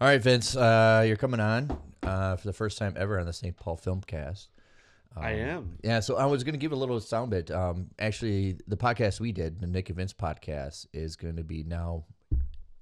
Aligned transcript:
All 0.00 0.06
right, 0.06 0.22
Vince, 0.22 0.54
uh, 0.54 1.02
you're 1.04 1.16
coming 1.16 1.40
on 1.40 1.76
uh, 2.04 2.36
for 2.36 2.46
the 2.46 2.52
first 2.52 2.78
time 2.78 2.94
ever 2.96 3.18
on 3.18 3.26
the 3.26 3.32
St. 3.32 3.56
Paul 3.56 3.76
Filmcast. 3.76 4.46
I 5.16 5.32
am. 5.32 5.76
Yeah, 5.82 5.98
so 5.98 6.16
I 6.16 6.26
was 6.26 6.44
going 6.44 6.52
to 6.52 6.58
give 6.58 6.70
a 6.70 6.76
little 6.76 7.00
sound 7.00 7.32
bit. 7.32 7.50
Um, 7.50 7.88
actually, 7.98 8.58
the 8.68 8.76
podcast 8.76 9.18
we 9.18 9.32
did, 9.32 9.60
the 9.60 9.66
Nick 9.66 9.88
and 9.88 9.96
Vince 9.96 10.12
podcast, 10.12 10.86
is 10.92 11.16
going 11.16 11.34
to 11.34 11.42
be 11.42 11.64
now 11.64 12.04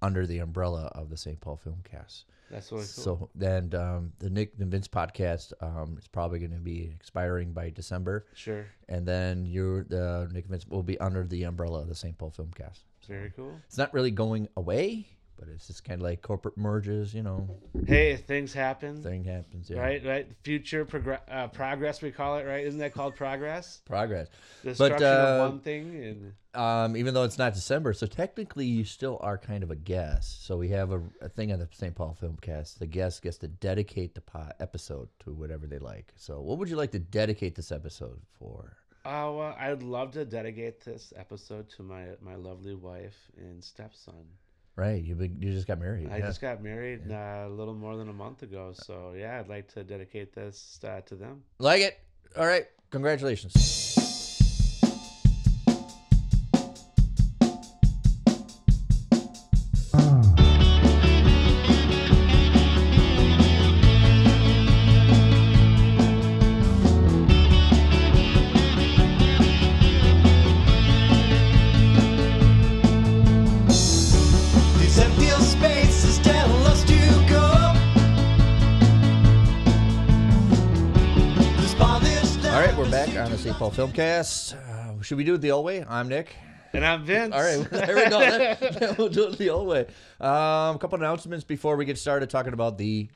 under 0.02 0.26
the 0.26 0.40
umbrella 0.40 0.92
of 0.94 1.08
the 1.08 1.16
St. 1.16 1.40
Paul 1.40 1.58
Filmcast. 1.64 2.24
That's 2.50 2.70
what. 2.70 2.80
Cool. 2.80 2.84
So 2.84 3.30
then 3.34 3.74
um, 3.74 4.12
the 4.18 4.28
Nick 4.28 4.52
and 4.58 4.70
Vince 4.70 4.86
podcast 4.86 5.54
um, 5.62 5.96
is 5.98 6.06
probably 6.08 6.38
going 6.38 6.52
to 6.52 6.58
be 6.58 6.92
expiring 6.94 7.54
by 7.54 7.70
December, 7.70 8.26
sure. 8.34 8.66
and 8.90 9.06
then 9.06 9.46
your 9.46 9.84
the 9.84 10.28
Nick 10.32 10.44
and 10.44 10.50
Vince 10.50 10.66
will 10.66 10.82
be 10.82 11.00
under 11.00 11.24
the 11.24 11.44
umbrella 11.44 11.80
of 11.80 11.88
the 11.88 11.94
St. 11.94 12.18
Paul 12.18 12.30
Filmcast. 12.36 12.80
Very 13.08 13.32
cool. 13.34 13.58
It's 13.66 13.78
not 13.78 13.94
really 13.94 14.10
going 14.10 14.48
away, 14.56 15.06
but 15.38 15.48
it's 15.48 15.66
just 15.66 15.84
kind 15.84 16.00
of 16.00 16.04
like 16.04 16.22
corporate 16.22 16.56
merges, 16.56 17.12
you 17.14 17.22
know, 17.22 17.48
Hey, 17.86 18.16
things 18.16 18.52
happen. 18.52 19.02
thing 19.02 19.24
happens. 19.24 19.68
Yeah. 19.70 19.80
Right, 19.80 20.04
right. 20.04 20.26
Future 20.42 20.84
progress, 20.84 21.20
uh, 21.30 21.48
progress. 21.48 22.02
We 22.02 22.10
call 22.10 22.38
it 22.38 22.46
right. 22.46 22.64
Isn't 22.64 22.80
that 22.80 22.92
called 22.94 23.14
progress? 23.16 23.82
Progress. 23.84 24.28
The 24.62 24.70
But, 24.74 24.88
destruction 24.98 25.06
uh, 25.06 25.10
of 25.44 25.50
one 25.52 25.60
thing, 25.60 25.94
and 26.04 26.32
Um, 26.60 26.96
even 26.96 27.12
though 27.14 27.24
it's 27.24 27.38
not 27.38 27.52
December, 27.54 27.92
so 27.92 28.06
technically 28.06 28.64
you 28.66 28.84
still 28.84 29.18
are 29.20 29.36
kind 29.38 29.62
of 29.62 29.70
a 29.70 29.76
guest. 29.76 30.46
So 30.46 30.56
we 30.56 30.68
have 30.70 30.90
a, 30.92 31.02
a 31.20 31.28
thing 31.28 31.52
on 31.52 31.58
the 31.58 31.68
St. 31.70 31.94
Paul 31.94 32.16
Filmcast. 32.20 32.78
The 32.78 32.86
guest 32.86 33.22
gets 33.22 33.36
to 33.38 33.48
dedicate 33.48 34.14
the 34.14 34.22
po- 34.22 34.50
episode 34.58 35.08
to 35.20 35.32
whatever 35.34 35.66
they 35.66 35.78
like. 35.78 36.12
So 36.16 36.40
what 36.40 36.58
would 36.58 36.70
you 36.70 36.76
like 36.76 36.92
to 36.92 36.98
dedicate 36.98 37.54
this 37.54 37.70
episode 37.72 38.20
for? 38.38 38.76
oh, 39.08 39.36
well, 39.38 39.56
I'd 39.56 39.84
love 39.84 40.10
to 40.12 40.24
dedicate 40.24 40.80
this 40.84 41.12
episode 41.14 41.68
to 41.76 41.84
my 41.84 42.06
my 42.20 42.34
lovely 42.34 42.74
wife 42.74 43.16
and 43.36 43.62
stepson. 43.62 44.24
Right, 44.76 45.02
you 45.02 45.14
been, 45.14 45.38
you 45.40 45.52
just 45.52 45.66
got 45.66 45.80
married. 45.80 46.10
I 46.10 46.18
yeah. 46.18 46.26
just 46.26 46.42
got 46.42 46.62
married 46.62 47.10
uh, 47.10 47.44
a 47.46 47.48
little 47.48 47.72
more 47.72 47.96
than 47.96 48.10
a 48.10 48.12
month 48.12 48.42
ago, 48.42 48.74
so 48.74 49.14
yeah, 49.16 49.40
I'd 49.40 49.48
like 49.48 49.72
to 49.72 49.82
dedicate 49.82 50.34
this 50.34 50.78
uh, 50.84 51.00
to 51.06 51.14
them. 51.14 51.42
like 51.58 51.80
it. 51.80 51.98
All 52.36 52.46
right, 52.46 52.66
congratulations. 52.90 53.85
Filmcast. 83.76 84.56
Uh, 84.56 85.02
should 85.02 85.18
we 85.18 85.24
do 85.24 85.34
it 85.34 85.42
the 85.42 85.50
old 85.50 85.66
way? 85.66 85.84
I'm 85.86 86.08
Nick. 86.08 86.34
And 86.72 86.82
I'm 86.82 87.04
Vince. 87.04 87.34
All 87.34 87.42
right, 87.42 87.70
there 87.70 87.94
we 87.94 88.08
go. 88.08 88.94
We'll 88.98 89.10
do 89.10 89.28
it 89.28 89.36
the 89.36 89.50
old 89.50 89.68
way. 89.68 89.80
Um, 90.18 90.76
a 90.76 90.78
couple 90.80 90.98
announcements 90.98 91.44
before 91.44 91.76
we 91.76 91.84
get 91.84 91.98
started 91.98 92.30
talking 92.30 92.54
about 92.54 92.78
the 92.78 93.10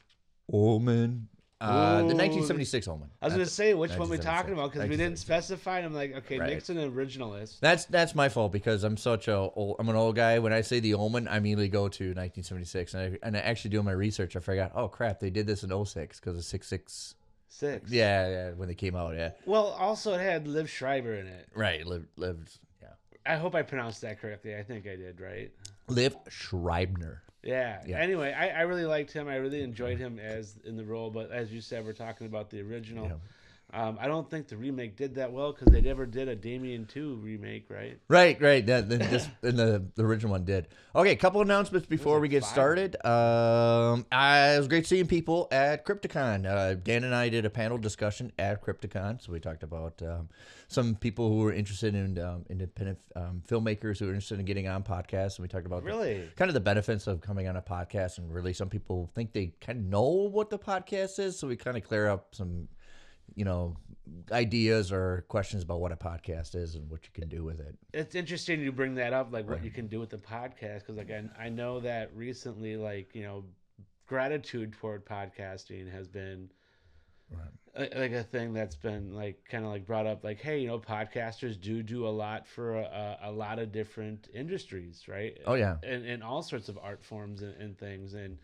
Omen. 0.53 1.29
Uh, 1.63 2.01
the 2.01 2.15
1976 2.15 2.89
Omen. 2.89 3.09
I 3.23 3.25
was 3.25 3.33
gonna 3.33 3.47
say 3.47 3.73
which 3.73 3.93
one 3.93 4.11
we 4.11 4.19
1976. 4.19 4.25
talking 4.27 4.53
about 4.53 4.73
because 4.73 4.87
we 4.87 4.99
didn't 4.99 5.19
specify. 5.19 5.79
And 5.79 5.87
I'm 5.87 5.95
like, 5.95 6.15
okay, 6.17 6.39
Right. 6.39 6.51
Nick's 6.51 6.69
an 6.69 6.77
originalist. 6.77 7.59
That's 7.61 7.87
that's 7.87 8.15
my 8.15 8.29
fault 8.29 8.53
because 8.53 8.85
I'm 8.85 8.99
such 8.99 9.29
a 9.29 9.37
old, 9.37 9.77
I'm 9.79 9.89
an 9.89 9.97
old 9.97 10.15
guy. 10.15 10.41
When 10.41 10.53
I 10.53 10.61
say 10.61 10.81
the 10.81 10.93
Omen, 10.93 11.27
I 11.27 11.39
immediately 11.39 11.69
go 11.69 11.89
to 11.89 12.05
1976, 12.05 12.93
and 12.93 13.03
I, 13.15 13.27
and 13.27 13.35
I 13.35 13.41
actually 13.41 13.71
doing 13.71 13.87
my 13.87 13.93
research. 13.93 14.37
I 14.37 14.41
forgot. 14.41 14.73
Oh 14.75 14.89
crap, 14.89 15.21
they 15.21 15.31
did 15.31 15.47
this 15.47 15.65
in 15.65 15.85
06 15.87 16.21
because 16.21 16.37
of 16.37 16.45
six 16.45 17.15
six. 17.51 17.91
Yeah, 17.91 18.29
yeah, 18.29 18.51
when 18.53 18.69
they 18.69 18.75
came 18.75 18.97
out. 18.97 19.15
Yeah, 19.15 19.31
Well, 19.45 19.67
also 19.79 20.15
it 20.15 20.21
had 20.21 20.47
Liev 20.47 20.69
Schreiber 20.69 21.15
in 21.15 21.27
it. 21.27 21.49
right. 21.55 21.87
Liv, 21.87 22.07
Liv 22.17 22.39
Yeah, 22.81 22.89
I 23.27 23.37
hope 23.37 23.55
I 23.55 23.63
pronounced 23.63 24.01
that 24.03 24.21
correctly. 24.21 24.57
I 24.57 24.63
think 24.63 24.87
I 24.87 24.97
did, 24.97 25.21
right? 25.21 25.51
Liv 25.89 26.17
Schreibner. 26.29 27.19
Yeah. 27.43 27.83
Yeah. 27.87 27.99
Anyway, 27.99 28.33
I, 28.33 28.49
I 28.49 28.61
really 28.63 28.85
liked 28.85 29.13
him. 29.13 29.27
I 29.29 29.37
really 29.37 29.63
enjoyed 29.63 29.99
him 29.99 30.19
as 30.19 30.59
in 30.65 30.77
the 30.77 30.85
role. 30.85 31.11
But 31.11 31.31
as 31.31 31.53
you 31.53 31.61
said, 31.61 31.85
we're 31.85 31.93
talking 31.93 32.27
about 32.27 32.51
the 32.51 32.61
original. 32.61 33.07
Yeah. 33.07 33.15
Um, 33.73 33.99
I 34.01 34.07
don't 34.09 34.29
think 34.29 34.49
the 34.49 34.57
remake 34.57 34.97
did 34.97 35.15
that 35.15 35.33
well 35.33 35.53
because 35.53 35.69
they 35.73 35.81
never 35.81 36.07
did 36.07 36.29
a 36.29 36.35
Damien 36.35 36.87
two 36.87 37.17
remake, 37.17 37.67
right? 37.69 37.99
Right, 38.09 38.41
right. 38.41 38.65
That 38.67 38.89
this 38.89 39.29
and 39.43 39.59
the, 39.59 39.85
the 39.95 40.05
original 40.05 40.33
one 40.33 40.45
did. 40.45 40.69
Okay, 40.95 41.13
a 41.13 41.17
couple 41.17 41.41
announcements 41.41 41.87
before 41.87 42.19
we 42.21 42.29
get 42.29 42.43
started. 42.45 42.97
Um, 43.07 44.07
I, 44.11 44.55
it 44.55 44.59
was 44.59 44.67
great 44.69 44.87
seeing 44.87 45.07
people 45.07 45.47
at 45.53 45.85
Crypticon. 45.85 46.47
Uh, 46.47 46.75
Dan 46.75 47.05
and 47.05 47.15
I 47.15 47.29
did 47.29 47.45
a 47.45 47.51
panel 47.51 47.79
discussion 47.79 48.33
at 48.39 48.65
Crypticon, 48.65 49.23
so 49.23 49.31
we 49.33 49.39
talked 49.39 49.63
about 49.63 50.01
um, 50.03 50.29
some 50.69 50.97
people 50.97 51.29
who 51.29 51.39
were 51.39 51.53
interested 51.53 51.95
in 51.95 52.19
um, 52.19 52.45
independent 52.51 52.99
um, 53.15 53.43
filmmakers 53.49 53.99
who 53.99 54.07
are 54.07 54.11
interested 54.11 54.41
in 54.41 54.45
getting 54.47 54.67
on 54.69 54.83
podcasts, 54.83 55.37
and 55.37 55.43
we 55.45 55.49
talked 55.49 55.67
about 55.67 55.85
the- 55.85 55.91
Really? 55.91 56.29
kind 56.37 56.49
of 56.49 56.55
the 56.55 56.61
benefits 56.61 57.07
of 57.07 57.21
coming 57.21 57.47
on 57.49 57.57
a 57.57 57.63
podcast. 57.63 58.19
And 58.19 58.33
really, 58.35 58.53
some 58.53 58.69
people 58.69 59.11
think 59.15 59.33
they 59.33 59.53
kind 59.61 59.79
of 59.79 59.85
know 59.85 60.03
what 60.33 60.51
the 60.51 60.59
podcast 60.59 61.19
is, 61.21 61.39
so 61.39 61.47
we 61.47 61.57
kind 61.57 61.77
of 61.77 61.85
clear 61.85 62.09
up 62.09 62.35
some 62.35 62.67
you 63.35 63.45
know 63.45 63.77
ideas 64.33 64.91
or 64.93 65.25
questions 65.29 65.63
about 65.63 65.81
what 65.81 65.93
a 65.93 65.97
podcast 65.97 66.55
is 66.55 66.75
and 66.75 66.91
what 66.91 67.05
you 67.05 67.11
can 67.13 67.29
do 67.29 67.45
with 67.45 67.61
it. 67.61 67.77
It's 67.93 68.15
interesting 68.15 68.61
you 68.61 68.73
bring 68.73 68.95
that 68.97 69.13
up, 69.13 69.33
like 69.33 69.49
what 69.49 69.63
you 69.65 69.71
can 69.71 69.87
do 69.87 70.01
with 70.01 70.11
the 70.11 70.19
podcast, 70.19 70.81
because 70.81 70.97
like 70.97 71.11
I, 71.11 71.25
I 71.45 71.49
know 71.49 71.81
that 71.81 72.11
recently, 72.15 72.77
like 72.77 73.15
you 73.15 73.23
know, 73.23 73.45
gratitude 74.07 74.73
toward 74.73 75.07
podcasting 75.07 75.91
has 75.93 76.09
been 76.09 76.51
a- 77.77 78.01
like 78.01 78.13
a 78.13 78.25
thing 78.25 78.53
that's 78.53 78.75
been 78.75 79.15
like 79.15 79.45
kind 79.49 79.65
of 79.65 79.71
like 79.71 79.87
brought 79.87 80.05
up 80.07 80.25
like 80.25 80.41
hey 80.41 80.59
you 80.59 80.67
know 80.67 80.81
podcasters 80.81 81.61
do 81.61 81.81
do 81.85 82.05
a 82.07 82.11
lot 82.11 82.45
for 82.49 82.75
a, 82.75 83.19
a 83.23 83.31
lot 83.31 83.61
of 83.61 83.71
different 83.71 84.27
industries 84.35 85.05
right 85.07 85.39
Oh, 85.47 85.55
yeah. 85.55 85.77
and, 85.85 86.05
and 86.05 86.25
all 86.25 86.43
sorts 86.43 86.69
of 86.69 86.77
art 86.83 87.05
forms 87.05 87.43
and, 87.43 87.55
and 87.63 87.79
things 87.79 88.15
and 88.15 88.39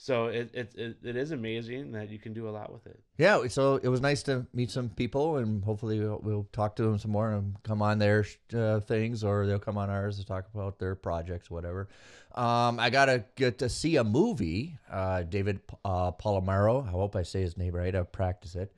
so 0.00 0.26
it, 0.26 0.48
it, 0.54 0.72
it, 0.76 0.96
it 1.02 1.16
is 1.16 1.32
amazing 1.32 1.90
that 1.92 2.08
you 2.08 2.18
can 2.18 2.32
do 2.32 2.48
a 2.48 2.50
lot 2.50 2.72
with 2.72 2.86
it 2.86 3.00
Yeah, 3.18 3.46
so 3.48 3.76
it 3.82 3.88
was 3.88 4.00
nice 4.00 4.22
to 4.24 4.46
meet 4.54 4.70
some 4.70 4.88
people, 4.88 5.36
and 5.36 5.62
hopefully 5.64 5.98
we'll, 5.98 6.20
we'll 6.22 6.48
talk 6.52 6.76
to 6.76 6.84
them 6.84 6.98
some 6.98 7.10
more 7.10 7.32
and 7.32 7.56
come 7.64 7.82
on 7.82 7.98
their 7.98 8.24
uh, 8.54 8.80
things, 8.80 9.24
or 9.24 9.46
they'll 9.46 9.58
come 9.58 9.76
on 9.76 9.90
ours 9.90 10.18
to 10.18 10.24
talk 10.24 10.46
about 10.54 10.78
their 10.78 10.94
projects, 10.94 11.50
whatever. 11.50 11.88
Um, 12.34 12.78
I 12.78 12.90
gotta 12.90 13.24
get 13.34 13.58
to 13.58 13.68
see 13.68 13.96
a 13.96 14.04
movie. 14.04 14.78
Uh, 14.90 15.22
David 15.22 15.60
uh, 15.84 16.12
Palomaro, 16.12 16.86
I 16.86 16.90
hope 16.90 17.16
I 17.16 17.24
say 17.24 17.40
his 17.40 17.56
name 17.56 17.74
right. 17.74 17.94
I 17.94 18.02
practice 18.02 18.54
it. 18.54 18.72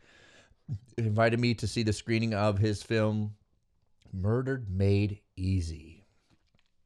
Invited 0.96 1.38
me 1.38 1.52
to 1.54 1.66
see 1.66 1.82
the 1.82 1.92
screening 1.92 2.32
of 2.32 2.58
his 2.58 2.82
film 2.82 3.34
"Murdered 4.12 4.70
Made 4.70 5.20
Easy." 5.36 6.00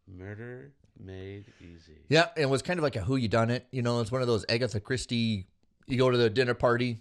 murder 0.06 0.72
made 0.98 1.46
easy 1.60 1.98
Yeah, 2.08 2.28
it 2.36 2.46
was 2.46 2.62
kind 2.62 2.78
of 2.78 2.82
like 2.84 2.96
a 2.96 3.00
who 3.02 3.16
you 3.16 3.28
done 3.28 3.50
it. 3.50 3.66
You 3.70 3.82
know, 3.82 4.00
it's 4.00 4.12
one 4.12 4.20
of 4.22 4.28
those 4.28 4.44
Agatha 4.48 4.80
Christie. 4.80 5.46
You 5.86 5.98
go 5.98 6.10
to 6.10 6.16
the 6.16 6.30
dinner 6.30 6.54
party, 6.54 7.00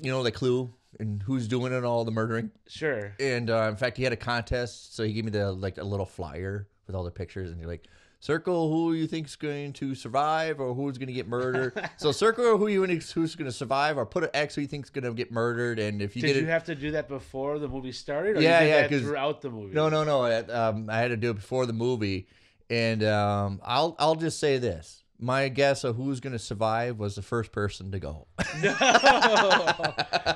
you 0.00 0.10
know, 0.10 0.22
the 0.22 0.32
clue 0.32 0.72
and 0.98 1.22
who's 1.22 1.46
doing 1.48 1.72
it 1.72 1.84
all 1.84 2.04
the 2.04 2.10
murdering. 2.12 2.50
sure 2.68 3.14
And 3.20 3.50
uh, 3.50 3.68
in 3.68 3.76
fact, 3.76 3.96
he 3.96 4.04
had 4.04 4.12
a 4.12 4.16
contest, 4.16 4.94
so 4.96 5.04
he 5.04 5.12
gave 5.12 5.24
me 5.24 5.30
the 5.30 5.52
like 5.52 5.78
a 5.78 5.84
little 5.84 6.06
flyer 6.06 6.68
with 6.86 6.94
all 6.96 7.04
the 7.04 7.10
pictures, 7.10 7.50
and 7.50 7.58
you're 7.60 7.68
like, 7.68 7.86
circle 8.20 8.70
who 8.70 8.92
you 8.94 9.06
think's 9.06 9.36
going 9.36 9.72
to 9.74 9.94
survive 9.94 10.60
or 10.60 10.74
who's 10.74 10.98
going 10.98 11.06
to 11.08 11.12
get 11.12 11.26
murdered. 11.28 11.72
so 11.96 12.10
circle 12.12 12.56
who 12.58 12.68
you 12.68 12.86
think 12.86 13.02
who's 13.10 13.34
going 13.34 13.50
to 13.50 13.56
survive, 13.56 13.96
or 13.98 14.06
put 14.06 14.24
an 14.24 14.30
X 14.34 14.54
who 14.54 14.60
you 14.62 14.66
think's 14.66 14.90
going 14.90 15.04
to 15.04 15.12
get 15.12 15.30
murdered. 15.32 15.78
And 15.78 16.00
if 16.02 16.16
you 16.16 16.22
did 16.22 16.36
you 16.36 16.42
it, 16.42 16.48
have 16.48 16.64
to 16.64 16.74
do 16.74 16.92
that 16.92 17.08
before 17.08 17.58
the 17.58 17.68
movie 17.68 17.92
started 17.92 18.36
or 18.36 18.40
Yeah, 18.40 18.62
yeah, 18.62 18.80
that 18.82 18.90
'cause- 18.90 19.02
throughout 19.02 19.40
the 19.42 19.50
movie 19.50 19.74
no, 19.74 19.88
no, 19.88 20.04
no, 20.04 20.22
I, 20.22 20.36
um, 20.38 20.88
I 20.90 20.98
had 20.98 21.08
to 21.08 21.16
do 21.16 21.30
it 21.30 21.34
before 21.34 21.66
the 21.66 21.72
movie, 21.72 22.26
and 22.70 23.02
um, 23.04 23.60
I'll 23.64 23.94
I'll 23.98 24.14
just 24.16 24.38
say 24.38 24.58
this. 24.58 25.02
My 25.16 25.48
guess 25.48 25.84
of 25.84 25.94
who's 25.96 26.18
going 26.20 26.32
to 26.32 26.38
survive 26.40 26.98
was 26.98 27.14
the 27.14 27.22
first 27.22 27.52
person 27.52 27.92
to 27.92 28.00
go. 28.00 28.26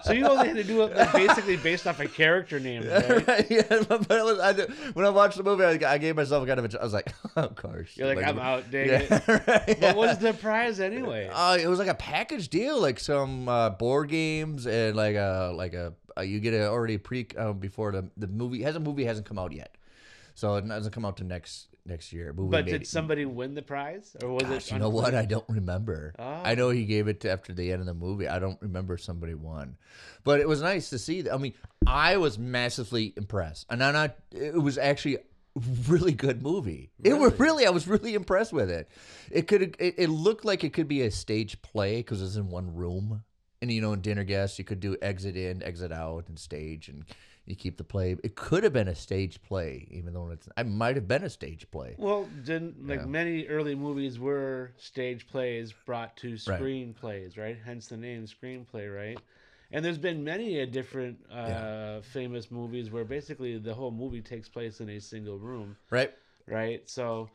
so 0.05 0.13
you 0.13 0.25
only 0.27 0.47
had 0.47 0.57
to 0.57 0.65
do 0.65 0.83
it 0.83 0.97
like, 0.97 1.13
basically 1.13 1.57
based 1.57 1.87
off 1.87 1.99
a 2.01 2.07
character 2.07 2.61
name, 2.61 2.89
right? 3.27 3.47
yeah, 3.51 3.63
but 3.89 4.09
was, 4.09 4.39
I, 4.39 4.53
when 4.93 5.05
I 5.05 5.11
watched 5.11 5.37
the 5.37 5.43
movie, 5.43 5.65
I, 5.65 5.93
I 5.93 5.99
gave 5.99 6.15
myself 6.17 6.47
kind 6.47 6.61
of 6.61 6.73
a. 6.75 6.81
I 6.81 6.85
was 6.85 6.93
like, 6.93 7.13
of 7.37 7.57
course. 7.57 7.97
You're 7.97 8.15
like, 8.15 8.25
I'm 8.25 8.39
out, 8.39 8.71
dang 8.71 8.89
Yeah, 8.89 9.01
it. 9.11 9.29
right, 9.49 9.81
What 9.81 9.97
was 9.97 10.19
the 10.19 10.33
prize 10.33 10.81
anyway? 10.81 11.29
Uh, 11.33 11.59
it 11.61 11.67
was 11.67 11.81
like 11.81 11.89
a 11.89 11.95
package 11.95 12.49
deal, 12.49 12.81
like 12.81 13.01
some 13.01 13.49
uh, 13.49 13.71
board 13.71 14.09
games 14.09 14.67
and 14.67 14.95
like 14.97 15.17
a 15.17 15.53
like 15.55 15.75
a 15.75 15.93
uh, 16.17 16.23
you 16.23 16.41
get 16.41 16.55
it 16.55 16.63
already 16.63 16.99
pre 16.99 17.27
uh, 17.37 17.53
before 17.53 17.93
the 17.93 18.09
the 18.17 18.29
movie 18.29 18.63
has 18.63 18.77
a 18.77 18.81
movie 18.81 19.05
hasn't 19.05 19.27
come 19.27 19.39
out 19.39 19.53
yet, 19.53 19.77
so 20.35 20.55
it 20.55 20.67
doesn't 20.67 20.93
come 20.93 21.05
out 21.05 21.17
to 21.19 21.25
next 21.25 21.67
next 21.89 22.13
year. 22.13 22.33
But 22.33 22.45
made 22.45 22.67
did 22.67 22.83
it- 22.83 22.87
somebody 22.87 23.25
win 23.25 23.55
the 23.55 23.63
prize, 23.63 24.17
or 24.23 24.31
was 24.33 24.45
Gosh, 24.45 24.69
it? 24.69 24.73
you 24.73 24.79
know 24.79 24.91
what? 24.91 25.15
I 25.15 25.25
don't 25.25 25.49
remember. 25.49 26.15
Oh. 26.19 26.43
I 26.45 26.55
know 26.55 26.69
oh. 26.69 26.71
he 26.71 26.85
gave 26.85 27.09
it 27.09 27.21
to 27.21 27.31
after 27.31 27.53
the 27.53 27.73
end 27.73 27.81
of 27.81 27.87
the 27.87 27.95
movie. 27.95 28.29
I 28.29 28.39
don't 28.39 28.61
remember 28.61 28.97
somebody 28.99 29.35
won, 29.35 29.77
but 30.25 30.41
it 30.41 30.49
was 30.49 30.63
nice 30.63 30.91
to 30.91 30.99
see. 30.99 31.29
I 31.29 31.37
mean, 31.39 31.55
I 31.87 32.19
was 32.19 32.39
massively 32.39 33.15
impressed, 33.17 33.67
and 33.71 33.83
I'm 33.83 33.95
not. 33.95 34.17
It 34.31 34.61
was 34.61 34.79
actually 34.79 35.19
really 35.89 36.13
good 36.13 36.43
movie. 36.43 36.91
It 37.03 37.15
was 37.15 37.39
really, 37.39 37.67
I 37.67 37.71
was 37.71 37.89
really 37.89 38.15
impressed 38.15 38.53
with 38.53 38.71
it. 38.71 38.89
It 39.31 39.47
could, 39.49 39.77
it, 39.79 39.95
it 39.99 40.09
looked 40.09 40.45
like 40.45 40.65
it 40.65 40.73
could 40.73 40.89
be 40.89 41.03
a 41.03 41.11
stage 41.11 41.61
play 41.63 41.97
because 41.97 42.23
it's 42.23 42.37
in 42.37 42.49
one 42.49 42.75
room. 42.75 43.25
And 43.61 43.73
you 43.73 43.81
know, 43.81 43.93
in 43.93 44.01
dinner 44.01 44.25
guests, 44.25 44.59
you 44.59 44.65
could 44.65 44.79
do 44.79 44.97
exit 45.03 45.37
in, 45.37 45.63
exit 45.65 45.91
out, 45.91 46.29
and 46.29 46.39
stage, 46.39 46.89
and 46.89 47.05
you 47.49 47.57
keep 47.57 47.77
the 47.77 47.85
play. 47.85 48.17
It 48.23 48.37
could 48.37 48.63
have 48.65 48.73
been 48.73 48.89
a 48.89 48.95
stage 48.95 49.43
play, 49.43 49.87
even 49.91 50.13
though 50.13 50.31
it's. 50.31 50.49
I 50.57 50.63
might 50.63 50.97
have 50.97 51.09
been 51.09 51.25
a 51.25 51.31
stage 51.31 51.71
play. 51.71 51.95
Well, 51.99 52.25
didn't 52.45 52.87
like 52.87 53.01
Yeah. 53.01 53.07
many 53.07 53.47
early 53.49 53.75
movies 53.75 54.19
were 54.19 54.73
stage 54.77 55.27
plays 55.27 55.73
brought 55.87 56.17
to 56.19 56.35
screenplays, 56.35 57.37
right. 57.39 57.59
Hence 57.65 57.89
the 57.89 57.97
name 57.97 58.27
screenplay, 58.27 58.95
right? 58.95 59.19
And 59.73 59.85
there's 59.85 59.99
been 59.99 60.25
many 60.25 60.61
a 60.61 60.67
different 60.67 61.19
uh, 61.31 62.01
famous 62.01 62.51
movies 62.51 62.91
where 62.91 63.05
basically 63.05 63.59
the 63.59 63.75
whole 63.75 63.91
movie 63.91 64.23
takes 64.23 64.49
place 64.49 64.81
in 64.81 64.89
a 64.91 65.01
single 65.01 65.39
room, 65.39 65.77
Right? 65.91 66.13
right? 66.47 66.89
So 66.89 67.31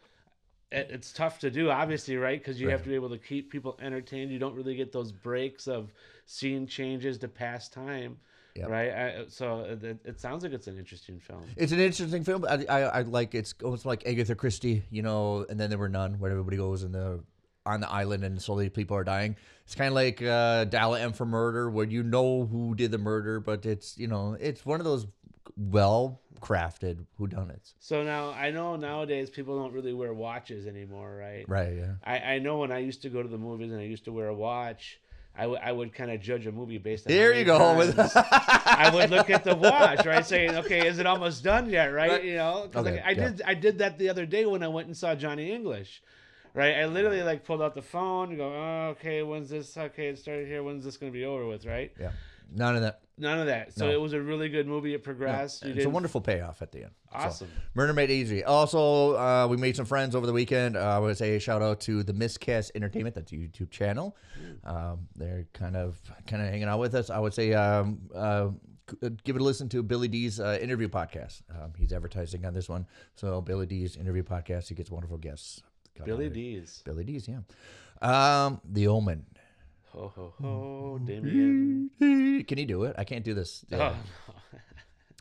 it, 0.71 0.87
it's 0.89 1.11
tough 1.13 1.39
to 1.39 1.51
do, 1.51 1.69
obviously, 1.69 2.17
right? 2.17 2.39
Because 2.39 2.59
you 2.59 2.69
have 2.69 2.81
to 2.83 2.89
be 2.89 2.95
able 2.95 3.09
to 3.09 3.17
keep 3.17 3.51
people 3.51 3.77
entertained. 3.81 4.31
You 4.31 4.39
don't 4.39 4.55
really 4.55 4.75
get 4.75 4.91
those 4.91 5.11
breaks 5.11 5.67
of 5.67 5.93
scene 6.25 6.65
changes 6.67 7.17
to 7.19 7.27
pass 7.27 7.69
time, 7.69 8.17
Yep. 8.55 8.69
right? 8.69 8.91
I, 8.91 9.25
so 9.29 9.61
it, 9.61 9.99
it 10.05 10.19
sounds 10.19 10.43
like 10.43 10.53
it's 10.53 10.67
an 10.67 10.77
interesting 10.77 11.19
film. 11.19 11.43
It's 11.57 11.71
an 11.71 11.79
interesting 11.79 12.23
film. 12.23 12.45
I, 12.47 12.65
I, 12.69 12.79
I 12.81 13.01
like 13.01 13.33
it's 13.33 13.55
almost 13.63 13.85
like 13.85 14.05
Agatha 14.05 14.35
Christie, 14.35 14.83
you 14.91 15.01
know, 15.01 15.45
and 15.49 15.59
then 15.59 15.69
there 15.69 15.79
were 15.79 15.89
none, 15.89 16.19
where 16.19 16.31
everybody 16.31 16.57
goes 16.57 16.83
in 16.83 16.91
the 16.91 17.23
on 17.65 17.79
the 17.79 17.89
island 17.89 18.23
and 18.23 18.41
slowly 18.41 18.69
people 18.69 18.97
are 18.97 19.03
dying. 19.03 19.35
It's 19.65 19.75
kind 19.75 19.87
of 19.87 19.93
like 19.93 20.21
uh, 20.21 20.65
Dial 20.65 20.95
M 20.95 21.13
for 21.13 21.25
Murder, 21.25 21.69
where 21.69 21.85
you 21.85 22.03
know 22.03 22.45
who 22.45 22.75
did 22.75 22.91
the 22.91 22.97
murder, 22.97 23.39
but 23.39 23.65
it's 23.65 23.97
you 23.97 24.07
know 24.07 24.37
it's 24.39 24.65
one 24.65 24.79
of 24.79 24.85
those 24.85 25.07
well 25.57 26.21
crafted 26.41 27.05
whodunits. 27.19 27.73
So 27.79 28.03
now 28.03 28.31
I 28.31 28.51
know 28.51 28.75
nowadays 28.75 29.29
people 29.29 29.57
don't 29.57 29.73
really 29.73 29.93
wear 29.93 30.13
watches 30.13 30.67
anymore, 30.67 31.15
right? 31.15 31.45
Right. 31.47 31.75
Yeah. 31.77 31.93
I, 32.03 32.19
I 32.35 32.39
know 32.39 32.57
when 32.57 32.71
I 32.71 32.79
used 32.79 33.01
to 33.03 33.09
go 33.09 33.23
to 33.23 33.29
the 33.29 33.37
movies 33.37 33.71
and 33.71 33.79
I 33.79 33.85
used 33.85 34.05
to 34.05 34.11
wear 34.11 34.27
a 34.27 34.35
watch, 34.35 34.99
I, 35.35 35.41
w- 35.43 35.59
I 35.63 35.71
would 35.71 35.93
kind 35.93 36.11
of 36.11 36.21
judge 36.21 36.45
a 36.45 36.51
movie 36.51 36.77
based 36.77 37.07
on. 37.07 37.13
There 37.13 37.33
you 37.33 37.43
go. 37.43 37.75
With 37.77 37.97
I 38.15 38.91
would 38.93 39.09
look 39.09 39.29
at 39.31 39.43
the 39.43 39.55
watch, 39.55 40.05
right, 40.05 40.23
saying, 40.25 40.55
"Okay, 40.57 40.87
is 40.87 40.99
it 40.99 41.05
almost 41.07 41.43
done 41.43 41.69
yet?" 41.69 41.87
Right, 41.87 42.11
Right. 42.11 42.23
you 42.23 42.35
know 42.35 42.69
Okay, 42.75 42.91
like, 42.95 43.03
I 43.05 43.11
yeah. 43.11 43.29
did 43.29 43.41
I 43.43 43.53
did 43.55 43.77
that 43.79 43.97
the 43.97 44.09
other 44.09 44.25
day 44.27 44.45
when 44.45 44.61
I 44.61 44.67
went 44.67 44.87
and 44.87 44.95
saw 44.95 45.15
Johnny 45.15 45.51
English. 45.51 46.03
Right, 46.53 46.75
I 46.75 46.85
literally 46.85 47.23
like 47.23 47.45
pulled 47.45 47.63
out 47.63 47.73
the 47.73 47.81
phone 47.81 48.29
and 48.29 48.37
go, 48.37 48.45
oh, 48.53 48.89
"Okay, 48.91 49.23
when's 49.23 49.49
this? 49.49 49.75
Okay, 49.75 50.09
it 50.09 50.19
started 50.19 50.47
here. 50.47 50.61
When's 50.61 50.85
this 50.85 50.97
going 50.97 51.11
to 51.11 51.17
be 51.17 51.25
over 51.25 51.47
with?" 51.47 51.65
Right, 51.65 51.91
yeah. 51.99 52.11
None 52.55 52.75
of 52.75 52.81
that. 52.83 52.99
none 53.17 53.39
of 53.39 53.45
that. 53.45 53.73
So 53.73 53.85
No. 53.87 53.91
it 53.93 54.01
was 54.01 54.13
a 54.13 54.21
really 54.21 54.49
good 54.49 54.67
movie. 54.67 54.93
It 54.93 55.03
progressed. 55.03 55.63
You 55.63 55.69
It's 55.69 55.75
a 55.75 55.79
didn't- 55.81 55.93
wonderful 55.93 56.19
payoff 56.21 56.61
at 56.61 56.71
the 56.71 56.83
end. 56.83 56.91
So, 57.11 57.17
Awesome. 57.17 57.47
Murder 57.75 57.93
Made 57.93 58.09
Easy. 58.09 58.43
Also, 58.43 59.15
uh, 59.15 59.47
we 59.49 59.55
made 59.57 59.75
some 59.75 59.85
friends 59.85 60.15
over 60.15 60.25
the 60.25 60.33
weekend. 60.33 60.75
Uh, 60.75 60.95
I 60.95 60.99
would 60.99 61.15
say 61.17 61.35
a 61.35 61.39
shout 61.39 61.61
out 61.61 61.79
to 61.81 62.01
the 62.03 62.13
Miscast 62.13 62.71
Entertainment. 62.75 63.13
That's 63.15 63.31
a 63.31 63.35
YouTube 63.35 63.69
channel. 63.69 64.15
Um, 64.63 65.07
they're 65.15 65.45
kind 65.53 65.75
of 65.75 66.01
kind 66.27 66.41
of 66.41 66.49
hanging 66.49 66.67
out 66.67 66.79
with 66.79 66.95
us. 66.95 67.09
I 67.09 67.19
would 67.19 67.33
say 67.35 67.53
um, 67.53 68.09
uh, 68.15 68.49
c- 68.89 69.09
give 69.23 69.35
it 69.35 69.41
a 69.41 69.45
listen 69.45 69.69
to 69.69 69.83
Billy 69.83 70.07
D's 70.07 70.39
uh, 70.39 70.57
interview 70.61 70.87
podcast. 70.89 71.41
Um, 71.51 71.73
he's 71.77 71.93
advertising 71.93 72.45
on 72.45 72.53
this 72.53 72.67
one. 72.67 72.87
So 73.15 73.41
Billy 73.41 73.67
D's 73.67 73.95
interview 73.95 74.23
podcast. 74.23 74.69
He 74.69 74.75
gets 74.75 74.89
wonderful 74.89 75.17
guests. 75.17 75.61
Billy. 76.03 76.29
D's. 76.29 76.81
Billy 76.83 77.03
D's. 77.03 77.27
Yeah. 77.27 77.41
Um, 78.01 78.59
the 78.65 78.87
Omen. 78.87 79.25
Ho 79.93 80.11
ho 80.15 80.33
ho, 80.41 80.99
Mm-hmm. 80.99 81.05
Damien. 81.05 82.43
Can 82.47 82.57
you 82.57 82.65
do 82.65 82.83
it? 82.83 82.95
I 82.97 83.03
can't 83.03 83.23
do 83.23 83.33
this. 83.33 83.63
Oh, 83.71 83.77
no. 83.77 83.95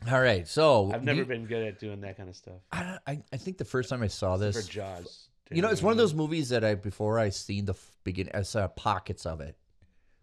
All 0.11 0.21
right. 0.21 0.47
So 0.47 0.91
I've 0.93 1.03
never 1.03 1.19
you- 1.19 1.25
been 1.25 1.45
good 1.45 1.65
at 1.65 1.79
doing 1.79 2.01
that 2.01 2.17
kind 2.17 2.27
of 2.29 2.35
stuff. 2.35 2.55
I, 2.71 2.97
I 3.07 3.21
I 3.31 3.37
think 3.37 3.57
the 3.57 3.65
first 3.65 3.89
time 3.89 4.01
I 4.03 4.07
saw 4.07 4.33
For 4.35 4.39
this, 4.39 4.67
Jaws. 4.67 5.29
You 5.51 5.61
know, 5.61 5.69
it's 5.69 5.83
one 5.83 5.91
of 5.91 5.97
those 5.97 6.13
movies 6.15 6.49
that 6.49 6.63
I 6.65 6.75
before 6.75 7.19
I 7.19 7.29
seen 7.29 7.65
the 7.65 7.73
f- 7.73 7.91
begin, 8.03 8.29
I 8.33 8.41
saw 8.41 8.67
pockets 8.67 9.25
of 9.27 9.39
it 9.41 9.55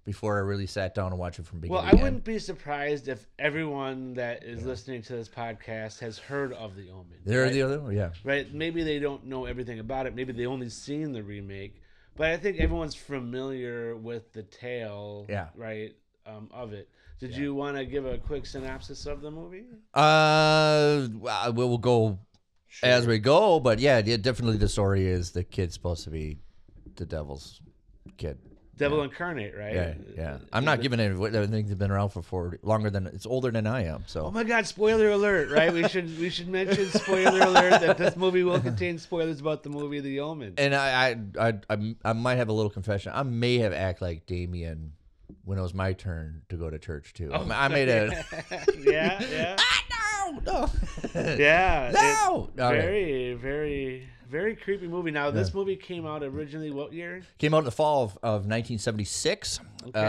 before 0.04 0.36
I 0.38 0.40
really 0.40 0.66
sat 0.66 0.94
down 0.94 1.12
and 1.12 1.18
watched 1.20 1.38
it 1.38 1.46
from 1.46 1.60
beginning 1.60 1.76
Well, 1.82 1.86
I 1.86 1.90
end. 1.92 2.02
wouldn't 2.02 2.24
be 2.24 2.38
surprised 2.40 3.06
if 3.06 3.26
everyone 3.38 4.14
that 4.14 4.42
is 4.42 4.64
listening 4.64 5.02
to 5.02 5.12
this 5.12 5.28
podcast 5.28 6.00
has 6.00 6.18
heard 6.18 6.52
of 6.54 6.74
The 6.74 6.90
Omen. 6.90 7.18
There, 7.24 7.42
right? 7.44 7.52
the 7.52 7.62
other, 7.62 7.80
one, 7.80 7.94
yeah, 7.94 8.10
right? 8.24 8.52
Maybe 8.52 8.82
they 8.82 8.98
don't 8.98 9.26
know 9.26 9.44
everything 9.44 9.78
about 9.78 10.06
it. 10.06 10.16
Maybe 10.16 10.32
they 10.32 10.46
only 10.46 10.68
seen 10.70 11.12
the 11.12 11.22
remake. 11.22 11.80
But 12.20 12.32
I 12.32 12.36
think 12.36 12.60
everyone's 12.60 12.94
familiar 12.94 13.96
with 13.96 14.30
the 14.34 14.42
tale, 14.42 15.24
Yeah. 15.26 15.48
right, 15.56 15.96
um, 16.26 16.50
of 16.52 16.74
it. 16.74 16.90
Did 17.18 17.34
you 17.34 17.54
want 17.54 17.78
to 17.78 17.86
give 17.86 18.04
a 18.04 18.18
quick 18.18 18.44
synopsis 18.44 19.06
of 19.06 19.22
the 19.22 19.30
movie? 19.30 19.64
Uh, 19.94 21.08
well, 21.14 21.50
we'll 21.54 21.78
go 21.78 22.18
as 22.82 23.06
we 23.06 23.20
go, 23.20 23.58
but 23.58 23.78
yeah, 23.78 24.02
yeah, 24.04 24.18
definitely 24.18 24.58
the 24.58 24.68
story 24.68 25.06
is 25.06 25.30
the 25.30 25.42
kid's 25.42 25.72
supposed 25.72 26.04
to 26.04 26.10
be 26.10 26.36
the 26.96 27.06
devil's 27.06 27.62
kid. 28.18 28.36
Devil 28.80 29.02
Incarnate, 29.02 29.54
right? 29.56 29.74
Yeah, 29.74 29.94
yeah. 30.16 30.38
I'm 30.52 30.64
not 30.64 30.80
giving 30.80 30.98
it. 30.98 31.12
I 31.12 31.46
think 31.46 31.68
they've 31.68 31.78
been 31.78 31.90
around 31.90 32.08
for 32.10 32.22
40, 32.22 32.58
longer 32.62 32.90
than 32.90 33.06
it's 33.06 33.26
older 33.26 33.50
than 33.50 33.66
I 33.66 33.84
am. 33.84 34.04
So 34.06 34.26
Oh 34.26 34.30
my 34.30 34.42
God! 34.42 34.66
Spoiler 34.66 35.10
alert! 35.10 35.50
Right? 35.50 35.72
We 35.72 35.86
should 35.88 36.18
we 36.18 36.30
should 36.30 36.48
mention 36.48 36.88
spoiler 36.88 37.40
alert 37.40 37.80
that 37.80 37.98
this 37.98 38.16
movie 38.16 38.42
will 38.42 38.60
contain 38.60 38.98
spoilers 38.98 39.40
about 39.40 39.62
the 39.62 39.68
movie 39.70 40.00
The 40.00 40.20
Omen. 40.20 40.54
And 40.58 40.74
I, 40.74 41.16
I, 41.38 41.48
I, 41.48 41.54
I, 41.68 41.94
I 42.04 42.12
might 42.14 42.36
have 42.36 42.48
a 42.48 42.52
little 42.52 42.70
confession. 42.70 43.12
I 43.14 43.22
may 43.22 43.58
have 43.58 43.72
act 43.72 44.02
like 44.02 44.26
Damien 44.26 44.92
when 45.44 45.58
it 45.58 45.62
was 45.62 45.74
my 45.74 45.92
turn 45.92 46.42
to 46.48 46.56
go 46.56 46.70
to 46.70 46.78
church 46.78 47.12
too. 47.12 47.30
Oh. 47.32 47.48
I 47.50 47.68
made 47.68 47.88
a. 47.88 48.24
yeah, 48.78 49.22
yeah, 49.30 49.56
no, 50.26 50.40
no, 50.46 50.70
yeah. 51.14 51.90
no. 51.94 52.50
Right. 52.56 52.80
very, 52.80 53.34
very, 53.34 54.08
very 54.30 54.54
creepy 54.56 54.86
movie. 54.86 55.10
Now, 55.10 55.30
this 55.30 55.52
movie 55.52 55.76
came 55.76 56.06
out 56.06 56.22
originally 56.22 56.70
what 56.70 56.92
year? 56.92 57.22
Came 57.38 57.52
out 57.52 57.58
in 57.58 57.64
the 57.64 57.70
fall 57.72 58.04
of, 58.04 58.10
of 58.22 58.46
1976. 58.46 59.60
Okay. 59.88 59.98
Uh, 59.98 60.02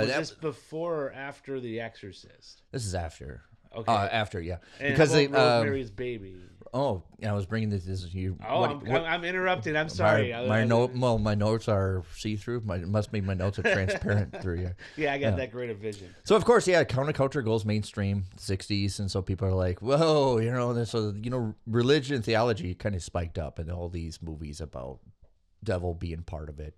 was 0.00 0.08
that- 0.08 0.18
this 0.18 0.30
before 0.32 1.04
or 1.06 1.12
after 1.12 1.60
The 1.60 1.80
Exorcist? 1.80 2.62
this 2.72 2.84
is 2.84 2.94
after. 2.94 3.42
Okay. 3.76 3.92
Uh, 3.92 4.06
after, 4.08 4.40
yeah. 4.40 4.56
And 4.80 4.94
because 4.94 5.10
how 5.10 5.16
they. 5.16 5.24
about 5.26 5.40
Um, 5.40 5.58
Rosemary's 5.60 5.90
Baby. 5.90 6.36
Oh, 6.74 7.02
I 7.26 7.32
was 7.32 7.46
bringing 7.46 7.68
this. 7.70 7.84
This 7.84 8.02
is 8.02 8.14
you. 8.14 8.38
Oh, 8.46 8.60
what- 8.60 8.70
I'm, 8.70 8.80
what- 8.80 9.04
I'm, 9.04 9.24
I'm. 9.24 9.76
I'm 9.76 9.88
sorry. 9.88 10.32
My, 10.32 10.46
my 10.46 10.64
note. 10.64 10.92
Well, 10.94 11.18
my 11.18 11.34
notes 11.34 11.68
are 11.68 12.02
see 12.16 12.36
through. 12.36 12.60
My 12.60 12.76
it 12.76 12.88
must 12.88 13.10
be 13.12 13.20
my 13.20 13.34
notes 13.34 13.58
are 13.58 13.62
transparent 13.62 14.34
through 14.42 14.58
here. 14.58 14.76
Yeah, 14.96 15.12
I 15.12 15.18
got 15.18 15.36
that 15.36 15.50
great 15.52 15.70
a 15.70 15.74
vision. 15.74 16.14
So 16.24 16.36
of 16.36 16.44
course, 16.44 16.66
yeah, 16.68 16.84
counterculture 16.84 17.44
goes 17.44 17.64
mainstream, 17.64 18.24
'60s, 18.36 18.98
and 18.98 19.10
so 19.10 19.22
people 19.22 19.48
are 19.48 19.54
like, 19.54 19.80
"Whoa," 19.80 20.38
you 20.38 20.50
know. 20.50 20.70
and 20.70 20.86
So 20.86 21.14
you 21.20 21.30
know, 21.30 21.54
religion 21.66 22.22
theology 22.22 22.74
kind 22.74 22.94
of 22.94 23.02
spiked 23.02 23.38
up, 23.38 23.58
and 23.58 23.70
all 23.70 23.88
these 23.88 24.20
movies 24.22 24.60
about 24.60 25.00
devil 25.64 25.94
being 25.94 26.22
part 26.22 26.48
of 26.48 26.60
it 26.60 26.76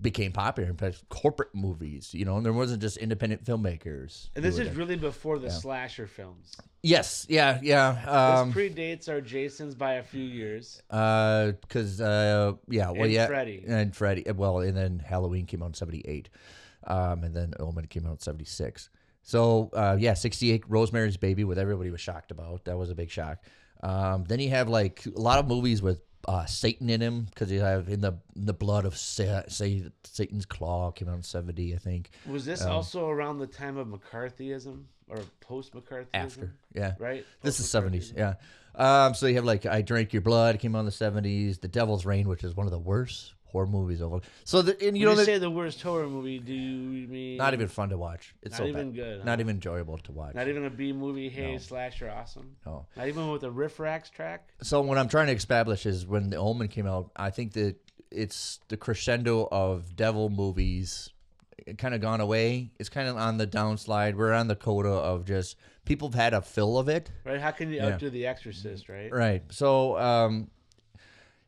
became 0.00 0.32
popular. 0.32 0.68
In 0.70 0.76
fact, 0.76 1.08
corporate 1.08 1.54
movies, 1.54 2.14
you 2.14 2.24
know, 2.24 2.36
and 2.36 2.44
there 2.46 2.52
wasn't 2.52 2.80
just 2.80 2.96
independent 2.96 3.44
filmmakers. 3.44 4.30
And 4.34 4.44
this 4.44 4.58
is 4.58 4.68
there. 4.68 4.74
really 4.76 4.96
before 4.96 5.38
the 5.38 5.50
slasher 5.50 6.06
films. 6.06 6.56
yes, 6.82 7.26
yeah, 7.28 7.58
yeah. 7.62 7.88
Um, 8.06 8.52
this 8.52 8.56
predates 8.56 9.08
our 9.08 9.20
Jasons 9.20 9.74
by 9.74 9.94
a 9.94 10.02
few 10.02 10.22
years. 10.24 10.82
uh, 10.90 11.52
because 11.60 12.00
uh, 12.00 12.52
yeah, 12.68 12.90
well, 12.90 13.02
And 13.04 13.12
yeah, 13.12 13.26
Freddy. 13.26 13.64
and 13.66 13.94
Freddy. 13.94 14.24
Well, 14.34 14.60
and 14.60 14.76
then 14.76 14.98
Halloween 14.98 15.46
came 15.46 15.62
out 15.62 15.66
in 15.66 15.74
'78, 15.74 16.30
um, 16.86 17.24
and 17.24 17.34
then 17.34 17.54
Omen 17.60 17.86
came 17.86 18.06
out 18.06 18.12
in 18.12 18.18
'76. 18.20 18.88
So 19.22 19.70
uh, 19.74 19.96
yeah, 20.00 20.14
'68, 20.14 20.64
Rosemary's 20.68 21.16
Baby, 21.18 21.44
what 21.44 21.58
everybody 21.58 21.90
was 21.90 22.00
shocked 22.00 22.30
about. 22.30 22.64
That 22.64 22.78
was 22.78 22.90
a 22.90 22.94
big 22.94 23.10
shock. 23.10 23.38
Um, 23.82 24.24
then 24.24 24.40
you 24.40 24.50
have 24.50 24.68
like 24.68 25.04
a 25.06 25.20
lot 25.20 25.38
of 25.38 25.46
movies 25.46 25.82
with 25.82 26.00
uh, 26.28 26.44
Satan 26.46 26.90
in 26.90 27.00
him 27.00 27.26
because 27.30 27.50
you 27.50 27.60
have 27.60 27.88
in 27.88 28.00
the 28.00 28.12
in 28.36 28.46
the 28.46 28.52
blood 28.52 28.84
of 28.84 28.96
Sa- 28.96 29.42
Sa- 29.48 29.88
Satan's 30.04 30.46
claw 30.46 30.90
came 30.90 31.08
out 31.08 31.16
in 31.16 31.22
'70, 31.22 31.74
I 31.74 31.78
think. 31.78 32.10
Was 32.26 32.44
this 32.44 32.62
Um, 32.62 32.72
also 32.72 33.08
around 33.08 33.38
the 33.38 33.46
time 33.46 33.76
of 33.76 33.86
McCarthyism 33.88 34.84
or 35.08 35.18
post 35.40 35.72
McCarthyism? 35.74 36.06
After, 36.14 36.54
yeah, 36.74 36.94
Right? 36.98 37.24
This 37.42 37.58
is 37.60 37.70
seventies, 37.70 38.12
yeah. 38.16 38.34
Um, 38.74 39.14
so 39.14 39.26
you 39.26 39.34
have 39.36 39.44
like 39.44 39.66
I 39.66 39.82
Drank 39.82 40.12
Your 40.12 40.22
Blood 40.22 40.58
came 40.60 40.76
out 40.76 40.80
in 40.80 40.84
the 40.86 40.92
seventies, 40.92 41.58
The 41.58 41.68
Devil's 41.68 42.04
Rain, 42.06 42.28
which 42.28 42.44
is 42.44 42.54
one 42.54 42.66
of 42.66 42.70
the 42.72 42.78
worst 42.78 43.34
horror 43.50 43.66
movies 43.66 44.00
all. 44.02 44.22
So 44.44 44.62
the, 44.62 44.72
and 44.86 44.96
you 44.96 45.02
You 45.02 45.06
know 45.14 45.18
you 45.18 45.24
say 45.24 45.38
the 45.38 45.50
worst 45.50 45.80
horror 45.82 46.08
movie, 46.08 46.38
do 46.38 46.52
you 46.54 47.08
mean 47.08 47.36
not 47.36 47.52
even 47.54 47.68
fun 47.68 47.88
to 47.90 47.98
watch. 47.98 48.34
It's 48.42 48.52
Not 48.52 48.58
so 48.58 48.66
even 48.66 48.90
bad. 48.90 48.96
good, 48.96 49.18
huh? 49.20 49.24
Not 49.24 49.40
even 49.40 49.56
enjoyable 49.56 49.98
to 49.98 50.12
watch. 50.12 50.34
Not 50.34 50.48
even 50.48 50.64
a 50.64 50.70
B 50.70 50.92
movie, 50.92 51.28
hey, 51.28 51.58
slasher, 51.58 52.10
awesome. 52.10 52.56
No. 52.64 52.86
Not 52.96 53.08
even 53.08 53.30
with 53.30 53.44
a 53.44 53.48
RiffTrax 53.50 54.10
track. 54.10 54.50
So 54.62 54.80
what 54.80 54.98
I'm 54.98 55.08
trying 55.08 55.26
to 55.28 55.32
establish 55.34 55.86
is 55.86 56.06
when 56.06 56.30
the 56.30 56.36
Omen 56.36 56.68
came 56.68 56.86
out, 56.86 57.10
I 57.16 57.30
think 57.30 57.52
that 57.54 57.76
it's 58.10 58.60
the 58.68 58.76
crescendo 58.76 59.48
of 59.52 59.94
devil 59.94 60.30
movies 60.30 61.10
kind 61.78 61.94
of 61.94 62.00
gone 62.00 62.20
away. 62.20 62.72
It's 62.78 62.88
kind 62.88 63.08
of 63.08 63.16
on 63.16 63.36
the 63.38 63.46
downslide. 63.46 64.14
We're 64.14 64.32
on 64.32 64.48
the 64.48 64.56
coda 64.56 64.88
of 64.88 65.24
just 65.26 65.56
people 65.84 66.08
have 66.08 66.14
had 66.14 66.34
a 66.34 66.40
fill 66.42 66.78
of 66.78 66.88
it. 66.88 67.10
Right? 67.24 67.40
How 67.40 67.50
can 67.52 67.70
you 67.70 67.76
Yeah. 67.76 67.90
outdo 67.94 68.10
The 68.10 68.26
Exorcist, 68.26 68.88
right? 68.88 69.12
Right. 69.12 69.42
So, 69.50 69.98
um, 69.98 70.50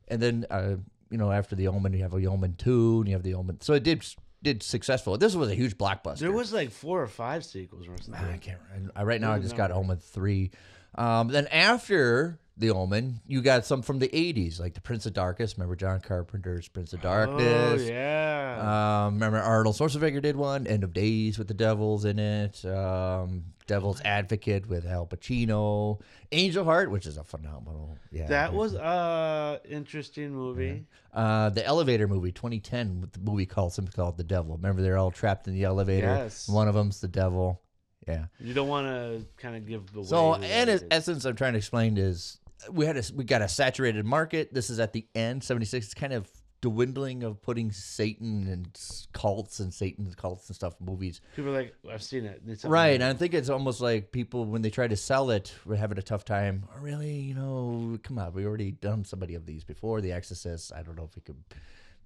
and 0.08 0.20
then 0.20 0.46
uh, 0.50 0.76
you 1.12 1.18
know 1.18 1.30
after 1.30 1.54
the 1.54 1.68
Omen, 1.68 1.92
you 1.92 2.02
have 2.02 2.12
the 2.12 2.26
Omen 2.26 2.54
two, 2.56 2.98
and 3.00 3.08
you 3.08 3.14
have 3.14 3.22
the 3.22 3.34
Omen. 3.34 3.60
So 3.60 3.74
it 3.74 3.82
did 3.84 4.04
did 4.42 4.62
successful. 4.62 5.16
This 5.18 5.36
was 5.36 5.50
a 5.50 5.54
huge 5.54 5.78
blockbuster. 5.78 6.18
There 6.18 6.32
was 6.32 6.52
like 6.52 6.70
four 6.70 7.00
or 7.00 7.06
five 7.06 7.44
sequels 7.44 7.86
or 7.86 7.96
something. 8.02 8.24
I 8.24 8.38
can't. 8.38 8.58
I, 8.96 9.04
right 9.04 9.20
now, 9.20 9.32
I 9.32 9.38
just 9.38 9.56
got 9.56 9.70
Omen 9.70 9.98
three. 9.98 10.50
Um, 10.94 11.28
then 11.28 11.46
after 11.46 12.38
The 12.56 12.70
Omen, 12.70 13.20
you 13.26 13.40
got 13.40 13.64
some 13.64 13.80
from 13.80 13.98
the 13.98 14.08
80s, 14.08 14.60
like 14.60 14.74
The 14.74 14.80
Prince 14.82 15.06
of 15.06 15.14
Darkness. 15.14 15.56
Remember 15.56 15.74
John 15.74 16.00
Carpenter's 16.00 16.68
Prince 16.68 16.92
of 16.92 17.00
Darkness? 17.00 17.80
Oh 17.80 17.84
yeah. 17.90 19.04
Um, 19.06 19.14
remember 19.14 19.38
Arnold 19.38 19.74
Schwarzenegger 19.76 20.20
did 20.20 20.36
one, 20.36 20.66
End 20.66 20.84
of 20.84 20.92
Days 20.92 21.38
with 21.38 21.48
the 21.48 21.54
Devils 21.54 22.04
in 22.04 22.18
it. 22.18 22.62
Um, 22.64 23.44
Devil's 23.66 24.02
Advocate 24.04 24.66
with 24.68 24.86
Al 24.86 25.06
Pacino. 25.06 26.00
Angel 26.30 26.64
Heart, 26.64 26.90
which 26.90 27.06
is 27.06 27.16
a 27.16 27.24
phenomenal. 27.24 27.96
Yeah, 28.10 28.26
that 28.26 28.52
was 28.52 28.74
a 28.74 29.60
interesting 29.68 30.32
movie. 30.34 30.84
uh, 31.14 31.48
the 31.50 31.64
Elevator 31.64 32.06
movie, 32.06 32.32
2010, 32.32 33.00
with 33.00 33.12
the 33.12 33.20
movie 33.20 33.46
called 33.46 33.72
something 33.72 33.92
called 33.92 34.18
The 34.18 34.24
Devil. 34.24 34.56
Remember 34.56 34.82
they're 34.82 34.98
all 34.98 35.10
trapped 35.10 35.48
in 35.48 35.54
the 35.54 35.64
elevator. 35.64 36.06
Yes. 36.06 36.48
One 36.48 36.68
of 36.68 36.74
them's 36.74 37.00
the 37.00 37.08
devil. 37.08 37.62
Yeah. 38.06 38.24
You 38.40 38.52
don't 38.52 38.68
want 38.68 38.88
to 38.88 39.24
kind 39.36 39.56
of 39.56 39.66
give 39.66 39.84
away. 39.94 40.04
So, 40.04 40.30
who 40.32 40.34
in 40.34 40.40
that 40.42 40.68
its 40.68 40.82
is. 40.82 40.88
essence, 40.90 41.24
I'm 41.24 41.36
trying 41.36 41.52
to 41.52 41.58
explain 41.58 41.96
is 41.96 42.40
we 42.70 42.86
had 42.86 42.96
a 42.96 43.02
we 43.14 43.24
got 43.24 43.42
a 43.42 43.48
saturated 43.48 44.04
market. 44.04 44.52
This 44.54 44.70
is 44.70 44.78
at 44.80 44.92
the 44.92 45.06
end, 45.14 45.42
76. 45.42 45.86
It's 45.86 45.94
kind 45.94 46.12
of 46.12 46.28
dwindling 46.60 47.24
of 47.24 47.42
putting 47.42 47.72
Satan 47.72 48.46
and 48.46 48.68
cults 49.12 49.58
and 49.58 49.74
Satan's 49.74 50.14
cults 50.14 50.48
and 50.48 50.54
stuff 50.54 50.74
in 50.78 50.86
movies. 50.86 51.20
people 51.34 51.50
are 51.50 51.54
like, 51.62 51.74
I've 51.90 52.02
seen 52.04 52.24
it. 52.24 52.40
It's 52.46 52.64
Right. 52.64 52.94
And 52.94 53.02
I 53.02 53.14
think 53.14 53.34
it's 53.34 53.48
almost 53.48 53.80
like 53.80 54.12
people, 54.12 54.44
when 54.44 54.62
they 54.62 54.70
try 54.70 54.86
to 54.86 54.96
sell 54.96 55.30
it, 55.32 55.52
we're 55.66 55.74
having 55.74 55.98
a 55.98 56.02
tough 56.02 56.24
time. 56.24 56.64
Oh, 56.72 56.80
really? 56.80 57.14
You 57.14 57.34
know, 57.34 57.98
come 58.04 58.16
on. 58.20 58.32
We 58.32 58.46
already 58.46 58.70
done 58.70 59.04
somebody 59.04 59.34
of 59.34 59.44
these 59.44 59.64
before. 59.64 60.00
The 60.00 60.12
Exorcist. 60.12 60.72
I 60.72 60.82
don't 60.82 60.94
know 60.96 61.02
if 61.10 61.16
it 61.16 61.24
could 61.24 61.42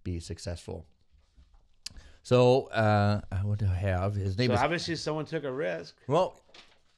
be 0.05 0.21
successful. 0.21 0.87
So, 2.23 2.65
uh, 2.69 3.21
what 3.43 3.59
do 3.59 3.67
I 3.67 3.75
have? 3.75 4.15
His 4.15 4.37
name 4.39 4.49
So 4.49 4.55
is 4.55 4.61
obviously 4.61 4.97
someone 4.97 5.27
took 5.27 5.45
a 5.45 5.53
risk. 5.53 5.97
well, 6.09 6.41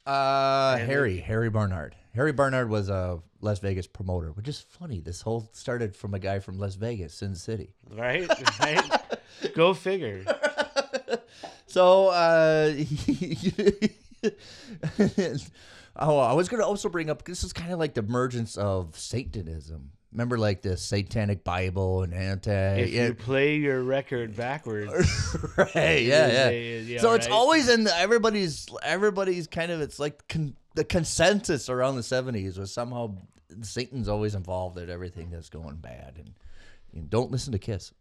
uh, 0.07 0.79
Harry, 0.79 1.19
Harry 1.19 1.51
Bernhard. 1.51 1.95
Harry 2.15 2.33
Bernhard 2.33 2.71
was 2.71 2.89
a 2.89 3.21
Las 3.41 3.59
Vegas 3.61 3.87
promoter, 3.87 4.33
which 4.33 4.49
is 4.49 4.61
funny. 4.61 5.01
This 5.01 5.23
whole 5.23 5.49
started 5.53 5.95
from 5.95 6.15
a 6.15 6.19
guy 6.19 6.39
from 6.41 6.59
Las 6.59 6.75
Vegas, 6.75 7.15
Sin 7.15 7.35
City. 7.35 7.75
Right? 7.91 8.29
Right? 8.61 8.83
Go 9.55 9.75
figure. 9.75 10.25
So, 11.69 12.09
uh, 12.09 12.73
oh, 15.97 16.19
I 16.19 16.33
was 16.33 16.49
going 16.49 16.61
to 16.61 16.67
also 16.67 16.89
bring 16.89 17.11
up 17.11 17.25
this 17.25 17.45
is 17.45 17.53
kind 17.53 17.73
of 17.73 17.79
like 17.79 17.93
the 17.93 18.01
emergence 18.01 18.57
of 18.57 18.99
Satanism. 18.99 19.91
Remember, 20.11 20.39
like 20.39 20.63
the 20.63 20.79
Satanic 20.79 21.45
Bible 21.45 22.03
and 22.03 22.15
anti. 22.15 22.51
If 22.51 22.91
yeah, 22.91 23.07
you 23.09 23.15
play 23.15 23.57
your 23.57 23.83
record 23.83 24.35
backwards, 24.35 24.91
right? 25.59 26.03
Yeah, 26.03 26.27
yeah. 26.27 26.49
a- 26.49 26.83
yeah, 26.83 27.01
so 27.01 27.13
it's 27.13 27.27
always 27.29 27.69
in 27.69 27.85
the, 27.85 27.95
everybody's 27.95 28.67
everybody's 28.83 29.47
kind 29.47 29.71
of 29.71 29.83
it's 29.83 29.99
like 30.01 30.27
con, 30.29 30.57
the 30.79 30.85
consensus 30.85 31.69
around 31.69 31.97
the 31.97 32.05
seventies 32.05 32.57
was 32.57 32.73
somehow 32.73 33.17
Satan's 33.63 34.09
always 34.09 34.37
involved 34.37 34.79
in 34.79 34.89
everything 34.89 35.29
that's 35.29 35.49
going 35.49 35.75
bad, 35.77 36.15
and 36.19 36.35
you 36.93 37.01
know, 37.01 37.07
don't 37.09 37.33
listen 37.33 37.53
to 37.53 37.59
Kiss. 37.59 37.93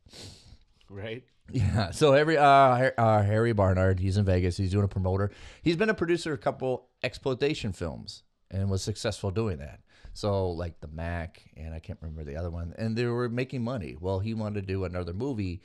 right? 0.90 1.24
Yeah. 1.52 1.90
So 1.90 2.14
every 2.14 2.38
uh, 2.38 2.44
uh, 2.46 3.24
Harry 3.24 3.54
Bernhard, 3.54 4.00
he's 4.00 4.18
in 4.18 4.26
Vegas. 4.26 4.58
He's 4.58 4.72
doing 4.72 4.84
a 4.86 4.90
promoter. 4.90 5.32
He's 5.64 5.76
been 5.76 5.90
a 5.90 5.96
producer 5.96 6.34
of 6.34 6.40
a 6.40 6.42
couple 6.42 6.90
exploitation 7.02 7.72
films 7.74 8.22
and 8.52 8.70
was 8.70 8.84
successful 8.84 9.32
doing 9.32 9.58
that. 9.58 9.80
So 10.14 10.52
like 10.52 10.80
the 10.80 10.88
Mac 10.88 11.42
and 11.56 11.74
I 11.74 11.80
can't 11.80 11.98
remember 12.02 12.24
the 12.24 12.36
other 12.38 12.52
one, 12.52 12.76
and 12.78 12.96
they 12.96 13.06
were 13.06 13.28
making 13.28 13.64
money. 13.64 13.96
Well, 14.00 14.20
he 14.20 14.36
wanted 14.36 14.62
to 14.62 14.68
do 14.68 14.84
another 14.84 15.14
movie, 15.14 15.62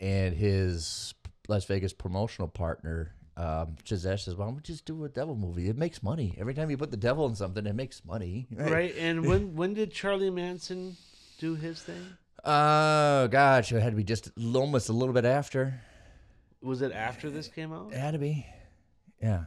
and 0.00 0.34
his 0.34 1.14
Las 1.48 1.64
Vegas 1.66 1.92
promotional 1.92 2.48
partner. 2.48 3.14
Um, 3.38 3.76
Chazette 3.84 4.20
says, 4.20 4.34
"Why 4.34 4.46
don't 4.46 4.54
we 4.56 4.62
just 4.62 4.86
do 4.86 5.04
a 5.04 5.08
devil 5.10 5.36
movie? 5.36 5.68
It 5.68 5.76
makes 5.76 6.02
money 6.02 6.34
every 6.38 6.54
time 6.54 6.70
you 6.70 6.76
put 6.78 6.90
the 6.90 6.96
devil 6.96 7.26
in 7.26 7.34
something. 7.34 7.66
It 7.66 7.74
makes 7.74 8.02
money, 8.04 8.46
Right. 8.52 8.94
And 8.96 9.26
when 9.26 9.54
when 9.54 9.74
did 9.74 9.92
Charlie 9.92 10.30
Manson 10.30 10.96
do 11.38 11.54
his 11.54 11.82
thing? 11.82 12.16
Oh 12.44 13.28
gosh, 13.28 13.72
it 13.72 13.80
had 13.82 13.90
to 13.90 13.96
be 13.96 14.04
just 14.04 14.30
almost 14.54 14.88
a 14.88 14.92
little 14.92 15.12
bit 15.12 15.24
after. 15.26 15.80
Was 16.62 16.80
it 16.80 16.92
after 16.92 17.28
this 17.28 17.48
came 17.48 17.72
out? 17.72 17.92
It 17.92 17.98
had 17.98 18.12
to 18.12 18.18
be. 18.18 18.46
Yeah. 19.22 19.44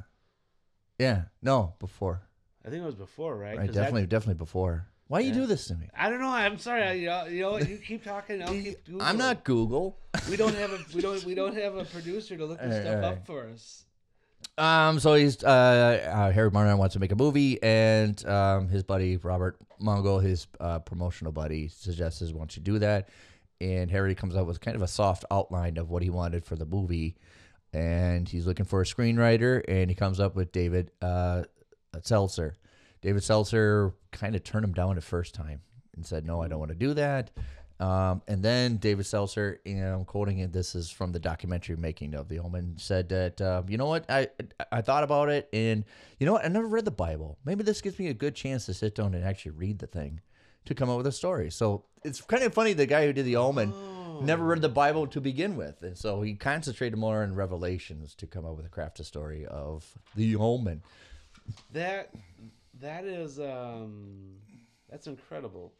Yeah. 0.99 1.23
No, 1.41 1.73
before. 1.79 2.21
I 2.65 2.69
think 2.69 2.83
it 2.83 2.85
was 2.85 2.95
before, 2.95 3.35
right? 3.37 3.57
Right. 3.57 3.65
'Cause 3.67 3.75
that- 3.75 3.81
Definitely, 3.83 4.07
definitely 4.07 4.37
before. 4.37 4.87
Why 5.09 5.21
you 5.21 5.33
do 5.33 5.47
this 5.47 5.65
to 5.67 5.75
me? 5.75 5.89
I 5.97 6.07
don't 6.07 6.21
know. 6.21 6.29
I'm 6.29 6.59
sorry. 6.59 6.83
I, 6.83 6.93
you 6.93 7.07
know, 7.07 7.25
you 7.25 7.41
know, 7.41 7.57
you 7.57 7.77
keep 7.77 8.03
talking. 8.03 8.43
I'll 8.43 8.49
keep. 8.53 8.85
Googling. 8.85 9.01
I'm 9.01 9.17
not 9.17 9.43
Google. 9.43 9.97
We 10.29 10.37
don't 10.37 10.53
have 10.53 10.71
a. 10.71 10.77
We 10.93 11.01
don't. 11.01 11.23
We 11.25 11.33
don't 11.33 11.57
have 11.57 11.75
a 11.77 11.83
producer 11.83 12.37
to 12.37 12.45
look 12.45 12.59
this 12.59 12.67
Alright, 12.67 12.81
stuff 12.83 12.95
alright. 12.95 13.17
up 13.17 13.25
for 13.25 13.47
us. 13.47 13.85
Um, 14.59 14.99
so 14.99 15.15
he's 15.15 15.43
uh, 15.43 15.47
uh 15.47 16.31
Harry 16.31 16.51
Bernhard 16.51 16.77
wants 16.77 16.93
to 16.93 16.99
make 16.99 17.11
a 17.11 17.15
movie, 17.15 17.61
and 17.63 18.23
um, 18.27 18.67
his 18.67 18.83
buddy 18.83 19.17
Robert 19.17 19.57
Munger, 19.79 20.19
his 20.19 20.45
uh, 20.59 20.77
promotional 20.77 21.31
buddy, 21.31 21.69
suggests 21.69 22.21
why 22.21 22.37
don't 22.37 22.55
you 22.55 22.61
do 22.61 22.77
that? 22.77 23.09
And 23.59 23.89
Harry 23.89 24.13
comes 24.13 24.35
up 24.35 24.45
with 24.45 24.61
kind 24.61 24.75
of 24.75 24.83
a 24.83 24.87
soft 24.87 25.25
outline 25.31 25.77
of 25.77 25.89
what 25.89 26.03
he 26.03 26.11
wanted 26.11 26.45
for 26.45 26.55
the 26.55 26.67
movie, 26.67 27.15
and 27.73 28.29
he's 28.29 28.45
looking 28.45 28.65
for 28.65 28.81
a 28.81 28.85
screenwriter, 28.85 29.63
and 29.67 29.89
he 29.89 29.95
comes 29.95 30.19
up 30.19 30.35
with 30.35 30.51
David 30.51 30.91
uh, 31.01 31.45
Seltzer. 32.03 32.53
David 33.01 33.23
Seltzer 33.23 33.93
kind 34.11 34.35
of 34.35 34.43
turned 34.43 34.65
him 34.65 34.73
down 34.73 34.95
the 34.95 35.01
first 35.01 35.33
time 35.33 35.61
and 35.95 36.05
said, 36.05 36.25
"No, 36.25 36.41
I 36.41 36.47
don't 36.47 36.59
want 36.59 36.69
to 36.69 36.75
do 36.75 36.93
that." 36.95 37.31
Um, 37.79 38.21
and 38.27 38.43
then 38.43 38.75
David 38.75 39.05
Seltzer, 39.05 39.61
and 39.65 39.83
I'm 39.83 40.05
quoting 40.05 40.39
it. 40.39 40.51
This 40.51 40.75
is 40.75 40.91
from 40.91 41.13
the 41.13 41.19
documentary 41.19 41.77
making 41.77 42.13
of 42.13 42.27
The 42.27 42.39
Omen. 42.39 42.75
Said 42.77 43.07
that 43.09 43.39
uh, 43.39 43.63
you 43.67 43.77
know 43.77 43.85
what 43.85 44.05
I 44.09 44.27
I 44.71 44.81
thought 44.81 45.03
about 45.03 45.29
it, 45.29 45.47
and 45.53 45.85
you 46.19 46.25
know 46.25 46.33
what 46.33 46.43
I 46.43 46.49
never 46.49 46.67
read 46.67 46.85
the 46.85 46.91
Bible. 46.91 47.37
Maybe 47.45 47.63
this 47.63 47.81
gives 47.81 47.97
me 47.97 48.07
a 48.07 48.13
good 48.13 48.35
chance 48.35 48.65
to 48.65 48.73
sit 48.73 48.95
down 48.95 49.13
and 49.13 49.23
actually 49.23 49.51
read 49.51 49.79
the 49.79 49.87
thing 49.87 50.19
to 50.65 50.75
come 50.75 50.89
up 50.89 50.97
with 50.97 51.07
a 51.07 51.11
story. 51.11 51.49
So 51.49 51.85
it's 52.03 52.19
kind 52.21 52.43
of 52.43 52.53
funny. 52.53 52.73
The 52.73 52.85
guy 52.85 53.05
who 53.05 53.13
did 53.13 53.25
The 53.25 53.37
Omen 53.37 53.73
never 54.25 54.43
read 54.43 54.61
the 54.61 54.67
Bible 54.67 55.07
to 55.07 55.21
begin 55.21 55.55
with, 55.55 55.81
and 55.81 55.97
so 55.97 56.21
he 56.21 56.33
concentrated 56.33 56.99
more 56.99 57.23
on 57.23 57.33
Revelations 57.33 58.13
to 58.15 58.27
come 58.27 58.45
up 58.45 58.57
with 58.57 58.65
a 58.65 58.69
crafted 58.69 59.05
story 59.05 59.45
of 59.45 59.85
The 60.15 60.35
Omen. 60.35 60.83
That 61.71 62.13
that 62.81 63.05
is 63.05 63.39
um 63.39 64.35
that's 64.89 65.07
incredible. 65.07 65.73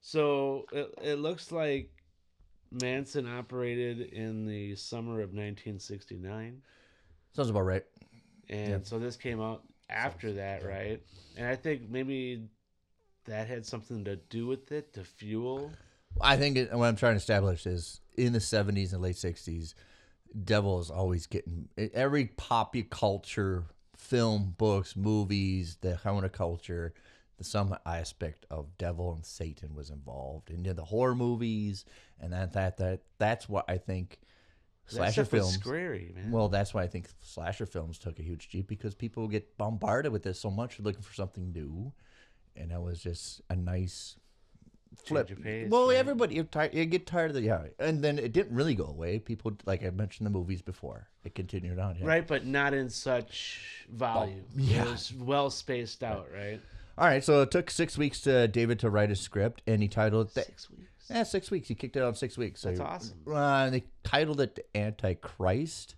So 0.00 0.66
it, 0.72 0.94
it 1.02 1.18
looks 1.18 1.52
like 1.52 1.90
Manson 2.70 3.28
operated 3.28 4.00
in 4.00 4.46
the 4.46 4.74
summer 4.74 5.20
of 5.20 5.30
1969, 5.30 6.62
Sounds 7.34 7.50
about 7.50 7.66
right. 7.66 7.84
and 8.48 8.86
so 8.86 8.98
this 8.98 9.16
came 9.16 9.40
out 9.40 9.62
after 9.90 10.32
that, 10.34 10.64
right? 10.64 11.00
And 11.36 11.46
I 11.46 11.54
think 11.56 11.88
maybe 11.88 12.48
that 13.26 13.46
had 13.46 13.64
something 13.64 14.04
to 14.04 14.16
do 14.16 14.46
with 14.46 14.72
it 14.72 14.94
to 14.94 15.04
fuel. 15.04 15.72
I 16.20 16.36
think 16.36 16.56
it, 16.56 16.72
what 16.72 16.86
I'm 16.86 16.96
trying 16.96 17.14
to 17.14 17.18
establish 17.18 17.66
is 17.66 18.00
in 18.16 18.32
the 18.32 18.38
70s 18.38 18.92
and 18.92 19.00
late 19.00 19.16
60s, 19.16 19.74
devil 20.44 20.80
is 20.80 20.90
always 20.90 21.26
getting 21.26 21.68
every 21.76 22.26
pop 22.26 22.74
culture, 22.90 23.64
film, 24.02 24.54
books, 24.58 24.96
movies, 24.96 25.78
the 25.80 25.98
counterculture, 26.04 26.90
the 27.38 27.44
some 27.44 27.76
aspect 27.86 28.46
of 28.50 28.76
devil 28.76 29.12
and 29.14 29.24
Satan 29.24 29.74
was 29.74 29.90
involved 29.90 30.50
in 30.50 30.62
the 30.62 30.84
horror 30.84 31.14
movies, 31.14 31.84
and 32.20 32.32
that 32.32 32.52
that 32.52 32.76
that 32.78 33.00
that's 33.18 33.48
what 33.48 33.64
I 33.68 33.78
think 33.78 34.18
slasher 34.86 35.24
films. 35.24 35.54
scary, 35.54 36.12
man. 36.14 36.30
Well, 36.30 36.48
that's 36.48 36.74
why 36.74 36.82
I 36.82 36.88
think 36.88 37.08
slasher 37.20 37.66
films 37.66 37.98
took 37.98 38.18
a 38.18 38.22
huge 38.22 38.48
jeep 38.48 38.66
because 38.66 38.94
people 38.94 39.28
get 39.28 39.56
bombarded 39.56 40.12
with 40.12 40.24
this 40.24 40.40
so 40.40 40.50
much, 40.50 40.78
looking 40.80 41.02
for 41.02 41.14
something 41.14 41.52
new, 41.52 41.92
and 42.56 42.70
that 42.70 42.82
was 42.82 43.02
just 43.02 43.40
a 43.48 43.56
nice 43.56 44.16
flip. 44.96 45.42
pace, 45.42 45.70
well, 45.70 45.88
right? 45.88 45.96
everybody 45.96 46.34
you 46.36 46.44
tired, 46.44 46.74
you 46.74 46.84
get 46.84 47.06
tired 47.06 47.30
of 47.30 47.34
the 47.34 47.42
yeah, 47.42 47.64
and 47.78 48.02
then 48.02 48.18
it 48.18 48.32
didn't 48.32 48.54
really 48.54 48.74
go 48.74 48.86
away. 48.86 49.18
People 49.18 49.52
like 49.66 49.84
I 49.84 49.90
mentioned 49.90 50.26
the 50.26 50.30
movies 50.30 50.62
before, 50.62 51.08
it 51.24 51.34
continued 51.34 51.78
on. 51.78 51.96
Yeah. 51.98 52.06
right, 52.06 52.26
but 52.26 52.46
not 52.46 52.74
in 52.74 52.88
such 52.90 53.86
volume. 53.90 54.44
yeah. 54.56 54.82
It 54.84 54.90
was 54.90 55.12
well 55.14 55.50
spaced 55.50 56.02
out, 56.02 56.28
right? 56.34 56.60
All 56.98 57.06
right, 57.06 57.24
so 57.24 57.40
it 57.42 57.50
took 57.50 57.70
six 57.70 57.96
weeks 57.96 58.20
to 58.22 58.46
David 58.48 58.78
to 58.80 58.90
write 58.90 59.10
a 59.10 59.16
script, 59.16 59.62
and 59.66 59.80
he 59.80 59.88
titled 59.88 60.28
it. 60.36 60.44
Six 60.44 60.70
weeks. 60.70 60.82
Yeah, 61.10 61.22
six 61.24 61.50
weeks. 61.50 61.68
He 61.68 61.74
kicked 61.74 61.96
it 61.96 62.02
out 62.02 62.16
six 62.18 62.36
weeks. 62.38 62.60
So 62.60 62.68
That's 62.68 62.80
he- 62.80 62.84
awesome. 62.86 63.18
Uh, 63.26 63.64
and 63.64 63.74
they 63.74 63.84
titled 64.04 64.40
it 64.40 64.54
The 64.54 64.76
Antichrist. 64.78 65.94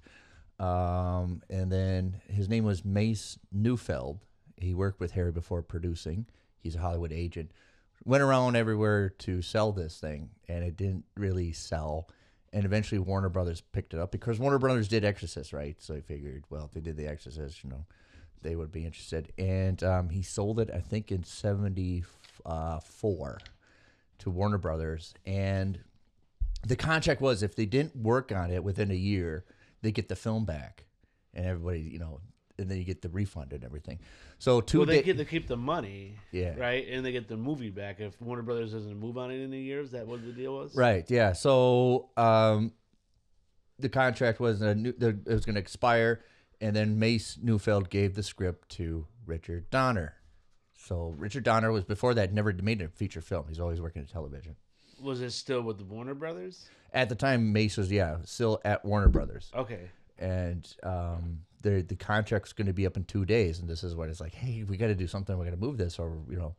Um, 0.58 1.42
and 1.50 1.70
then 1.70 2.20
his 2.28 2.48
name 2.48 2.64
was 2.64 2.84
Mace 2.84 3.38
Neufeld. 3.52 4.20
He 4.56 4.72
worked 4.72 5.00
with 5.00 5.12
Harry 5.12 5.32
before 5.32 5.62
producing. 5.62 6.26
He's 6.60 6.76
a 6.76 6.78
Hollywood 6.78 7.12
agent. 7.12 7.50
Went 8.04 8.22
around 8.22 8.56
everywhere 8.56 9.10
to 9.10 9.40
sell 9.40 9.72
this 9.72 9.98
thing, 9.98 10.30
and 10.48 10.64
it 10.64 10.76
didn't 10.76 11.04
really 11.16 11.52
sell. 11.52 12.08
And 12.52 12.64
eventually, 12.64 12.98
Warner 12.98 13.30
Brothers 13.30 13.60
picked 13.60 13.94
it 13.94 14.00
up 14.00 14.12
because 14.12 14.38
Warner 14.38 14.58
Brothers 14.58 14.88
did 14.88 15.04
Exorcist, 15.04 15.52
right? 15.52 15.76
So 15.80 15.94
he 15.94 16.00
figured, 16.00 16.44
well, 16.50 16.66
if 16.66 16.72
they 16.72 16.80
did 16.80 16.96
The 16.96 17.08
Exorcist, 17.08 17.64
you 17.64 17.70
know, 17.70 17.86
they 18.42 18.56
would 18.56 18.70
be 18.70 18.84
interested. 18.84 19.32
And 19.38 19.82
um, 19.82 20.10
he 20.10 20.22
sold 20.22 20.60
it, 20.60 20.70
I 20.72 20.80
think, 20.80 21.10
in 21.10 21.24
'74 21.24 23.38
to 24.18 24.30
Warner 24.30 24.58
Brothers, 24.58 25.14
and 25.26 25.80
the 26.66 26.76
contract 26.76 27.20
was 27.20 27.42
if 27.42 27.56
they 27.56 27.66
didn't 27.66 27.96
work 27.96 28.32
on 28.32 28.50
it 28.50 28.64
within 28.64 28.90
a 28.90 28.94
year, 28.94 29.44
they 29.82 29.92
get 29.92 30.08
the 30.08 30.16
film 30.16 30.44
back. 30.44 30.84
And 31.34 31.46
everybody, 31.46 31.80
you 31.80 31.98
know, 31.98 32.20
and 32.58 32.70
then 32.70 32.78
you 32.78 32.84
get 32.84 33.02
the 33.02 33.08
refund 33.08 33.52
and 33.52 33.64
everything. 33.64 33.98
So 34.38 34.60
two 34.60 34.78
Well, 34.78 34.86
they 34.86 35.02
get 35.02 35.18
to 35.18 35.24
keep 35.24 35.46
the 35.48 35.56
money, 35.56 36.16
Yeah. 36.32 36.54
right, 36.56 36.86
and 36.88 37.04
they 37.04 37.12
get 37.12 37.28
the 37.28 37.36
movie 37.36 37.70
back 37.70 38.00
if 38.00 38.20
Warner 38.20 38.42
Brothers 38.42 38.72
doesn't 38.72 38.98
move 38.98 39.18
on 39.18 39.30
it 39.30 39.40
in 39.40 39.52
a 39.52 39.56
year. 39.56 39.80
Is 39.80 39.90
that 39.92 40.06
what 40.06 40.24
the 40.24 40.32
deal 40.32 40.54
was? 40.54 40.74
Right. 40.76 41.04
Yeah. 41.10 41.32
So 41.32 42.10
um, 42.16 42.72
the 43.78 43.88
contract 43.88 44.40
was 44.40 44.62
a 44.62 44.74
new, 44.74 44.92
the, 44.92 45.08
it 45.08 45.26
was 45.26 45.44
going 45.44 45.54
to 45.54 45.60
expire, 45.60 46.22
and 46.60 46.74
then 46.76 46.98
Mace 46.98 47.38
Neufeld 47.42 47.90
gave 47.90 48.14
the 48.14 48.22
script 48.22 48.68
to 48.70 49.06
Richard 49.26 49.68
Donner. 49.70 50.14
So 50.76 51.14
Richard 51.16 51.44
Donner 51.44 51.72
was 51.72 51.84
before 51.84 52.14
that 52.14 52.32
never 52.32 52.52
made 52.52 52.82
a 52.82 52.88
feature 52.88 53.20
film. 53.20 53.46
He's 53.48 53.58
always 53.60 53.80
working 53.80 54.02
in 54.02 54.06
television. 54.08 54.56
Was 55.02 55.20
it 55.20 55.30
still 55.32 55.62
with 55.62 55.78
the 55.78 55.84
Warner 55.84 56.14
Brothers? 56.14 56.68
At 56.92 57.08
the 57.08 57.14
time, 57.16 57.52
Mace 57.52 57.76
was 57.76 57.90
yeah 57.90 58.18
still 58.24 58.60
at 58.64 58.84
Warner 58.84 59.08
Brothers, 59.08 59.50
Okay. 59.56 59.90
and 60.18 60.64
um, 60.84 61.40
the 61.64 61.82
the 61.82 61.96
contract's 61.96 62.52
going 62.52 62.66
to 62.68 62.72
be 62.72 62.86
up 62.86 62.96
in 62.96 63.04
two 63.04 63.24
days. 63.24 63.58
And 63.58 63.68
this 63.68 63.82
is 63.82 63.96
what 63.96 64.08
it's 64.08 64.20
like. 64.20 64.34
Hey, 64.34 64.62
we 64.62 64.76
got 64.76 64.86
to 64.86 64.94
do 64.94 65.08
something. 65.08 65.36
We 65.36 65.44
got 65.44 65.50
to 65.50 65.56
move 65.56 65.78
this, 65.78 65.98
or 65.98 66.16
you 66.30 66.36
know. 66.36 66.54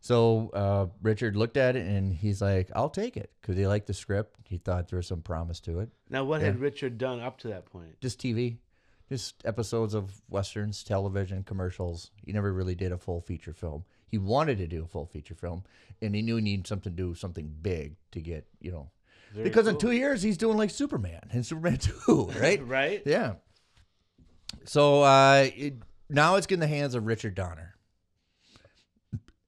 So 0.00 0.50
uh, 0.52 0.86
Richard 1.00 1.36
looked 1.36 1.56
at 1.56 1.76
it 1.76 1.86
and 1.86 2.12
he's 2.12 2.40
like, 2.40 2.70
"I'll 2.76 2.90
take 2.90 3.16
it," 3.16 3.32
because 3.40 3.56
he 3.56 3.66
liked 3.66 3.86
the 3.86 3.94
script. 3.94 4.36
He 4.48 4.58
thought 4.58 4.88
there 4.88 4.98
was 4.98 5.06
some 5.06 5.22
promise 5.22 5.58
to 5.60 5.80
it. 5.80 5.88
Now, 6.10 6.24
what 6.24 6.42
had 6.42 6.60
Richard 6.60 6.98
done 6.98 7.20
up 7.20 7.38
to 7.38 7.48
that 7.48 7.66
point? 7.66 8.00
just 8.00 8.20
TV, 8.20 8.58
just 9.08 9.42
episodes 9.44 9.94
of 9.94 10.20
westerns, 10.28 10.84
television, 10.84 11.42
commercials. 11.42 12.10
He 12.24 12.32
never 12.32 12.52
really 12.52 12.74
did 12.74 12.92
a 12.92 12.98
full 12.98 13.20
feature 13.20 13.52
film. 13.52 13.84
He 14.06 14.18
wanted 14.18 14.58
to 14.58 14.66
do 14.66 14.84
a 14.84 14.86
full 14.86 15.06
feature 15.06 15.34
film, 15.34 15.64
and 16.02 16.14
he 16.14 16.20
knew 16.20 16.36
he 16.36 16.42
needed 16.42 16.66
something 16.66 16.92
to 16.92 16.96
do 16.96 17.14
something 17.14 17.54
big 17.62 17.96
to 18.10 18.20
get 18.20 18.46
you 18.60 18.70
know. 18.70 18.90
Very 19.32 19.44
because 19.44 19.66
in 19.66 19.78
two 19.78 19.92
years 19.92 20.22
he's 20.22 20.36
doing 20.36 20.58
like 20.58 20.70
Superman 20.70 21.22
and 21.30 21.46
Superman 21.46 21.78
Two, 22.06 22.30
right? 22.38 22.60
right? 22.66 23.02
Yeah. 23.06 23.34
So 24.64 25.02
uh, 25.02 25.48
it, 25.56 25.74
now 26.08 26.36
it's 26.36 26.46
in 26.46 26.60
the 26.60 26.66
hands 26.66 26.94
of 26.94 27.06
Richard 27.06 27.34
Donner. 27.34 27.74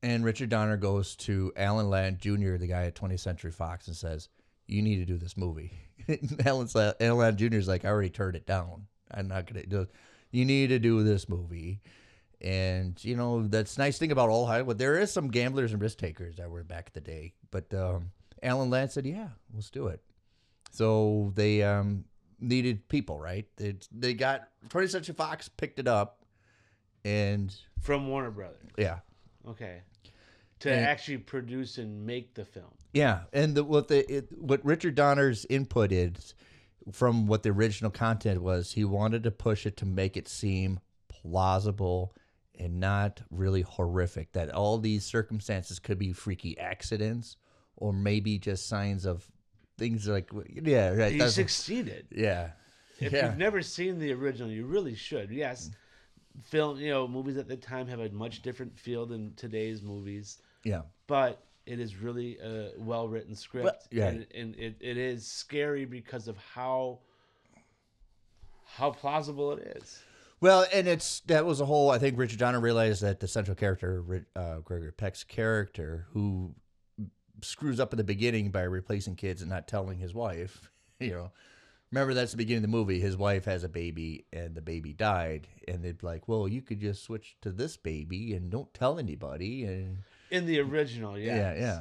And 0.02 0.24
Richard 0.24 0.50
Donner 0.50 0.76
goes 0.76 1.16
to 1.16 1.50
Alan 1.56 1.88
Ladd 1.88 2.18
Jr., 2.20 2.56
the 2.56 2.66
guy 2.66 2.84
at 2.84 2.94
20th 2.94 3.20
Century 3.20 3.50
Fox, 3.50 3.86
and 3.86 3.96
says, 3.96 4.28
You 4.66 4.82
need 4.82 4.96
to 4.96 5.06
do 5.06 5.16
this 5.16 5.36
movie. 5.36 5.72
Alan, 6.44 6.68
Alan 6.74 7.16
Ladd 7.16 7.38
Jr. 7.38 7.54
is 7.54 7.68
like, 7.68 7.84
I 7.84 7.88
already 7.88 8.10
turned 8.10 8.36
it 8.36 8.46
down. 8.46 8.86
I'm 9.10 9.28
not 9.28 9.46
going 9.46 9.62
to 9.62 9.68
do 9.68 9.80
it. 9.82 9.90
You 10.30 10.44
need 10.44 10.68
to 10.68 10.78
do 10.78 11.02
this 11.02 11.28
movie. 11.28 11.80
And, 12.40 13.02
you 13.02 13.16
know, 13.16 13.46
that's 13.46 13.78
nice 13.78 13.96
thing 13.96 14.12
about 14.12 14.28
All 14.28 14.44
Hollywood. 14.44 14.76
There 14.76 14.98
is 14.98 15.10
some 15.10 15.28
gamblers 15.28 15.72
and 15.72 15.80
risk 15.80 15.96
takers 15.96 16.36
that 16.36 16.50
were 16.50 16.64
back 16.64 16.88
in 16.88 16.92
the 16.92 17.00
day. 17.00 17.32
But 17.50 17.72
um, 17.72 18.10
Alan 18.42 18.68
Ladd 18.68 18.92
said, 18.92 19.06
Yeah, 19.06 19.28
let's 19.54 19.70
do 19.70 19.86
it. 19.86 20.02
So 20.70 21.32
they 21.34 21.62
um, 21.62 22.04
needed 22.44 22.88
people, 22.88 23.18
right? 23.18 23.46
They, 23.56 23.74
they 23.92 24.14
got 24.14 24.48
20th 24.68 24.90
Century 24.90 25.14
Fox 25.14 25.48
picked 25.48 25.78
it 25.78 25.88
up, 25.88 26.24
and 27.04 27.54
From 27.80 28.08
Warner 28.08 28.30
Brothers. 28.30 28.70
yeah, 28.78 28.98
Okay. 29.48 29.80
To 30.60 30.72
And- 30.72 30.84
actually 30.86 31.18
produce 31.18 31.76
and 31.78 32.06
make 32.06 32.34
the 32.34 32.44
film. 32.44 32.72
yeah, 32.92 33.24
and 33.32 33.54
the, 33.54 33.64
what 33.64 33.88
the 33.88 34.10
it, 34.10 34.28
what 34.38 34.64
Richard 34.64 34.94
Donner's 34.94 35.44
input 35.50 35.92
is 35.92 36.34
from 36.92 37.26
what 37.26 37.42
the 37.42 37.50
original 37.50 37.90
content 37.90 38.40
was, 38.42 38.72
he 38.72 38.84
wanted 38.84 39.22
to 39.24 39.30
push 39.30 39.66
it 39.66 39.76
to 39.78 39.86
make 39.86 40.16
it 40.16 40.28
seem 40.28 40.80
plausible 41.08 42.14
and 42.58 42.78
not 42.78 43.20
really 43.30 43.62
horrific. 43.62 44.32
That 44.32 44.50
all 44.50 44.78
these 44.78 45.04
circumstances 45.04 45.78
could 45.78 45.98
be 45.98 46.12
freaky 46.12 46.56
accidents 46.58 47.36
or 47.76 47.92
maybe 47.92 48.38
just 48.38 48.66
signs 48.68 49.04
of 49.04 49.30
things 49.78 50.06
like 50.06 50.30
yeah, 50.62 50.90
right. 50.90 51.12
He 51.12 51.28
succeeded. 51.28 52.06
yeah, 52.10 52.50
If 53.00 53.12
yeah. 53.12 53.26
you've 53.26 53.38
never 53.38 53.62
seen 53.62 53.98
the 53.98 54.12
original, 54.12 54.50
you 54.50 54.64
really 54.66 54.94
should. 54.94 55.30
Yes, 55.30 55.70
film, 56.42 56.78
you 56.78 56.90
know, 56.90 57.06
movies 57.06 57.36
at 57.36 57.48
the 57.48 57.56
time 57.56 57.86
have 57.88 58.00
a 58.00 58.08
much 58.10 58.42
different 58.42 58.78
feel 58.78 59.06
than 59.06 59.34
today's 59.34 59.82
movies, 59.82 60.38
yeah. 60.64 60.82
but 61.06 61.44
it 61.66 61.80
is 61.80 61.96
really 61.96 62.38
a 62.38 62.70
well 62.78 63.08
written 63.08 63.34
script. 63.34 63.64
Well, 63.64 63.74
yeah. 63.90 64.08
And, 64.08 64.26
and 64.34 64.56
it, 64.56 64.76
it 64.80 64.96
is 64.96 65.26
scary 65.26 65.84
because 65.84 66.28
of 66.28 66.36
how 66.36 67.00
how 68.66 68.90
plausible 68.90 69.52
it 69.52 69.76
is. 69.76 70.02
Well, 70.40 70.66
and 70.72 70.86
it's 70.86 71.20
that 71.20 71.46
was 71.46 71.60
a 71.60 71.64
whole. 71.64 71.90
I 71.90 71.98
think 71.98 72.18
Richard 72.18 72.38
Donner 72.38 72.60
realized 72.60 73.02
that 73.02 73.20
the 73.20 73.28
central 73.28 73.54
character, 73.54 74.26
uh, 74.36 74.58
Gregory 74.58 74.92
Peck's 74.92 75.24
character, 75.24 76.06
who 76.12 76.54
screws 77.42 77.80
up 77.80 77.92
in 77.92 77.96
the 77.96 78.04
beginning 78.04 78.50
by 78.50 78.62
replacing 78.62 79.16
kids 79.16 79.40
and 79.42 79.50
not 79.50 79.68
telling 79.68 79.98
his 79.98 80.14
wife, 80.14 80.70
you 81.00 81.10
know. 81.10 81.30
Remember, 81.92 82.14
that's 82.14 82.32
the 82.32 82.36
beginning 82.38 82.64
of 82.64 82.70
the 82.70 82.76
movie. 82.76 82.98
His 82.98 83.16
wife 83.16 83.44
has 83.44 83.62
a 83.62 83.68
baby, 83.68 84.24
and 84.32 84.56
the 84.56 84.60
baby 84.62 84.92
died, 84.92 85.46
and 85.68 85.84
they'd 85.84 85.98
be 85.98 86.06
like, 86.06 86.26
"Well, 86.26 86.48
you 86.48 86.60
could 86.60 86.80
just 86.80 87.04
switch 87.04 87.36
to 87.42 87.52
this 87.52 87.76
baby 87.76 88.34
and 88.34 88.50
don't 88.50 88.72
tell 88.74 88.98
anybody." 88.98 89.62
And 89.64 89.98
In 90.30 90.44
the 90.46 90.58
original, 90.58 91.16
yes. 91.16 91.36
yeah, 91.36 91.54
yeah. 91.60 91.80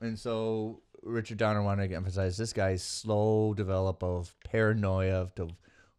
And 0.00 0.16
so 0.16 0.82
Richard 1.02 1.38
Donner 1.38 1.62
wanted 1.62 1.88
to 1.88 1.96
emphasize 1.96 2.36
this 2.36 2.52
guy's 2.52 2.84
slow 2.84 3.52
develop 3.52 4.02
of 4.04 4.36
paranoia 4.44 5.22
of 5.22 5.34
to, 5.36 5.48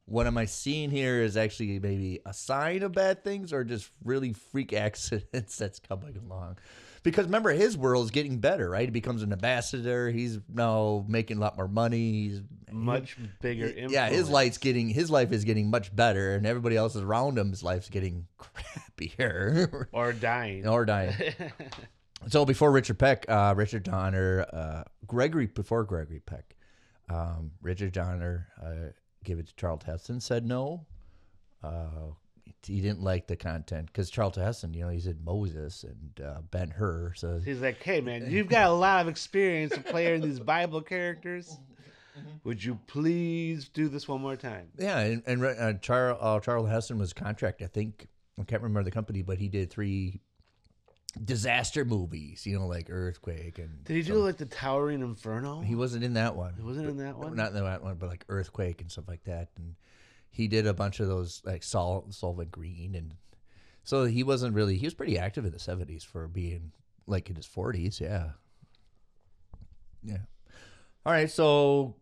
what 0.09 0.27
am 0.27 0.37
I 0.37 0.45
seeing 0.45 0.89
here 0.89 1.21
is 1.21 1.37
actually 1.37 1.79
maybe 1.79 2.19
a 2.25 2.33
sign 2.33 2.83
of 2.83 2.91
bad 2.93 3.23
things 3.23 3.53
or 3.53 3.63
just 3.63 3.89
really 4.03 4.33
freak 4.33 4.73
accidents 4.87 5.55
that's 5.57 5.79
coming 5.79 6.17
along. 6.17 6.57
Because 7.01 7.25
remember, 7.25 7.51
his 7.51 7.77
world's 7.77 8.11
getting 8.11 8.39
better, 8.39 8.69
right? 8.69 8.83
He 8.83 8.91
becomes 8.91 9.23
an 9.23 9.31
ambassador. 9.31 10.09
He's 10.09 10.37
now 10.53 11.05
making 11.07 11.37
a 11.37 11.39
lot 11.39 11.55
more 11.55 11.69
money. 11.69 12.27
He's 12.27 12.41
Much 12.71 13.15
bigger 13.41 13.67
influence. 13.67 13.93
yeah, 13.93 14.09
his 14.09 14.29
life's 14.29 14.57
getting 14.57 14.89
his 14.89 15.09
life 15.09 15.31
is 15.31 15.45
getting 15.45 15.69
much 15.69 15.95
better, 15.95 16.35
and 16.35 16.45
everybody 16.45 16.75
else 16.75 16.97
around 16.97 17.37
him's 17.37 17.63
life's 17.63 17.87
getting 17.89 18.27
crappier 18.99 19.85
Or 19.93 20.11
dying. 20.13 20.67
or 20.67 20.85
dying. 20.85 21.13
So 22.27 22.43
before 22.43 22.69
Richard 22.73 22.99
Peck, 22.99 23.25
uh, 23.29 23.53
Richard 23.55 23.83
Donner, 23.83 24.45
uh, 24.51 24.83
Gregory 25.07 25.45
before 25.47 25.85
Gregory 25.85 26.19
Peck, 26.19 26.53
um, 27.09 27.51
Richard 27.61 27.93
Donner 27.93 28.49
uh, 28.61 28.91
gave 29.23 29.39
it 29.39 29.47
to 29.47 29.55
Charlton 29.55 29.91
Heston. 29.91 30.19
Said 30.19 30.45
no. 30.45 30.85
Uh, 31.63 32.13
he 32.65 32.81
didn't 32.81 33.01
like 33.01 33.27
the 33.27 33.35
content 33.35 33.87
because 33.87 34.09
Charlton 34.09 34.43
Heston, 34.43 34.73
you 34.73 34.83
know, 34.83 34.89
he's 34.89 35.07
in 35.07 35.23
Moses 35.23 35.83
and 35.83 36.25
uh, 36.25 36.41
Ben 36.51 36.69
Hur. 36.71 37.13
So 37.15 37.39
He's 37.39 37.61
like, 37.61 37.81
hey, 37.81 38.01
man, 38.01 38.29
you've 38.29 38.49
got 38.49 38.69
a 38.69 38.73
lot 38.73 39.01
of 39.01 39.07
experience 39.07 39.75
of 39.75 39.85
playing 39.85 40.21
these 40.21 40.39
Bible 40.39 40.81
characters. 40.81 41.57
Would 42.43 42.63
you 42.63 42.77
please 42.87 43.69
do 43.69 43.87
this 43.87 44.07
one 44.07 44.21
more 44.21 44.35
time? 44.35 44.67
yeah, 44.77 44.99
and, 44.99 45.23
and 45.25 45.45
uh, 45.45 45.73
Char- 45.75 46.17
uh, 46.19 46.39
Charlton 46.41 46.69
Heston 46.71 46.99
was 46.99 47.13
contract. 47.13 47.61
I 47.61 47.67
think 47.67 48.07
I 48.39 48.43
can't 48.43 48.61
remember 48.61 48.83
the 48.83 48.91
company, 48.91 49.21
but 49.21 49.37
he 49.37 49.47
did 49.47 49.69
three 49.69 50.19
disaster 51.11 51.85
movies. 51.85 52.45
You 52.45 52.59
know, 52.59 52.67
like 52.67 52.87
Earthquake 52.89 53.59
and. 53.59 53.83
Did 53.83 53.95
he 53.95 54.01
do 54.03 54.15
like 54.15 54.37
the 54.37 54.45
Towering 54.45 55.01
Inferno? 55.01 55.61
He 55.61 55.75
wasn't 55.75 56.03
in 56.03 56.13
that 56.13 56.35
one. 56.35 56.53
He 56.55 56.63
wasn't 56.63 56.89
in 56.89 56.97
that 56.97 57.17
one? 57.17 57.35
Not 57.35 57.53
in 57.53 57.63
that 57.63 57.83
one, 57.83 57.95
but 57.95 58.09
like 58.09 58.25
Earthquake 58.29 58.81
and 58.81 58.91
stuff 58.91 59.07
like 59.07 59.23
that. 59.25 59.49
And 59.57 59.75
he 60.29 60.47
did 60.47 60.67
a 60.67 60.73
bunch 60.73 60.99
of 60.99 61.07
those 61.07 61.41
like 61.45 61.63
Sol 61.63 62.07
Soylent 62.09 62.51
Green, 62.51 62.95
and 62.95 63.15
so 63.83 64.05
he 64.05 64.23
wasn't 64.23 64.55
really. 64.55 64.77
He 64.77 64.85
was 64.85 64.93
pretty 64.93 65.17
active 65.17 65.45
in 65.45 65.51
the 65.51 65.59
seventies 65.59 66.03
for 66.03 66.27
being 66.27 66.71
like 67.07 67.29
in 67.29 67.35
his 67.35 67.45
forties. 67.45 67.99
Yeah, 67.99 68.31
yeah. 70.03 70.19
All 71.05 71.13
right, 71.13 71.29
so 71.29 71.95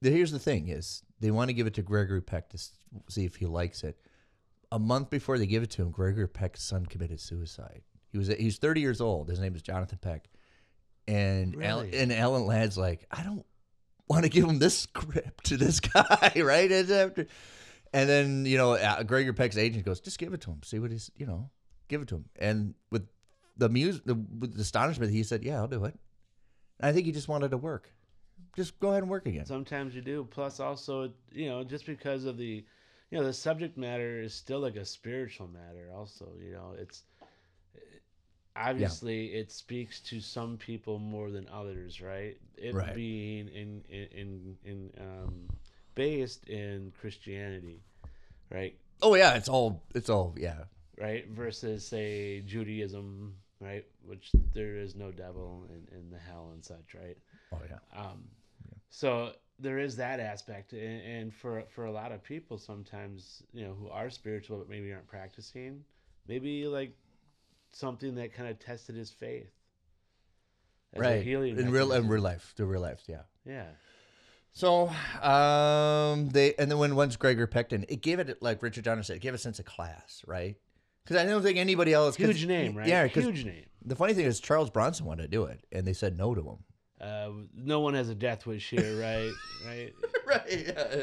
the, 0.00 0.10
here's 0.10 0.32
the 0.32 0.38
thing: 0.38 0.68
is 0.68 1.02
they 1.20 1.30
want 1.30 1.48
to 1.48 1.54
give 1.54 1.66
it 1.66 1.74
to 1.74 1.82
Gregory 1.82 2.22
Peck 2.22 2.48
to 2.50 2.58
see 3.08 3.24
if 3.24 3.36
he 3.36 3.46
likes 3.46 3.84
it. 3.84 3.98
A 4.72 4.78
month 4.78 5.10
before 5.10 5.38
they 5.38 5.46
give 5.46 5.62
it 5.62 5.70
to 5.72 5.82
him, 5.82 5.90
Gregory 5.90 6.28
Peck's 6.28 6.62
son 6.62 6.86
committed 6.86 7.20
suicide. 7.20 7.82
He 8.14 8.18
was 8.18 8.28
he 8.28 8.44
was 8.44 8.58
30 8.58 8.80
years 8.80 9.00
old. 9.00 9.28
His 9.28 9.40
name 9.40 9.56
is 9.56 9.62
Jonathan 9.62 9.98
Peck, 10.00 10.28
and 11.08 11.52
Al, 11.64 11.80
Really? 11.80 11.98
and 11.98 12.12
Alan 12.12 12.46
Ladd's 12.46 12.78
like, 12.78 13.04
I 13.10 13.24
don't 13.24 13.44
want 14.08 14.22
to 14.22 14.28
give 14.28 14.44
him 14.44 14.60
this 14.60 14.78
script 14.78 15.46
to 15.46 15.56
this 15.56 15.80
guy, 15.80 16.32
right? 16.36 16.70
And 16.70 16.88
after, 16.92 17.26
and 17.92 18.08
then 18.08 18.46
you 18.46 18.56
know, 18.56 18.74
uh, 18.74 19.02
Gregor 19.02 19.32
Peck's 19.32 19.56
agent 19.56 19.84
goes, 19.84 19.98
just 20.00 20.20
give 20.20 20.32
it 20.32 20.40
to 20.42 20.50
him, 20.52 20.60
see 20.62 20.78
what 20.78 20.92
he's, 20.92 21.10
you 21.16 21.26
know, 21.26 21.50
give 21.88 22.02
it 22.02 22.08
to 22.10 22.14
him. 22.14 22.26
And 22.38 22.74
with 22.92 23.08
the 23.56 23.68
music, 23.68 24.04
the, 24.04 24.14
with 24.14 24.56
astonishment, 24.60 25.10
he 25.10 25.24
said, 25.24 25.42
yeah, 25.42 25.56
I'll 25.56 25.66
do 25.66 25.84
it. 25.86 25.98
And 26.78 26.88
I 26.88 26.92
think 26.92 27.06
he 27.06 27.10
just 27.12 27.26
wanted 27.26 27.50
to 27.50 27.56
work. 27.56 27.90
Just 28.54 28.78
go 28.78 28.90
ahead 28.90 29.02
and 29.02 29.10
work 29.10 29.26
again. 29.26 29.46
Sometimes 29.46 29.92
you 29.96 30.02
do. 30.02 30.24
Plus, 30.30 30.60
also, 30.60 31.10
you 31.32 31.48
know, 31.48 31.64
just 31.64 31.84
because 31.84 32.26
of 32.26 32.36
the, 32.38 32.64
you 33.10 33.18
know, 33.18 33.24
the 33.24 33.32
subject 33.32 33.76
matter 33.76 34.20
is 34.22 34.32
still 34.34 34.60
like 34.60 34.76
a 34.76 34.84
spiritual 34.84 35.48
matter. 35.48 35.90
Also, 35.92 36.28
you 36.40 36.52
know, 36.52 36.76
it's 36.78 37.02
obviously 38.56 39.26
it 39.34 39.50
speaks 39.52 40.00
to 40.00 40.20
some 40.20 40.56
people 40.56 40.98
more 40.98 41.30
than 41.30 41.48
others, 41.52 42.00
right? 42.00 42.36
It 42.56 42.74
Right. 42.74 42.94
being 42.94 43.48
in 43.48 43.82
in 43.88 44.06
in, 44.12 44.56
in 44.64 44.90
um, 45.00 45.48
based 45.94 46.48
in 46.48 46.92
Christianity, 47.00 47.80
right? 48.50 48.76
Oh 49.02 49.14
yeah, 49.14 49.34
it's 49.34 49.48
all, 49.48 49.82
it's 49.94 50.08
all, 50.08 50.34
yeah, 50.38 50.64
Right 50.98 51.26
versus 51.28 51.86
say 51.86 52.40
Judaism, 52.46 53.34
right? 53.60 53.84
Which 54.06 54.30
there 54.52 54.76
is 54.76 54.94
no 54.94 55.10
devil 55.10 55.66
in, 55.68 55.98
in 55.98 56.10
the 56.10 56.18
hell 56.18 56.50
and 56.52 56.64
such, 56.64 56.94
right? 56.94 57.18
oh 57.52 57.60
yeah. 57.68 57.78
Um, 58.00 58.24
so 58.90 59.32
there 59.58 59.78
is 59.78 59.96
that 59.96 60.20
aspect, 60.20 60.72
and, 60.72 61.02
and 61.02 61.34
for 61.34 61.64
for 61.74 61.86
a 61.86 61.92
lot 61.92 62.12
of 62.12 62.22
people, 62.22 62.58
sometimes 62.58 63.42
you 63.52 63.64
know 63.66 63.74
who 63.74 63.88
are 63.88 64.08
spiritual 64.10 64.58
but 64.58 64.68
maybe 64.68 64.92
aren't 64.92 65.08
practicing, 65.08 65.84
maybe 66.28 66.66
like 66.66 66.96
something 67.74 68.14
that 68.16 68.34
kind 68.34 68.48
of 68.48 68.58
tested 68.58 68.96
his 68.96 69.10
faith. 69.10 69.50
right 70.96 71.22
healing 71.22 71.58
in 71.58 71.70
real 71.70 71.92
in 71.92 72.08
real 72.08 72.22
life, 72.22 72.54
the 72.56 72.64
real 72.64 72.80
life, 72.80 73.02
yeah. 73.06 73.22
Yeah. 73.44 73.66
So, 74.52 74.88
um, 75.20 76.28
they 76.28 76.54
and 76.54 76.70
then 76.70 76.78
when 76.78 76.94
once 76.94 77.16
Gregor 77.16 77.46
Pecton, 77.48 77.84
it 77.88 78.02
gave 78.02 78.20
it 78.20 78.40
like 78.40 78.62
Richard 78.62 78.84
Donner 78.84 79.02
said, 79.02 79.16
it 79.16 79.22
gave 79.22 79.34
a 79.34 79.38
sense 79.38 79.58
of 79.58 79.64
class, 79.64 80.22
right? 80.26 80.56
Because 81.02 81.16
I 81.16 81.26
don't 81.26 81.42
think 81.42 81.58
anybody 81.58 81.92
else 81.92 82.16
Huge 82.16 82.46
name, 82.46 82.76
right? 82.76 82.86
Yeah, 82.86 83.06
Huge 83.06 83.44
name. 83.44 83.66
the 83.84 83.96
funny 83.96 84.14
thing 84.14 84.26
is 84.26 84.40
Charles 84.40 84.70
Bronson 84.70 85.06
wanted 85.06 85.22
to 85.22 85.28
do 85.28 85.44
it, 85.44 85.66
and 85.72 85.86
they 85.86 85.92
said 85.92 86.16
no 86.16 86.34
to 86.34 86.40
him. 86.40 86.58
Uh, 87.00 87.30
no 87.54 87.80
one 87.80 87.94
has 87.94 88.08
a 88.08 88.14
death 88.14 88.46
wish 88.46 88.70
here, 88.70 88.98
right? 89.00 89.32
right. 89.66 89.92
right. 90.26 90.66
Yeah. 90.66 91.02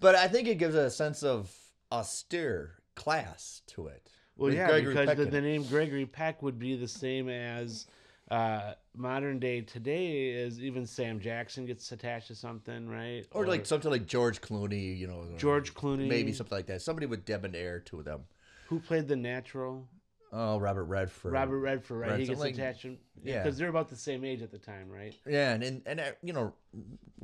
But 0.00 0.16
I 0.16 0.26
think 0.28 0.48
it 0.48 0.56
gives 0.58 0.74
a 0.74 0.90
sense 0.90 1.22
of 1.22 1.54
austere 1.90 2.82
class 2.96 3.62
to 3.68 3.86
it. 3.86 4.10
Well, 4.36 4.52
yeah, 4.52 4.68
Gregory 4.68 4.94
because 4.94 5.16
the, 5.16 5.24
the 5.26 5.40
name 5.40 5.64
Gregory 5.64 6.06
Peck 6.06 6.42
would 6.42 6.58
be 6.58 6.76
the 6.76 6.88
same 6.88 7.28
as 7.28 7.86
uh, 8.30 8.72
modern 8.96 9.38
day 9.38 9.60
today, 9.60 10.42
as 10.42 10.60
even 10.60 10.86
Sam 10.86 11.20
Jackson 11.20 11.66
gets 11.66 11.90
attached 11.92 12.28
to 12.28 12.34
something, 12.34 12.88
right? 12.88 13.26
or 13.32 13.46
like 13.46 13.66
something 13.66 13.90
like 13.90 14.06
George 14.06 14.40
Clooney, 14.40 14.96
you 14.98 15.06
know, 15.06 15.26
George 15.36 15.74
Clooney, 15.74 16.08
maybe 16.08 16.32
something 16.32 16.56
like 16.56 16.66
that. 16.66 16.82
Somebody 16.82 17.06
with 17.06 17.24
debonair 17.24 17.80
to 17.80 18.02
them. 18.02 18.24
who 18.68 18.80
played 18.80 19.06
the 19.06 19.16
natural. 19.16 19.86
Oh, 20.34 20.58
Robert 20.58 20.84
Redford. 20.84 21.32
Robert 21.32 21.58
Redford, 21.58 22.00
right? 22.00 22.10
Right, 22.12 22.20
he 22.20 22.26
gets 22.26 22.40
like- 22.40 22.54
attached 22.54 22.82
to 22.82 22.96
yeah. 23.22 23.42
because 23.42 23.58
they're 23.58 23.68
about 23.68 23.90
the 23.90 23.96
same 23.96 24.24
age 24.24 24.40
at 24.40 24.50
the 24.50 24.58
time, 24.58 24.88
right? 24.88 25.14
Yeah, 25.26 25.52
and 25.52 25.62
and, 25.62 25.82
and 25.84 26.00
uh, 26.00 26.12
you 26.22 26.32
know, 26.32 26.54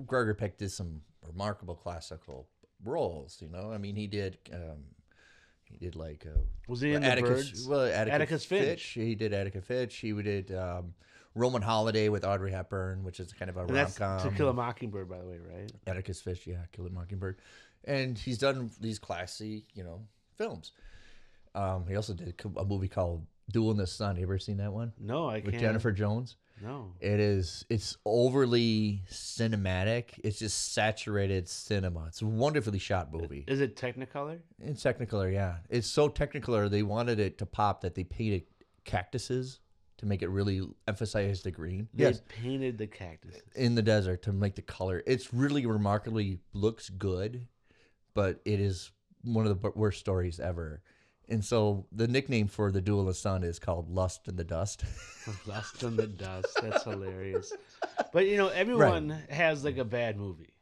Gregory 0.05 0.35
Peck 0.35 0.59
did 0.59 0.71
some 0.71 1.01
remarkable 1.27 1.75
classical 1.75 2.49
roles. 2.85 3.39
You 3.41 3.49
know, 3.49 3.73
I 3.73 3.79
mean, 3.79 3.97
he 3.97 4.07
did. 4.07 4.37
Um, 4.53 4.85
he 5.71 5.77
did 5.79 5.97
like 5.97 6.27
uh, 6.27 6.39
Was 6.69 6.81
he 6.81 6.95
in 6.95 7.03
the 7.03 7.09
Atticus, 7.09 7.51
Birds? 7.51 7.69
well, 7.69 7.81
Atticus, 7.83 8.15
Atticus 8.15 8.45
Finch. 8.45 8.67
Finch. 8.67 8.83
He 9.07 9.15
did 9.15 9.33
Atticus 9.33 9.65
Finch. 9.65 9.95
He 9.97 10.13
did 10.13 10.53
um, 10.55 10.95
Roman 11.35 11.63
Holiday 11.63 12.09
with 12.09 12.25
Audrey 12.25 12.51
Hepburn, 12.53 13.05
which 13.05 13.21
is 13.21 13.33
kind 13.33 13.49
of 13.51 13.57
a 13.57 13.61
And 13.61 13.71
rom 13.71 13.77
that's 13.77 13.99
com. 13.99 14.21
To 14.21 14.31
Kill 14.37 14.49
a 14.49 14.53
Mockingbird, 14.55 15.09
by 15.09 15.19
the 15.19 15.27
way, 15.27 15.39
right? 15.39 15.71
Atticus 15.87 16.21
Fish, 16.21 16.47
yeah, 16.47 16.63
Kill 16.73 16.87
a 16.87 16.91
Mockingbird, 16.91 17.39
and 17.85 18.19
he's 18.19 18.39
done 18.39 18.71
these 18.81 18.99
classy, 18.99 19.65
you 19.75 19.85
know, 19.85 20.01
films. 20.37 20.73
Um, 21.55 21.87
he 21.89 21.97
also 21.97 22.15
did 22.15 22.35
a 22.57 22.65
movie 22.65 22.89
called 22.89 23.27
Duel 23.51 23.71
in 23.71 23.77
the 23.77 23.87
Sun. 23.87 24.11
Have 24.11 24.19
you 24.19 24.25
ever 24.27 24.39
seen 24.39 24.59
that 24.59 24.73
one 24.73 24.93
No, 24.99 25.27
I 25.27 25.35
with 25.37 25.45
can't. 25.45 25.53
With 25.55 25.61
Jennifer 25.61 25.93
Jones? 25.93 26.37
No. 26.63 26.93
It 27.01 27.21
is. 27.21 27.65
It's 27.71 27.97
overly 28.05 29.03
cinematic. 29.11 30.19
It's 30.25 30.39
just 30.39 30.73
saturated 30.73 31.49
cinema. 31.49 32.07
It's 32.09 32.23
a 32.23 32.27
wonderfully 32.27 32.79
shot 32.79 33.13
movie. 33.13 33.45
Is 33.47 33.61
it 33.61 33.77
Technicolor? 33.77 34.39
It's 34.61 34.83
Technicolor, 34.83 35.33
yeah, 35.33 35.57
it's 35.71 35.87
so 35.87 36.09
Technicolor. 36.09 36.69
They 36.71 36.83
wanted 36.83 37.21
it 37.21 37.39
to 37.39 37.47
pop 37.47 37.83
that 37.83 37.95
they 37.95 38.05
painted 38.05 38.43
cactuses 38.85 39.61
to 39.99 40.07
make 40.07 40.23
it 40.23 40.29
really 40.29 40.63
emphasize 40.87 41.43
the 41.43 41.51
green. 41.51 41.89
They 41.95 42.05
Yes, 42.05 42.23
painted 42.29 42.79
the 42.79 42.87
cactus. 42.87 43.37
in 43.55 43.75
the 43.75 43.83
desert 43.83 44.23
to 44.23 44.33
make 44.33 44.55
the 44.55 44.63
color. 44.63 45.03
It's 45.07 45.35
really 45.35 45.67
remarkably 45.67 46.39
looks 46.53 46.89
good, 46.89 47.47
but 48.15 48.41
it 48.45 48.61
is 48.61 48.91
one 49.23 49.47
of 49.47 49.61
the 49.61 49.71
worst 49.75 49.99
stories 50.01 50.39
ever. 50.41 50.83
And 51.29 51.45
so 51.45 51.87
the 51.93 52.09
nickname 52.09 52.49
for 52.49 52.73
the 52.73 52.81
Duel 52.81 53.09
of 53.09 53.17
Sun 53.17 53.45
is 53.45 53.59
called 53.59 53.91
Lust 53.91 54.29
in 54.29 54.37
the 54.37 54.45
Dust. 54.45 54.85
Lust 55.47 55.83
in 55.83 55.97
the 55.97 56.07
dust. 56.07 56.59
That's 56.63 56.85
hilarious. 56.85 57.53
But 58.13 58.27
you 58.27 58.39
know, 58.39 58.49
everyone 58.49 59.15
has 59.29 59.63
like 59.65 59.77
a 59.77 59.85
bad 59.85 60.17
movie. 60.17 60.55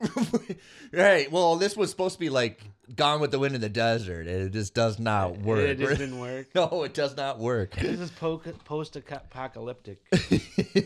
right. 0.92 1.30
Well, 1.30 1.56
this 1.56 1.76
was 1.76 1.90
supposed 1.90 2.14
to 2.14 2.20
be 2.20 2.30
like 2.30 2.62
Gone 2.94 3.20
with 3.20 3.30
the 3.30 3.38
Wind 3.38 3.54
in 3.54 3.60
the 3.60 3.68
Desert, 3.68 4.26
and 4.26 4.42
it 4.42 4.52
just 4.52 4.74
does 4.74 4.98
not 4.98 5.38
work. 5.38 5.60
It 5.60 5.76
didn't 5.76 6.18
work. 6.20 6.48
no, 6.54 6.82
it 6.84 6.94
does 6.94 7.16
not 7.16 7.38
work. 7.38 7.74
This 7.76 8.00
is 8.00 8.10
po- 8.10 8.42
post-apocalyptic. 8.64 10.00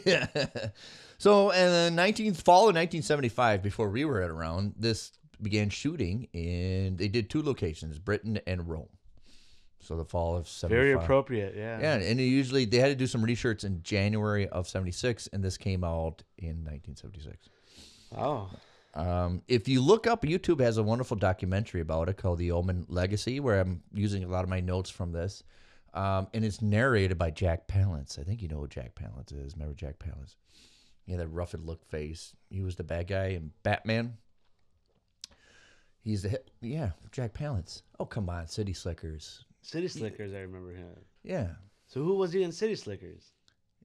yeah. 0.05 0.27
so, 1.19 1.51
in 1.51 1.97
the 1.97 2.03
19th 2.03 2.43
fall 2.43 2.69
of 2.69 2.75
1975, 2.75 3.63
before 3.63 3.89
we 3.89 4.05
were 4.05 4.21
around, 4.33 4.75
this 4.79 5.13
began 5.41 5.71
shooting, 5.71 6.29
and 6.35 6.99
they 6.99 7.09
did 7.09 7.31
two 7.31 7.43
locations, 7.43 7.99
Britain 7.99 8.41
and 8.47 8.69
Rome. 8.69 8.89
So 9.81 9.97
the 9.97 10.05
fall 10.05 10.37
of 10.37 10.49
75. 10.49 10.77
Very 10.77 10.93
appropriate. 10.93 11.55
Yeah. 11.57 11.81
Yeah, 11.81 11.95
and 11.95 12.21
usually 12.21 12.65
they 12.65 12.79
had 12.79 12.89
to 12.89 12.97
do 12.97 13.07
some 13.07 13.23
research 13.23 13.65
in 13.65 13.83
January 13.83 14.49
of 14.49 14.69
76, 14.69 15.29
and 15.33 15.43
this 15.43 15.57
came 15.57 15.85
out 15.85 16.23
in 16.37 16.65
1976. 16.65 17.49
Oh. 18.17 18.51
Um, 18.95 19.43
if 19.47 19.69
you 19.69 19.81
look 19.81 20.07
up, 20.07 20.23
YouTube 20.23 20.61
has 20.61 20.79
a 20.79 20.83
wonderful 20.83 21.17
documentary 21.17 21.81
about 21.81 22.09
it 22.09 22.17
called 22.17 22.39
The 22.39 22.51
Omen 22.51 22.87
Legacy, 22.89 23.39
where 23.39 23.61
I'm 23.61 23.83
using 23.93 24.25
a 24.25 24.29
lot 24.29 24.43
of 24.43 24.51
my 24.51 24.61
notes 24.61 24.91
from 24.91 25.13
this. 25.13 25.45
Um, 25.95 26.29
and 26.35 26.45
it's 26.45 26.61
narrated 26.61 27.19
by 27.19 27.31
Jack 27.31 27.69
Palance. 27.69 28.19
I 28.19 28.23
think 28.23 28.43
you 28.43 28.49
know 28.49 28.59
who 28.59 28.69
Jack 28.69 28.95
Palance 28.95 29.33
is. 29.33 29.55
Remember 29.55 29.75
Jack 29.75 29.99
Palance? 29.99 30.37
Yeah, 31.07 31.17
that 31.17 31.29
rough 31.29 31.55
and 31.55 31.65
look 31.65 31.85
face. 31.89 32.35
He 32.51 32.61
was 32.61 32.77
the 32.77 32.85
bad 32.85 33.07
guy 33.07 33.29
in 33.29 33.53
Batman. 33.63 34.19
He's 36.01 36.23
the 36.23 36.29
hit. 36.29 36.51
Yeah, 36.61 36.91
Jack 37.13 37.35
Palance. 37.35 37.83
Oh, 37.99 38.05
come 38.05 38.29
on, 38.29 38.47
City 38.47 38.73
Slickers. 38.73 39.45
City 39.63 39.89
Slickers, 39.89 40.33
I 40.33 40.41
remember 40.41 40.73
him. 40.73 40.89
Yeah. 41.23 41.49
So 41.87 42.03
who 42.03 42.15
was 42.15 42.33
he 42.33 42.43
in 42.43 42.53
City 42.53 42.75
Slickers? 42.75 43.33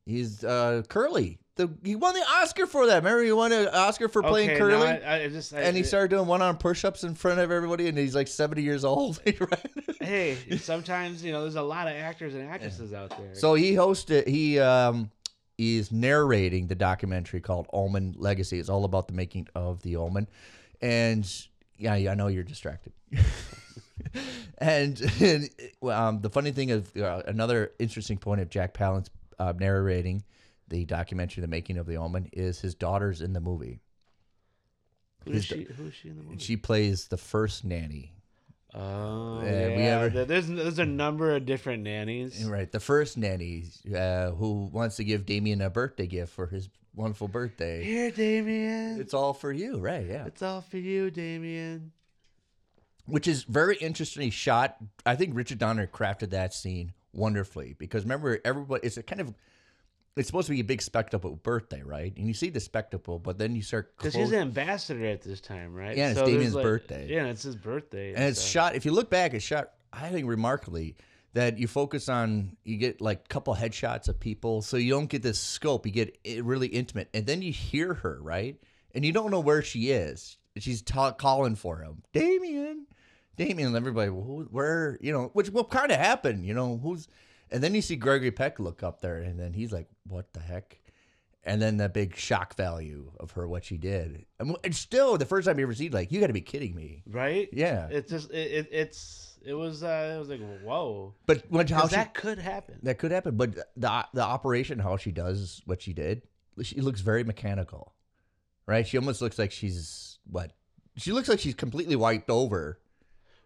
He's 0.05 0.43
uh, 0.43 0.83
Curly. 0.89 1.39
The, 1.55 1.69
he 1.83 1.95
won 1.95 2.13
the 2.15 2.21
Oscar 2.21 2.65
for 2.65 2.87
that. 2.87 2.95
Remember, 2.95 3.23
he 3.23 3.31
won 3.31 3.51
an 3.51 3.67
Oscar 3.67 4.09
for 4.09 4.23
playing 4.23 4.49
Okay, 4.51 4.59
Curly? 4.59 4.73
no, 4.73 4.85
I, 4.85 5.23
I 5.23 5.29
just 5.29 5.53
I, 5.53 5.61
and 5.61 5.77
he 5.77 5.83
started 5.83 6.09
doing 6.09 6.27
one 6.27 6.41
arm 6.41 6.57
push 6.57 6.83
ups 6.83 7.03
in 7.03 7.13
front 7.15 7.39
of 7.39 7.51
everybody, 7.51 7.87
and 7.87 7.97
he's 7.97 8.15
like 8.15 8.27
70 8.27 8.61
years 8.61 8.83
old. 8.83 9.21
Hey, 10.01 10.37
sometimes 10.57 11.23
you 11.23 11.31
know 11.31 11.43
there's 11.43 11.55
a 11.55 11.61
lot 11.61 11.87
of 11.87 11.93
actors 11.93 12.33
and 12.33 12.49
actresses 12.49 12.91
out 12.91 13.11
there. 13.11 13.33
So 13.35 13.53
he 13.53 13.71
hosted, 13.73 14.27
he 14.27 14.59
um, 14.59 15.09
is 15.57 15.93
narrating 15.93 16.67
the 16.67 16.75
documentary 16.75 17.39
called 17.39 17.67
Omen 17.71 18.13
Legacy. 18.17 18.59
It's 18.59 18.67
all 18.67 18.83
about 18.83 19.07
the 19.07 19.13
making 19.13 19.47
of 19.55 19.81
the 19.81 19.95
Omen. 19.95 20.27
And 20.81 21.25
yeah, 21.77 21.95
yeah, 21.95 22.11
I 22.11 22.15
know 22.15 22.27
you're 22.27 22.43
distracted. 22.43 22.91
and, 24.57 24.99
and 25.21 25.49
um, 25.83 26.21
the 26.21 26.29
funny 26.29 26.51
thing 26.51 26.69
is, 26.69 26.95
uh, 26.95 27.23
another 27.27 27.71
interesting 27.79 28.17
point 28.17 28.41
of 28.41 28.49
Jack 28.49 28.73
Palance 28.73 29.07
uh, 29.39 29.53
narrating 29.57 30.23
the 30.67 30.85
documentary, 30.85 31.41
The 31.41 31.47
Making 31.47 31.77
of 31.77 31.85
the 31.85 31.97
Omen, 31.97 32.29
is 32.33 32.59
his 32.61 32.73
daughter's 32.75 33.21
in 33.21 33.33
the 33.33 33.41
movie. 33.41 33.79
who 35.25 35.31
is 35.33 35.45
she? 35.45 35.63
Who 35.63 35.85
is 35.87 35.93
she 35.93 36.09
in 36.09 36.17
the 36.17 36.23
movie? 36.23 36.37
She 36.39 36.57
plays 36.57 37.07
the 37.07 37.17
first 37.17 37.63
nanny. 37.63 38.13
Oh, 38.75 39.39
Yeah, 39.43 39.67
yeah. 39.67 39.75
we 39.77 39.83
ever- 39.83 40.25
There's 40.25 40.47
there's 40.47 40.79
a 40.79 40.85
number 40.85 41.35
of 41.35 41.45
different 41.45 41.83
nannies. 41.83 42.43
Right, 42.43 42.71
the 42.71 42.79
first 42.79 43.17
nanny 43.17 43.65
uh, 43.95 44.31
who 44.31 44.69
wants 44.73 44.95
to 44.95 45.03
give 45.03 45.25
Damien 45.27 45.61
a 45.61 45.69
birthday 45.69 46.07
gift 46.07 46.33
for 46.33 46.47
his 46.47 46.69
wonderful 46.95 47.27
birthday. 47.27 47.83
Here, 47.83 48.09
Damien. 48.09 48.99
It's 48.99 49.13
all 49.13 49.33
for 49.33 49.51
you, 49.51 49.77
right? 49.77 50.05
Yeah. 50.07 50.25
It's 50.25 50.41
all 50.41 50.61
for 50.61 50.77
you, 50.77 51.11
Damien. 51.11 51.91
Which 53.05 53.27
is 53.27 53.43
very 53.43 53.75
interestingly 53.77 54.29
shot. 54.29 54.77
I 55.05 55.15
think 55.15 55.35
Richard 55.35 55.57
Donner 55.59 55.87
crafted 55.87 56.29
that 56.29 56.53
scene 56.53 56.93
wonderfully 57.11 57.75
because 57.77 58.03
remember, 58.03 58.39
everybody, 58.45 58.85
it's 58.87 58.97
a 58.97 59.03
kind 59.03 59.19
of, 59.19 59.33
it's 60.15 60.27
supposed 60.27 60.47
to 60.47 60.53
be 60.53 60.59
a 60.61 60.63
big 60.63 60.81
spectacle 60.81 61.35
birthday, 61.35 61.81
right? 61.83 62.15
And 62.15 62.27
you 62.27 62.33
see 62.33 62.49
the 62.49 62.59
spectacle, 62.59 63.19
but 63.19 63.37
then 63.37 63.55
you 63.55 63.61
start 63.61 63.97
Because 63.97 64.13
he's 64.13 64.31
an 64.31 64.39
ambassador 64.39 65.05
at 65.05 65.21
this 65.21 65.41
time, 65.41 65.73
right? 65.73 65.97
Yeah, 65.97 66.09
and 66.09 66.17
it's 66.17 66.19
there's, 66.19 66.29
Damien's 66.29 66.53
birthday. 66.55 67.07
Yeah, 67.09 67.25
it's 67.25 67.43
his 67.43 67.55
birthday. 67.55 68.13
and 68.13 68.23
it's 68.23 68.39
stuff. 68.39 68.51
shot. 68.51 68.75
If 68.75 68.85
you 68.85 68.91
look 68.91 69.09
back, 69.09 69.33
it's 69.33 69.43
shot. 69.43 69.71
I 69.91 70.09
think 70.09 70.27
remarkably 70.27 70.95
that 71.33 71.57
you 71.57 71.67
focus 71.67 72.09
on. 72.09 72.55
You 72.63 72.77
get 72.77 73.01
like 73.01 73.21
a 73.25 73.27
couple 73.27 73.55
headshots 73.55 74.07
of 74.07 74.19
people, 74.19 74.61
so 74.61 74.77
you 74.77 74.91
don't 74.91 75.07
get 75.09 75.23
this 75.23 75.39
scope. 75.39 75.85
You 75.85 75.91
get 75.91 76.17
it 76.23 76.43
really 76.43 76.67
intimate, 76.67 77.09
and 77.13 77.25
then 77.25 77.41
you 77.41 77.51
hear 77.51 77.95
her 77.95 78.19
right, 78.21 78.55
and 78.93 79.03
you 79.03 79.11
don't 79.11 79.31
know 79.31 79.39
where 79.39 79.61
she 79.61 79.89
is. 79.89 80.37
She's 80.57 80.83
ta- 80.83 81.13
calling 81.13 81.55
for 81.55 81.79
him, 81.79 82.03
Damien, 82.13 82.85
Damien. 83.35 83.67
And 83.67 83.75
everybody, 83.77 84.09
well, 84.09 84.23
who, 84.23 84.43
where 84.51 84.97
you 85.01 85.11
know, 85.11 85.29
which 85.33 85.49
will 85.49 85.63
kind 85.63 85.91
of 85.91 85.97
happen, 85.99 86.43
you 86.43 86.53
know, 86.53 86.77
who's. 86.77 87.07
And 87.51 87.61
then 87.61 87.75
you 87.75 87.81
see 87.81 87.95
Gregory 87.95 88.31
Peck 88.31 88.59
look 88.59 88.81
up 88.81 89.01
there, 89.01 89.17
and 89.17 89.39
then 89.39 89.53
he's 89.53 89.71
like, 89.71 89.87
"What 90.07 90.33
the 90.33 90.39
heck?" 90.39 90.79
And 91.43 91.61
then 91.61 91.77
that 91.77 91.93
big 91.93 92.15
shock 92.15 92.55
value 92.55 93.11
of 93.19 93.31
her, 93.31 93.47
what 93.47 93.65
she 93.65 93.77
did, 93.77 94.25
and, 94.39 94.55
and 94.63 94.73
still 94.73 95.17
the 95.17 95.25
first 95.25 95.45
time 95.45 95.59
you 95.59 95.65
ever 95.65 95.73
see, 95.73 95.89
like, 95.89 96.09
you 96.09 96.21
got 96.21 96.27
to 96.27 96.33
be 96.33 96.39
kidding 96.41 96.73
me. 96.73 97.03
right. 97.05 97.49
Yeah. 97.51 97.89
It's 97.91 98.09
just 98.09 98.31
it, 98.31 98.51
it 98.51 98.69
it's 98.71 99.37
it 99.45 99.53
was 99.53 99.83
uh 99.83 100.13
it 100.15 100.19
was 100.19 100.29
like 100.29 100.39
whoa. 100.63 101.13
But 101.25 101.43
when 101.49 101.67
how 101.67 101.87
she, 101.87 101.95
that 101.95 102.13
could 102.13 102.39
happen. 102.39 102.79
that 102.83 102.97
could 102.97 103.11
happen, 103.11 103.35
but 103.35 103.55
the 103.75 104.05
the 104.13 104.21
operation, 104.23 104.79
how 104.79 104.95
she 104.97 105.11
does 105.11 105.61
what 105.65 105.81
she 105.81 105.91
did, 105.93 106.21
she 106.61 106.79
looks 106.81 107.01
very 107.01 107.23
mechanical, 107.25 107.93
right? 108.65 108.87
She 108.87 108.97
almost 108.97 109.21
looks 109.21 109.37
like 109.37 109.51
she's 109.51 110.19
what? 110.25 110.53
She 110.95 111.11
looks 111.11 111.27
like 111.27 111.39
she's 111.39 111.55
completely 111.55 111.95
wiped 111.97 112.29
over, 112.29 112.79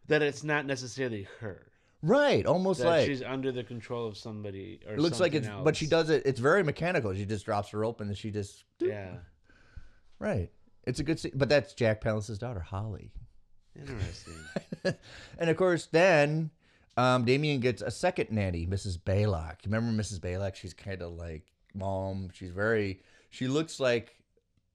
That 0.08 0.22
it's 0.22 0.44
not 0.44 0.66
necessarily 0.66 1.28
her. 1.40 1.68
right? 2.02 2.46
Almost 2.46 2.80
That 2.82 2.88
like 2.88 3.06
she's 3.08 3.22
under 3.24 3.52
the 3.52 3.64
control 3.64 4.08
of 4.08 4.18
somebody 4.18 4.80
or 4.88 4.94
it 4.94 5.00
looks 5.00 5.20
like 5.20 5.34
it's. 5.34 5.48
something 5.48 5.64
But 5.64 5.76
she 5.76 5.88
does 5.88 6.10
it. 6.10 6.24
It's 6.26 6.40
very 6.40 6.64
mechanical. 6.64 7.14
She 7.14 7.26
just 7.26 7.46
drops 7.46 7.70
her 7.72 7.84
open 7.84 8.08
and 8.08 8.18
she 8.18 8.32
just 8.32 8.64
Yeah. 8.80 9.16
right. 10.20 10.50
It's 10.86 11.00
a 11.02 11.04
good 11.04 11.20
scene, 11.20 11.34
but 11.36 11.50
that's 11.50 11.74
Jack 11.74 12.00
Palance's 12.02 12.38
daughter, 12.40 12.62
Holly. 12.62 13.12
Interesting. 13.78 14.34
and 15.38 15.50
of 15.50 15.58
course, 15.58 15.88
then 15.92 16.50
um, 16.96 17.26
Damien 17.26 17.60
gets 17.60 17.82
a 17.82 17.92
second 17.92 18.32
nanny, 18.32 18.66
Mrs. 18.66 18.98
Baylock. 18.98 19.58
Remember 19.66 19.92
Mrs. 20.02 20.20
Baylock? 20.20 20.56
She's 20.56 20.74
kind 20.74 21.02
of 21.02 21.12
like 21.14 21.44
mom. 21.76 22.30
She's 22.34 22.52
very. 22.52 23.02
She 23.30 23.48
looks 23.48 23.80
like 23.82 24.16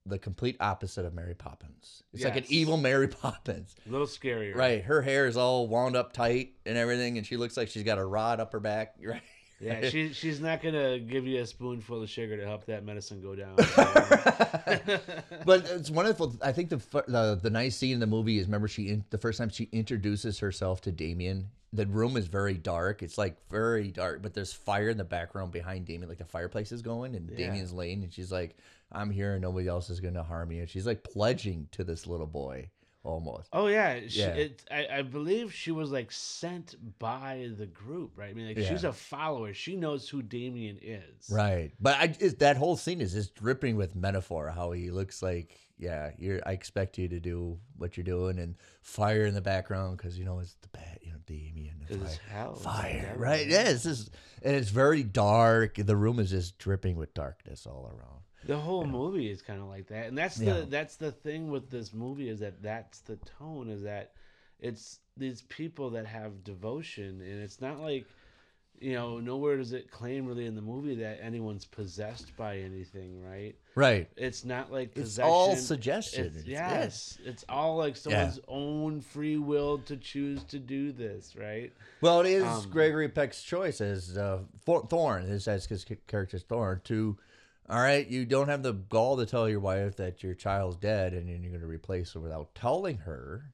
the 0.06 0.18
complete 0.18 0.56
opposite 0.60 1.04
of 1.04 1.14
Mary 1.14 1.34
Poppins. 1.34 2.02
It's 2.12 2.24
like 2.24 2.36
an 2.36 2.44
evil 2.48 2.76
Mary 2.76 3.08
Poppins. 3.22 3.74
a 3.86 3.90
little 3.90 4.06
scarier. 4.06 4.54
Right. 4.54 4.82
Her 4.82 5.02
hair 5.02 5.26
is 5.26 5.36
all 5.36 5.68
wound 5.68 5.96
up 5.96 6.12
tight 6.12 6.54
and 6.66 6.76
everything, 6.76 7.18
and 7.18 7.26
she 7.26 7.36
looks 7.36 7.56
like 7.56 7.68
she's 7.68 7.84
got 7.84 7.98
a 7.98 8.04
rod 8.04 8.40
up 8.40 8.52
her 8.52 8.60
back. 8.60 8.94
Right. 9.04 9.22
Yeah, 9.60 9.88
she 9.90 10.12
she's 10.12 10.40
not 10.40 10.60
gonna 10.60 10.98
give 10.98 11.24
you 11.24 11.40
a 11.40 11.46
spoonful 11.46 12.02
of 12.02 12.10
sugar 12.10 12.36
to 12.36 12.44
help 12.44 12.66
that 12.66 12.84
medicine 12.84 13.22
go 13.22 13.36
down. 13.36 13.54
but 15.46 15.64
it's 15.70 15.88
wonderful. 15.88 16.34
I 16.42 16.50
think 16.50 16.70
the 16.70 16.78
the 17.06 17.38
the 17.40 17.50
nice 17.50 17.76
scene 17.76 17.94
in 17.94 18.00
the 18.00 18.08
movie 18.08 18.38
is 18.40 18.46
remember 18.46 18.66
she 18.66 18.88
in, 18.88 19.04
the 19.10 19.18
first 19.18 19.38
time 19.38 19.50
she 19.50 19.68
introduces 19.70 20.40
herself 20.40 20.80
to 20.80 20.90
Damien. 20.90 21.50
The 21.72 21.86
room 21.86 22.16
is 22.16 22.26
very 22.26 22.54
dark. 22.54 23.02
It's 23.02 23.16
like 23.16 23.36
very 23.48 23.90
dark, 23.90 24.20
but 24.22 24.34
there's 24.34 24.52
fire 24.52 24.90
in 24.90 24.98
the 24.98 25.04
background 25.04 25.52
behind 25.52 25.86
Damien, 25.86 26.08
like 26.08 26.18
the 26.18 26.24
fireplace 26.24 26.70
is 26.70 26.82
going, 26.82 27.14
and 27.16 27.30
Yeah. 27.30 27.36
Damien's 27.36 27.72
laying, 27.72 28.02
and 28.04 28.12
she's 28.12 28.30
like, 28.30 28.56
"I'm 28.90 29.10
here, 29.10 29.32
and 29.34 29.42
nobody 29.42 29.68
else 29.68 29.88
is 29.88 30.00
going 30.00 30.14
to 30.14 30.22
harm 30.22 30.48
me." 30.50 30.58
And 30.60 30.68
she's 30.68 30.86
like 30.86 31.02
pledging 31.02 31.68
to 31.72 31.82
this 31.82 32.06
little 32.06 32.26
boy, 32.26 32.68
almost. 33.04 33.48
oh 33.54 33.68
yeah, 33.68 34.00
she, 34.06 34.20
Yeah. 34.20 34.34
It, 34.34 34.62
I, 34.70 34.86
I 34.98 35.02
believe 35.02 35.54
she 35.54 35.70
was 35.70 35.90
like 35.90 36.12
sent 36.12 36.74
by 36.98 37.50
the 37.56 37.66
group, 37.66 38.12
right? 38.18 38.30
I 38.30 38.34
mean, 38.34 38.48
like 38.48 38.58
she's 38.58 38.84
a 38.84 38.92
follower. 38.92 39.54
She 39.54 39.74
knows 39.76 40.06
who 40.08 40.20
Damien 40.20 40.78
is. 40.82 41.30
Right, 41.30 41.72
but 41.80 41.96
I 41.96 42.14
it's, 42.20 42.34
that 42.34 42.58
whole 42.58 42.76
scene 42.76 43.00
is 43.00 43.14
just 43.14 43.34
dripping 43.34 43.76
with 43.76 43.96
metaphor. 43.96 44.50
How 44.50 44.72
he 44.72 44.90
looks 44.90 45.22
like, 45.22 45.58
yeah, 45.78 46.10
you're. 46.18 46.40
I 46.44 46.52
expect 46.52 46.98
you 46.98 47.08
to 47.08 47.18
do 47.18 47.58
what 47.78 47.96
you're 47.96 48.04
doing, 48.04 48.38
and 48.38 48.56
fire 48.82 49.24
in 49.24 49.32
the 49.32 49.40
background 49.40 49.96
because 49.96 50.18
you 50.18 50.26
know 50.26 50.38
it's 50.40 50.54
the 50.60 50.68
bad, 50.68 50.98
you 51.02 51.11
Damien. 51.26 51.74
it's 51.88 52.16
fire. 52.16 52.18
hell. 52.30 52.54
fire, 52.54 53.14
right? 53.16 53.46
Yeah, 53.46 53.68
it's 53.68 53.82
just, 53.84 54.10
and 54.42 54.54
it's 54.56 54.70
very 54.70 55.02
dark. 55.02 55.74
The 55.76 55.96
room 55.96 56.18
is 56.18 56.30
just 56.30 56.58
dripping 56.58 56.96
with 56.96 57.14
darkness 57.14 57.66
all 57.66 57.86
around. 57.86 58.20
The 58.44 58.58
whole 58.58 58.86
movie 58.86 59.30
is 59.30 59.40
kind 59.40 59.60
of 59.60 59.68
like 59.68 59.86
that, 59.88 60.06
and 60.06 60.18
that's 60.18 60.38
Yeah. 60.38 60.54
the 60.60 60.66
that's 60.66 60.96
the 60.96 61.12
thing 61.12 61.50
with 61.50 61.70
this 61.70 61.92
movie 61.92 62.28
is 62.28 62.40
that 62.40 62.60
that's 62.62 63.00
the 63.00 63.16
tone 63.38 63.68
is 63.68 63.82
that 63.82 64.12
it's 64.58 64.98
these 65.16 65.42
people 65.42 65.90
that 65.90 66.06
have 66.06 66.42
devotion, 66.44 67.20
and 67.20 67.42
it's 67.42 67.60
not 67.60 67.80
like 67.80 68.06
you 68.82 68.94
know 68.94 69.20
nowhere 69.20 69.56
does 69.56 69.72
it 69.72 69.90
claim 69.90 70.26
really 70.26 70.46
in 70.46 70.54
the 70.54 70.60
movie 70.62 70.96
that 70.96 71.20
anyone's 71.22 71.64
possessed 71.64 72.36
by 72.36 72.58
anything, 72.58 73.22
right? 73.24 73.54
Right. 73.74 74.08
It's 74.16 74.44
not 74.44 74.72
like 74.72 74.94
possession. 74.94 75.28
It's 75.28 75.34
all 75.34 75.56
suggestion. 75.56 76.26
It's, 76.26 76.36
It's- 76.38 76.46
yes, 76.48 77.18
it's 77.24 77.44
all 77.48 77.76
like 77.76 77.96
someone's 77.96 78.40
own 78.48 79.00
free 79.00 79.36
will 79.38 79.78
to 79.78 79.96
choose 79.96 80.42
to 80.44 80.58
do 80.58 80.92
this, 80.92 81.34
right? 81.36 81.72
Well, 82.00 82.20
it 82.20 82.26
is 82.26 82.44
Um, 82.44 82.68
Gregory 82.70 83.08
Peck's 83.08 83.42
choice 83.42 83.80
as 83.80 84.18
uh, 84.18 84.40
Thor- 84.66 84.86
Thorn, 84.88 85.26
his 85.26 85.46
as 85.48 85.66
his 85.66 85.86
character's 86.06 86.42
Thorn, 86.42 86.80
to, 86.84 87.16
all 87.68 87.80
right, 87.80 88.06
you 88.06 88.26
don't 88.26 88.48
have 88.48 88.62
the 88.62 88.72
gall 88.72 89.16
to 89.16 89.24
tell 89.26 89.48
your 89.48 89.60
wife 89.60 89.96
that 89.96 90.22
your 90.22 90.34
child's 90.34 90.76
dead 90.76 91.12
and 91.14 91.28
you're 91.28 91.50
going 91.50 91.60
to 91.60 91.66
replace 91.66 92.12
her 92.12 92.20
without 92.20 92.54
telling 92.54 92.98
her, 92.98 93.52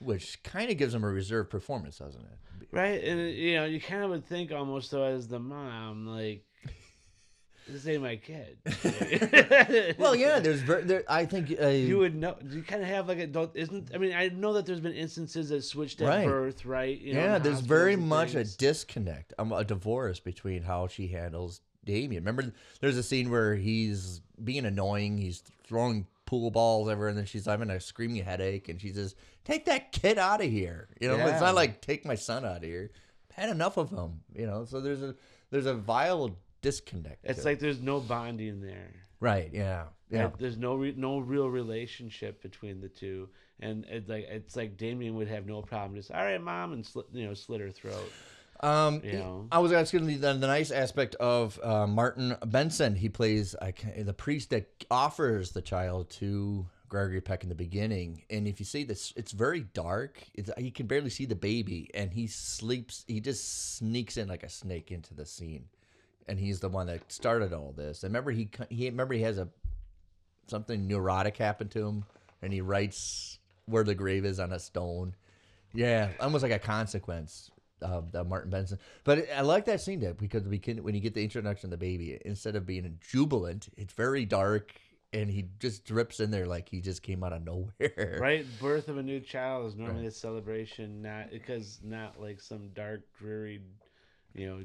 which 0.00 0.42
kind 0.42 0.70
of 0.70 0.76
gives 0.76 0.94
him 0.94 1.04
a 1.04 1.08
reserved 1.08 1.50
performance, 1.50 1.98
doesn't 1.98 2.20
it? 2.20 2.66
Right, 2.72 3.02
and 3.04 3.30
you 3.32 3.54
know, 3.56 3.64
you 3.64 3.80
kind 3.80 4.02
of 4.04 4.10
would 4.10 4.26
think 4.26 4.52
almost 4.52 4.90
though 4.90 5.04
as 5.04 5.28
the 5.28 5.38
mom, 5.38 6.06
like, 6.06 6.44
this 7.68 7.86
ain't 7.86 8.02
my 8.02 8.16
kid. 8.16 8.58
Well, 9.98 10.14
yeah, 10.14 10.38
there's 10.40 10.60
very, 10.62 10.82
there, 10.84 11.04
I 11.08 11.24
think 11.26 11.54
uh, 11.60 11.68
you 11.68 11.98
would 11.98 12.14
know. 12.14 12.36
You 12.48 12.62
kind 12.62 12.82
of 12.82 12.88
have 12.88 13.08
like 13.08 13.18
a 13.18 13.26
don't 13.26 13.54
isn't. 13.54 13.90
I 13.94 13.98
mean, 13.98 14.12
I 14.12 14.28
know 14.28 14.52
that 14.54 14.66
there's 14.66 14.80
been 14.80 14.92
instances 14.94 15.48
that 15.50 15.62
switched 15.62 16.00
at 16.00 16.08
Right. 16.08 16.26
birth, 16.26 16.64
right? 16.64 16.98
You 16.98 17.14
know, 17.14 17.20
yeah, 17.20 17.38
there's 17.38 17.60
very 17.60 17.96
much 17.96 18.32
things. 18.32 18.54
a 18.54 18.58
disconnect, 18.58 19.34
um, 19.38 19.52
a 19.52 19.64
divorce 19.64 20.20
between 20.20 20.62
how 20.62 20.86
she 20.86 21.08
handles 21.08 21.60
Damien. 21.84 22.22
Remember, 22.24 22.52
there's 22.80 22.96
a 22.96 23.02
scene 23.02 23.30
where 23.30 23.54
he's 23.54 24.20
being 24.42 24.64
annoying, 24.66 25.18
he's 25.18 25.42
throwing 25.64 26.06
pool 26.26 26.50
balls 26.50 26.88
everywhere, 26.88 27.08
and 27.08 27.18
then 27.18 27.26
she's 27.26 27.46
having 27.46 27.70
a 27.70 27.80
screaming 27.80 28.24
headache, 28.24 28.68
and 28.68 28.80
she 28.80 28.92
says, 28.92 29.14
"Take 29.46 29.64
that 29.66 29.92
kid 29.92 30.18
out 30.18 30.42
of 30.42 30.50
here." 30.50 30.88
You 31.00 31.08
know, 31.08 31.16
it's 31.26 31.40
not 31.40 31.54
like 31.54 31.80
take 31.80 32.04
my 32.04 32.16
son 32.16 32.44
out 32.44 32.58
of 32.58 32.62
here. 32.64 32.90
I've 33.30 33.36
had 33.36 33.48
enough 33.48 33.76
of 33.78 33.90
him. 33.90 34.20
You 34.34 34.46
know, 34.46 34.64
so 34.64 34.80
there's 34.80 35.02
a 35.02 35.14
there's 35.50 35.66
a 35.66 35.74
vile 35.74 36.36
disconnect. 36.60 37.24
It's 37.24 37.42
to 37.42 37.48
it. 37.48 37.50
like 37.52 37.58
there's 37.60 37.80
no 37.80 38.00
bonding 38.00 38.60
there. 38.60 38.92
right, 39.20 39.48
yeah, 39.52 39.84
yeah. 40.10 40.24
Right? 40.24 40.38
There's 40.38 40.58
no 40.58 40.74
re- 40.74 40.94
no 40.96 41.20
real 41.20 41.48
relationship 41.48 42.42
between 42.42 42.80
the 42.80 42.88
two, 42.88 43.28
and 43.60 43.84
it's 43.88 44.08
like 44.08 44.24
it's 44.28 44.56
like 44.56 44.76
Damien 44.76 45.14
would 45.14 45.28
have 45.28 45.46
no 45.46 45.62
problem 45.62 45.94
just 45.94 46.10
all 46.10 46.24
right, 46.24 46.40
mom, 46.40 46.72
and 46.72 46.84
slit 46.84 47.06
you 47.12 47.26
know 47.26 47.34
slit 47.34 47.60
her 47.60 47.70
throat. 47.70 48.12
Um, 48.60 49.02
You 49.04 49.12
know? 49.12 49.48
I 49.52 49.58
was 49.58 49.72
asking 49.72 50.06
the, 50.06 50.16
the, 50.16 50.32
the 50.34 50.46
nice 50.46 50.70
aspect 50.70 51.14
of 51.16 51.60
uh, 51.62 51.86
Martin 51.86 52.36
Benson. 52.46 52.94
He 52.94 53.08
plays 53.08 53.54
I 53.60 53.72
can, 53.72 54.06
the 54.06 54.14
priest 54.14 54.50
that 54.50 54.66
offers 54.90 55.52
the 55.52 55.62
child 55.62 56.10
to 56.12 56.66
Gregory 56.88 57.20
Peck 57.20 57.42
in 57.42 57.48
the 57.48 57.54
beginning, 57.54 58.22
and 58.30 58.46
if 58.46 58.58
you 58.60 58.66
see 58.66 58.84
this, 58.84 59.12
it's 59.16 59.32
very 59.32 59.60
dark. 59.60 60.22
It's, 60.34 60.50
you 60.58 60.72
can 60.72 60.86
barely 60.86 61.10
see 61.10 61.26
the 61.26 61.34
baby, 61.34 61.90
and 61.94 62.12
he 62.12 62.26
sleeps. 62.26 63.04
He 63.06 63.20
just 63.20 63.76
sneaks 63.76 64.16
in 64.16 64.28
like 64.28 64.42
a 64.42 64.48
snake 64.48 64.90
into 64.90 65.14
the 65.14 65.26
scene, 65.26 65.66
and 66.28 66.38
he's 66.38 66.60
the 66.60 66.68
one 66.68 66.86
that 66.86 67.10
started 67.10 67.52
all 67.52 67.72
this. 67.76 68.02
And 68.02 68.12
remember, 68.12 68.30
he 68.30 68.48
he 68.70 68.88
remember 68.88 69.14
he 69.14 69.22
has 69.22 69.38
a 69.38 69.48
something 70.46 70.86
neurotic 70.86 71.36
happen 71.36 71.68
to 71.68 71.86
him, 71.86 72.04
and 72.42 72.52
he 72.52 72.60
writes 72.60 73.38
where 73.66 73.84
the 73.84 73.94
grave 73.94 74.24
is 74.24 74.38
on 74.38 74.52
a 74.52 74.58
stone. 74.58 75.14
Yeah, 75.74 76.10
almost 76.20 76.42
like 76.42 76.52
a 76.52 76.58
consequence 76.58 77.50
of 77.82 78.12
the 78.12 78.24
Martin 78.24 78.50
Benson. 78.50 78.78
But 79.04 79.26
I 79.34 79.42
like 79.42 79.66
that 79.66 79.80
scene, 79.80 80.00
Deb, 80.00 80.18
because 80.18 80.46
we 80.46 80.58
can 80.58 80.82
when 80.82 80.94
you 80.94 81.00
get 81.00 81.14
the 81.14 81.22
introduction 81.22 81.66
of 81.66 81.70
the 81.72 81.76
baby, 81.76 82.18
instead 82.24 82.56
of 82.56 82.66
being 82.66 82.98
jubilant, 83.00 83.68
it's 83.76 83.92
very 83.92 84.24
dark, 84.24 84.72
and 85.12 85.30
he 85.30 85.46
just 85.58 85.84
drips 85.84 86.20
in 86.20 86.30
there 86.30 86.46
like 86.46 86.68
he 86.68 86.80
just 86.80 87.02
came 87.02 87.22
out 87.24 87.32
of 87.32 87.44
nowhere. 87.44 88.18
Right, 88.20 88.46
birth 88.60 88.88
of 88.88 88.96
a 88.98 89.02
new 89.02 89.20
child 89.20 89.66
is 89.66 89.76
normally 89.76 90.06
a 90.06 90.10
celebration, 90.10 91.02
not 91.02 91.30
because 91.30 91.80
not 91.82 92.20
like 92.20 92.40
some 92.40 92.68
dark, 92.74 93.02
dreary, 93.18 93.60
you 94.34 94.46
know, 94.46 94.60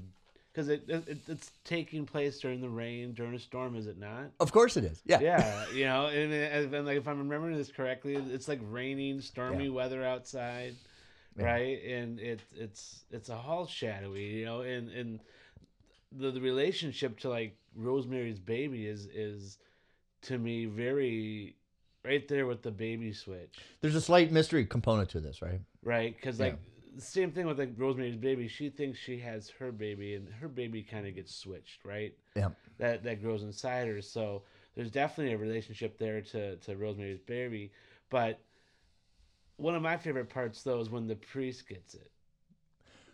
because 0.51 0.69
it, 0.69 0.84
it 0.88 1.17
it's 1.27 1.51
taking 1.63 2.06
place 2.06 2.39
during 2.39 2.62
the 2.62 2.69
rain, 2.69 3.13
during 3.13 3.34
a 3.36 3.39
storm, 3.39 3.75
is 3.75 3.88
it 3.88 3.97
not? 3.97 4.32
Of 4.39 4.51
course 4.51 4.77
it 4.77 4.84
is. 4.84 5.01
Yeah. 5.06 5.19
Yeah, 5.19 5.65
you 5.73 5.86
know, 5.86 6.08
and, 6.08 6.32
uh, 6.32 6.36
and, 6.36 6.73
and 6.73 6.86
like 6.86 6.97
if 6.97 7.08
I'm 7.08 7.19
remembering 7.19 7.56
this 7.58 7.71
correctly, 7.71 8.15
it's 8.15 8.47
like 8.47 8.60
raining, 8.69 9.21
stormy 9.21 9.65
Yeah. 9.65 9.71
weather 9.71 10.04
outside, 10.04 10.75
Yeah. 11.38 11.45
right? 11.45 11.84
And 11.86 12.19
it's 12.19 12.43
it's 12.56 13.04
it's 13.12 13.30
a 13.30 13.36
all 13.36 13.65
shadowy, 13.65 14.25
you 14.25 14.45
know, 14.45 14.62
and 14.62 14.89
and 14.89 15.19
the 16.12 16.32
the 16.32 16.41
relationship 16.41 17.19
to 17.19 17.30
like 17.30 17.56
Rosemary's 17.75 18.39
Baby 18.39 18.88
is 18.88 19.06
is 19.08 19.58
to 20.23 20.38
me 20.38 20.65
very 20.65 21.55
right 22.03 22.27
there 22.27 22.45
with 22.45 22.62
the 22.62 22.71
baby 22.71 23.13
switch. 23.13 23.57
There's 23.81 23.95
a 23.95 24.01
slight 24.01 24.31
mystery 24.31 24.65
component 24.65 25.10
to 25.10 25.19
this, 25.19 25.41
right? 25.41 25.62
right? 25.84 26.15
Because 26.15 26.39
like 26.39 26.57
the 26.95 27.01
same 27.01 27.31
thing 27.31 27.45
with 27.45 27.60
like 27.60 27.73
Rosemary's 27.77 28.15
Baby, 28.15 28.47
she 28.47 28.69
thinks 28.69 28.99
she 28.99 29.17
has 29.19 29.49
her 29.60 29.71
baby, 29.71 30.15
and 30.15 30.27
her 30.39 30.47
baby 30.47 30.84
kind 30.84 31.07
of 31.07 31.15
gets 31.15 31.34
switched, 31.36 31.86
right? 31.86 32.13
Yeah. 32.36 32.49
That 32.77 33.03
that 33.03 33.21
grows 33.21 33.43
inside 33.43 33.88
her. 33.88 34.01
So 34.01 34.43
there's 34.75 34.91
definitely 34.91 35.34
a 35.34 35.38
relationship 35.38 35.97
there 35.97 36.21
to 36.21 36.57
to 36.57 36.75
Rosemary's 36.75 37.19
Baby, 37.19 37.71
but 38.10 38.39
one 39.57 39.75
of 39.75 39.81
my 39.81 39.97
favorite 39.97 40.29
parts 40.29 40.63
though 40.63 40.79
is 40.79 40.89
when 40.89 41.07
the 41.07 41.15
priest 41.15 41.67
gets 41.67 41.93
it. 41.93 42.12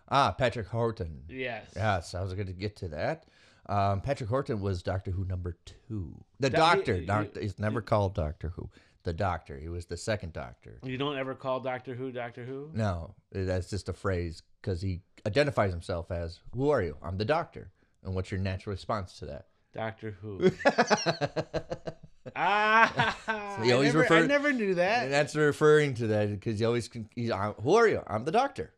Ah, 0.10 0.32
Patrick 0.32 0.70
Troughton. 0.70 1.20
Yes. 1.28 1.68
Yes, 1.76 2.16
I 2.16 2.22
was 2.22 2.34
going 2.34 2.48
to 2.48 2.54
get 2.54 2.78
to 2.78 2.88
that. 2.90 3.26
Um, 3.70 4.02
Patrick 4.02 4.30
Troughton 4.30 4.62
was 4.62 4.82
Doctor 4.82 5.12
Who 5.12 5.26
number 5.26 5.58
two. 5.66 6.24
The 6.40 6.50
Doc- 6.50 6.78
Doctor. 6.78 6.96
you- 6.98 7.06
Doctor. 7.06 7.42
He's 7.42 7.60
never 7.60 7.82
called 7.82 8.16
Doctor 8.16 8.50
Who. 8.56 8.70
The 9.04 9.14
Doctor. 9.14 9.58
He 9.58 9.68
was 9.70 9.86
the 9.86 9.98
second 9.98 10.34
Doctor. 10.34 10.80
You 10.84 10.98
don't 10.98 11.18
ever 11.18 11.34
call 11.36 11.60
Doctor 11.62 11.94
Who 11.96 12.12
Doctor 12.12 12.44
Who. 12.46 12.70
No, 12.74 13.16
that's 13.32 13.70
just 13.70 13.88
a 13.90 13.94
phrase 13.94 14.42
because 14.62 14.82
he 14.82 15.02
identifies 15.26 15.72
himself 15.72 16.12
as, 16.12 16.40
"Who 16.54 16.70
are 16.70 16.82
you? 16.82 16.98
I'm 17.02 17.18
the 17.18 17.26
Doctor." 17.26 17.72
And 18.04 18.16
what's 18.16 18.32
your 18.32 18.40
natural 18.40 18.72
response 18.74 19.18
to 19.20 19.26
that? 19.28 19.48
Doctor 19.74 20.12
Who. 20.22 20.50
ah, 22.36 23.60
he 23.64 23.72
I, 23.72 23.76
always 23.76 23.94
never, 23.94 24.14
I 24.14 24.26
never 24.26 24.52
knew 24.54 24.70
And 24.70 24.78
that. 24.80 25.10
that's 25.10 25.36
referring 25.36 25.94
to 25.96 26.08
that 26.08 26.30
because 26.32 26.60
he 26.60 26.66
always, 26.66 26.90
he's, 27.16 27.32
"Who 27.62 27.76
are 27.76 27.88
you? 27.88 28.02
I'm 28.08 28.26
the 28.26 28.32
Doctor." 28.32 28.74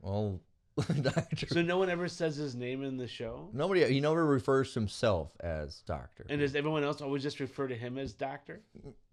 Well, 0.00 0.40
Doctor. 1.02 1.46
So 1.48 1.62
no 1.62 1.78
one 1.78 1.88
ever 1.88 2.06
says 2.06 2.36
his 2.36 2.54
name 2.54 2.82
in 2.84 2.98
the 2.98 3.08
show. 3.08 3.48
Nobody. 3.52 3.84
He 3.86 4.00
never 4.00 4.26
refers 4.26 4.72
to 4.74 4.80
himself 4.80 5.30
as 5.40 5.80
Doctor. 5.86 6.26
And 6.28 6.40
does 6.40 6.54
everyone 6.54 6.84
else 6.84 7.00
always 7.00 7.22
just 7.22 7.40
refer 7.40 7.66
to 7.66 7.74
him 7.74 7.96
as 7.96 8.12
Doctor? 8.12 8.60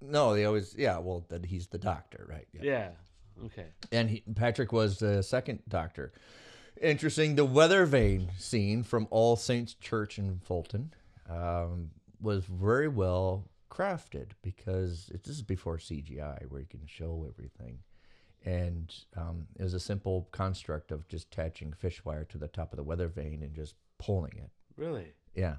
no, 0.02 0.34
they 0.34 0.45
always. 0.45 0.76
Yeah. 0.78 0.97
Well, 0.97 1.26
that 1.30 1.45
he's 1.45 1.67
the 1.67 1.78
Doctor, 1.78 2.26
right? 2.30 2.47
Yeah. 2.54 2.62
Yeah. 2.63 2.89
Okay. 3.45 3.65
and 3.91 4.10
he, 4.10 4.23
Patrick 4.36 4.71
was 4.71 4.99
the 4.99 5.23
second 5.23 5.60
doctor. 5.67 6.13
Interesting. 6.82 7.36
The 7.36 7.45
weather 7.45 7.86
vane 7.86 8.30
scene 8.38 8.84
from 8.84 9.08
All 9.10 9.36
Saints 9.36 9.73
Church 9.73 10.19
in 10.19 10.39
Fulham 10.39 10.91
um, 11.30 11.91
was 12.21 12.45
very 12.45 12.88
well 12.88 13.45
crafted 13.71 14.32
because 14.41 15.10
it, 15.13 15.23
this 15.23 15.36
is 15.38 15.41
before 15.41 15.78
CGI 15.78 16.45
where 16.49 16.62
you 16.62 16.67
can 16.67 16.86
show 16.86 17.26
everything. 17.28 17.80
And 18.45 18.93
um, 19.15 19.47
it 19.58 19.63
was 19.63 19.73
a 19.73 19.79
simple 19.79 20.27
construct 20.32 20.91
of 20.91 21.08
just 21.08 21.27
attaching 21.27 21.71
fish 21.73 22.03
wire 22.03 22.25
to 22.25 22.38
the 22.38 22.47
top 22.49 22.73
of 22.73 22.77
the 22.77 22.84
weather 22.84 23.08
vane 23.08 23.41
and 23.41 23.53
just 23.53 23.75
pulling 23.99 24.34
it. 24.38 24.49
Really? 24.75 25.13
Yeah. 25.34 25.56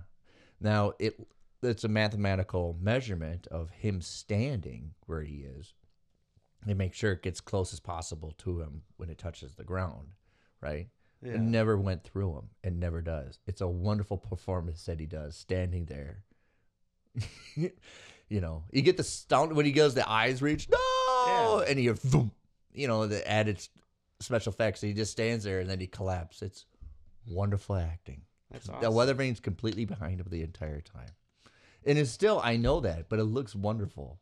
Now 0.60 0.92
it 0.98 1.18
it's 1.62 1.84
a 1.84 1.88
mathematical 1.88 2.76
measurement 2.80 3.46
of 3.46 3.70
him 3.70 4.02
standing 4.02 4.90
where 5.06 5.22
he 5.22 5.36
is. 5.58 5.72
They 6.66 6.74
make 6.74 6.92
sure 6.94 7.12
it 7.12 7.22
gets 7.22 7.40
close 7.40 7.72
as 7.72 7.80
possible 7.80 8.32
to 8.38 8.60
him 8.60 8.82
when 8.98 9.08
it 9.08 9.18
touches 9.18 9.54
the 9.54 9.64
ground, 9.64 10.08
right? 10.60 10.88
Yeah. 11.22 11.32
It 11.32 11.40
never 11.40 11.78
went 11.78 12.04
through 12.04 12.36
him. 12.36 12.48
It 12.62 12.74
never 12.74 13.00
does. 13.00 13.38
It's 13.46 13.62
a 13.62 13.68
wonderful 13.68 14.18
performance 14.18 14.84
that 14.84 15.00
he 15.00 15.06
does 15.06 15.36
standing 15.36 15.86
there. 15.86 16.22
you 17.54 18.40
know, 18.40 18.64
you 18.72 18.82
get 18.82 18.96
the 18.96 19.04
sound 19.04 19.54
when 19.54 19.64
he 19.66 19.72
goes, 19.72 19.94
the 19.94 20.08
eyes 20.08 20.42
reach, 20.42 20.68
no, 20.68 20.78
Yeah. 21.62 21.70
and 21.70 21.78
he 21.78 21.88
boom, 22.10 22.32
you 22.74 22.86
know, 22.88 23.06
the 23.06 23.26
added 23.30 23.66
special 24.20 24.52
effects. 24.52 24.80
He 24.80 24.92
just 24.92 25.12
stands 25.12 25.44
there 25.44 25.60
and 25.60 25.70
then 25.70 25.80
he 25.80 25.86
collapses. 25.86 26.42
It's 26.42 26.66
wonderful 27.26 27.76
acting. 27.76 28.22
That's 28.50 28.66
The 28.66 28.74
awesome. 28.74 28.94
weather 28.94 29.14
vane's 29.14 29.40
completely 29.40 29.84
behind 29.84 30.20
him 30.20 30.26
the 30.30 30.42
entire 30.42 30.80
time. 30.80 31.08
And 31.86 31.98
it's 31.98 32.10
still, 32.10 32.40
I 32.42 32.56
know 32.56 32.80
that, 32.80 33.08
but 33.08 33.18
it 33.18 33.24
looks 33.24 33.54
wonderful. 33.54 34.18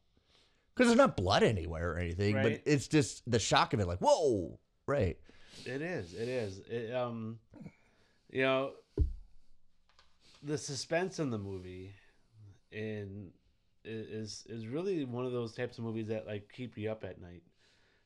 Because 0.75 0.89
there's 0.89 0.97
not 0.99 1.17
blood 1.17 1.43
anywhere 1.43 1.93
or 1.93 1.99
anything, 1.99 2.35
Right. 2.35 2.43
but 2.65 2.73
it's 2.73 2.89
just 2.89 3.29
the 3.31 3.39
shock 3.39 3.75
of 3.75 3.81
it, 3.81 3.87
like, 3.87 3.99
whoa, 4.01 4.59
right. 4.87 5.19
It 5.67 5.83
is. 5.83 6.15
It 6.15 6.29
is. 6.29 6.59
It, 6.61 6.95
um, 6.95 7.39
you 8.31 8.43
know, 8.43 8.73
the 10.43 10.59
suspense 10.59 11.19
in 11.19 11.31
the 11.31 11.39
movie, 11.39 11.93
in 12.73 13.31
i- 13.85 13.89
is 13.89 14.45
is 14.49 14.67
really 14.67 15.05
one 15.05 15.27
of 15.27 15.33
those 15.33 15.55
types 15.55 15.77
of 15.79 15.85
movies 15.85 16.09
that 16.09 16.27
like 16.27 16.49
keep 16.51 16.77
you 16.79 16.91
up 16.91 17.05
at 17.05 17.21
night 17.21 17.43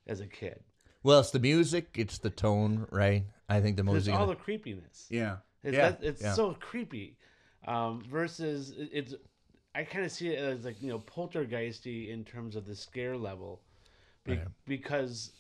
as 0.07 0.21
a 0.21 0.27
kid. 0.27 0.61
Well, 1.03 1.21
it's 1.21 1.31
the 1.31 1.39
music, 1.39 1.89
it's 1.95 2.19
the 2.19 2.31
tone, 2.31 2.87
right? 2.91 3.25
I 3.49 3.61
think 3.61 3.77
the 3.77 3.83
There's 3.83 3.95
music. 4.07 4.15
all 4.15 4.27
the 4.27 4.35
creepiness. 4.35 5.07
yeah. 5.11 5.37
It's, 5.63 5.75
yeah. 5.77 5.91
that, 5.91 5.99
it's 6.03 6.23
yeah. 6.23 6.33
so 6.35 6.55
creepy. 6.61 7.17
Um, 7.67 8.03
versus 8.09 8.73
it's, 8.77 9.15
I 9.75 9.83
kind 9.85 10.05
of 10.05 10.13
see 10.13 10.29
it 10.29 10.39
as 10.39 10.65
like 10.65 10.81
you 10.81 10.89
know 10.89 11.01
poltergeisty 11.01 12.11
in 12.11 12.25
terms 12.25 12.55
of 12.57 12.65
the 12.67 12.75
scare 12.77 13.17
level, 13.17 13.61
be- 14.25 14.33
Right. 14.33 14.47
because 14.67 15.33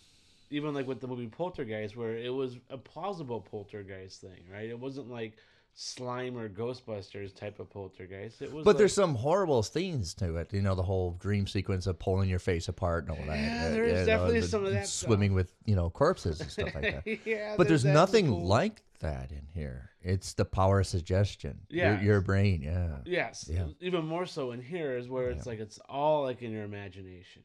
even 0.51 0.75
like 0.75 0.87
with 0.87 1.01
the 1.01 1.07
movie 1.09 1.27
Poltergeist, 1.27 1.97
where 1.97 2.17
it 2.17 2.33
was 2.33 2.57
a 2.71 2.79
plausible 2.79 3.41
poltergeist 3.41 4.21
thing, 4.21 4.45
right? 4.53 4.69
It 4.69 4.79
wasn't 4.79 5.09
like 5.11 5.37
slime 5.79 6.39
or 6.39 6.49
Ghostbusters 6.49 7.35
type 7.37 7.61
of 7.61 7.69
poltergeist. 7.71 8.41
It 8.41 8.51
was, 8.51 8.65
But 8.65 8.71
like, 8.73 8.79
there's 8.79 8.95
some 8.95 9.15
horrible 9.15 9.63
themes 9.63 10.15
to 10.15 10.37
it. 10.37 10.53
You 10.53 10.63
know, 10.63 10.75
the 10.75 10.83
whole 10.83 11.13
dream 11.21 11.47
sequence 11.47 11.87
of 11.87 11.99
pulling 11.99 12.31
your 12.31 12.39
face 12.39 12.69
apart 12.69 13.07
and 13.07 13.11
all 13.13 13.27
that. 13.27 13.39
Yeah, 13.39 13.67
Uh, 13.67 13.71
there's 13.73 13.91
you 13.91 13.95
know, 13.99 14.07
definitely 14.07 14.43
some 14.43 14.65
of 14.65 14.73
that 14.73 14.89
Swimming 14.89 15.35
with, 15.35 15.53
you 15.67 15.77
know, 15.77 15.91
corpses 15.91 16.41
and 16.41 16.51
stuff 16.51 16.75
like 16.75 17.05
that. 17.05 17.19
yeah, 17.27 17.55
But 17.59 17.69
there's 17.69 17.85
nothing 17.85 18.27
cool- 18.29 18.47
like 18.47 18.83
that 19.01 19.31
in 19.31 19.47
here. 19.53 19.91
It's 20.01 20.33
the 20.33 20.47
power 20.47 20.81
of 20.81 20.87
suggestion. 20.87 21.61
Your, 21.69 22.01
your 22.01 22.21
brain, 22.23 22.63
yeah. 22.63 22.99
Yes, 23.05 23.51
Yeah. 23.53 23.67
even 23.81 24.07
more 24.07 24.25
so 24.25 24.53
in 24.53 24.63
here 24.63 24.97
is 24.97 25.09
where 25.11 25.29
it's 25.29 25.45
like 25.47 25.59
it's 25.61 25.79
all 25.91 26.23
like 26.23 26.41
in 26.41 26.53
your 26.53 26.65
imagination, 26.65 27.43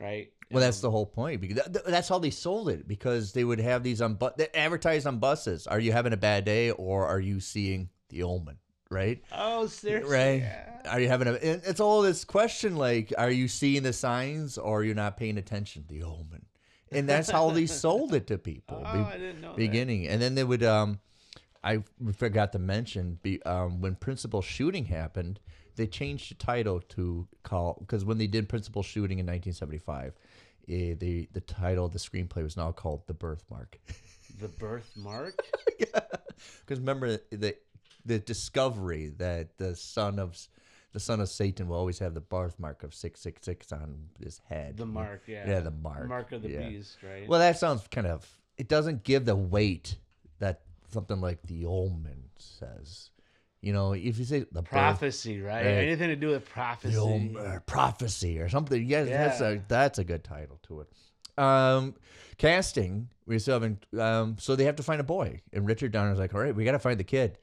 right? 0.00 0.30
Well, 0.50 0.62
that's 0.62 0.78
Um, 0.78 0.88
the 0.88 0.90
whole 0.90 1.06
point. 1.06 1.40
Because 1.42 1.60
that's 1.86 2.08
how 2.08 2.18
they 2.18 2.30
sold 2.30 2.68
it. 2.70 2.88
Because 2.88 3.32
they 3.32 3.44
would 3.44 3.60
have 3.60 3.82
these 3.82 4.00
on, 4.00 4.14
bu- 4.14 4.30
they 4.36 4.48
advertise 4.54 5.04
on 5.06 5.18
buses. 5.18 5.66
Are 5.66 5.78
you 5.80 5.92
having 5.92 6.12
a 6.12 6.16
bad 6.16 6.44
day, 6.44 6.70
or 6.70 7.06
are 7.06 7.20
you 7.20 7.40
seeing 7.40 7.90
the 8.08 8.22
omen? 8.22 8.56
Right, 8.90 9.22
oh 9.36 9.66
seriously, 9.66 10.10
right. 10.10 10.36
yeah. 10.40 10.80
Are 10.90 10.98
you 10.98 11.08
having 11.08 11.28
a? 11.28 11.32
It's 11.32 11.78
all 11.78 12.00
this 12.00 12.24
question 12.24 12.76
like, 12.76 13.12
are 13.18 13.30
you 13.30 13.46
seeing 13.46 13.82
the 13.82 13.92
signs, 13.92 14.56
or 14.56 14.82
you're 14.82 14.94
not 14.94 15.18
paying 15.18 15.36
attention? 15.36 15.84
The 15.88 16.04
omen, 16.04 16.46
and 16.90 17.06
that's 17.06 17.28
how 17.28 17.50
they 17.50 17.66
sold 17.84 18.14
it 18.14 18.26
to 18.28 18.38
people. 18.38 18.82
Oh, 18.86 18.92
Be- 18.94 18.98
I 19.00 19.18
didn't 19.18 19.42
know 19.42 19.48
that. 19.48 19.56
beginning, 19.58 20.08
and 20.08 20.22
then 20.22 20.34
they 20.36 20.42
would. 20.44 20.62
Um, 20.62 21.00
I 21.62 21.82
forgot 22.16 22.52
to 22.52 22.58
mention, 22.58 23.18
be, 23.22 23.42
um, 23.42 23.82
when 23.82 23.94
principal 23.94 24.40
shooting 24.40 24.86
happened, 24.86 25.38
they 25.78 25.86
changed 25.86 26.30
the 26.30 26.34
title 26.34 26.80
to 26.80 27.26
call 27.44 27.78
because 27.80 28.04
when 28.04 28.18
they 28.18 28.26
did 28.26 28.48
principal 28.48 28.82
shooting 28.82 29.18
in 29.18 29.26
1975, 29.26 30.12
eh, 30.68 30.94
the 30.98 31.28
the 31.32 31.40
title 31.40 31.86
of 31.86 31.92
the 31.92 31.98
screenplay 31.98 32.42
was 32.42 32.56
now 32.56 32.72
called 32.72 33.06
The 33.06 33.14
Birthmark. 33.14 33.78
The 34.38 34.48
birthmark. 34.48 35.34
Because 36.60 36.78
remember 36.78 37.18
the 37.30 37.56
the 38.04 38.20
discovery 38.20 39.08
that 39.16 39.58
the 39.58 39.74
son 39.74 40.20
of 40.20 40.38
the 40.92 41.00
son 41.00 41.20
of 41.20 41.28
Satan 41.28 41.68
will 41.68 41.76
always 41.76 41.98
have 41.98 42.14
the 42.14 42.20
birthmark 42.20 42.84
of 42.84 42.94
six 42.94 43.20
six 43.20 43.44
six 43.44 43.72
on 43.72 44.10
his 44.22 44.40
head. 44.48 44.76
The 44.76 44.86
mark, 44.86 45.22
yeah. 45.26 45.48
Yeah, 45.48 45.60
the 45.60 45.72
mark. 45.72 46.08
Mark 46.08 46.30
of 46.32 46.42
the 46.42 46.50
yeah. 46.50 46.68
beast, 46.68 46.98
right? 47.02 47.28
Well, 47.28 47.40
that 47.40 47.58
sounds 47.58 47.86
kind 47.90 48.06
of. 48.06 48.28
It 48.56 48.68
doesn't 48.68 49.02
give 49.02 49.24
the 49.24 49.34
weight 49.34 49.96
that 50.38 50.60
something 50.92 51.20
like 51.20 51.42
the 51.42 51.66
omen 51.66 52.24
says. 52.36 53.10
You 53.60 53.72
know, 53.72 53.92
if 53.92 54.18
you 54.18 54.24
say 54.24 54.40
the 54.52 54.62
birth, 54.62 54.70
prophecy, 54.70 55.40
right? 55.40 55.64
Right. 55.64 55.74
Anything 55.74 56.08
to 56.08 56.16
do 56.16 56.28
with 56.28 56.48
prophecy. 56.48 56.96
or 57.36 57.62
prophecy 57.66 58.38
or 58.38 58.48
something. 58.48 58.84
Yes, 58.84 59.08
that's 59.08 59.40
a 59.40 59.60
that's 59.66 59.98
a 59.98 60.04
good 60.04 60.22
title 60.22 60.60
to 60.68 60.82
it. 60.82 60.88
Um, 61.42 61.94
casting 62.36 63.08
we 63.26 63.38
still 63.38 63.54
haven't. 63.54 63.84
Um, 63.98 64.36
so 64.38 64.56
they 64.56 64.64
have 64.64 64.76
to 64.76 64.82
find 64.82 65.00
a 65.00 65.04
boy, 65.04 65.40
and 65.52 65.66
Richard 65.66 65.92
Donner's 65.92 66.18
like, 66.18 66.34
all 66.34 66.40
right, 66.40 66.54
we 66.54 66.64
got 66.64 66.72
to 66.72 66.78
find 66.78 66.98
the 66.98 67.04
kid. 67.04 67.38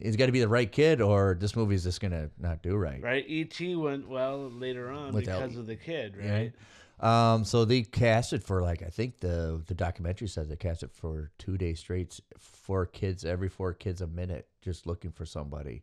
He's 0.00 0.16
got 0.16 0.26
to 0.26 0.32
be 0.32 0.40
the 0.40 0.48
right 0.48 0.70
kid, 0.70 1.00
or 1.00 1.36
this 1.38 1.56
movie's 1.56 1.84
just 1.84 2.00
gonna 2.00 2.30
not 2.38 2.62
do 2.62 2.76
right. 2.76 3.02
Right? 3.02 3.24
E.T. 3.26 3.76
went 3.76 4.06
well 4.08 4.50
later 4.50 4.90
on 4.90 5.12
Without- 5.14 5.42
because 5.42 5.56
of 5.56 5.66
the 5.66 5.76
kid, 5.76 6.16
right? 6.16 6.30
Right. 6.30 6.52
Um, 6.98 7.44
so 7.44 7.64
they 7.66 7.82
cast 7.82 8.32
it 8.32 8.42
for 8.42 8.62
like 8.62 8.82
I 8.82 8.88
think 8.88 9.20
the 9.20 9.62
the 9.66 9.74
documentary 9.74 10.28
says 10.28 10.48
they 10.48 10.56
cast 10.56 10.82
it 10.82 10.90
for 10.94 11.30
two 11.38 11.58
days 11.58 11.78
straight, 11.80 12.18
four 12.66 12.84
kids 12.86 13.24
every 13.24 13.48
four 13.48 13.72
kids 13.72 14.00
a 14.00 14.06
minute, 14.06 14.48
just 14.60 14.86
looking 14.86 15.12
for 15.12 15.24
somebody, 15.24 15.82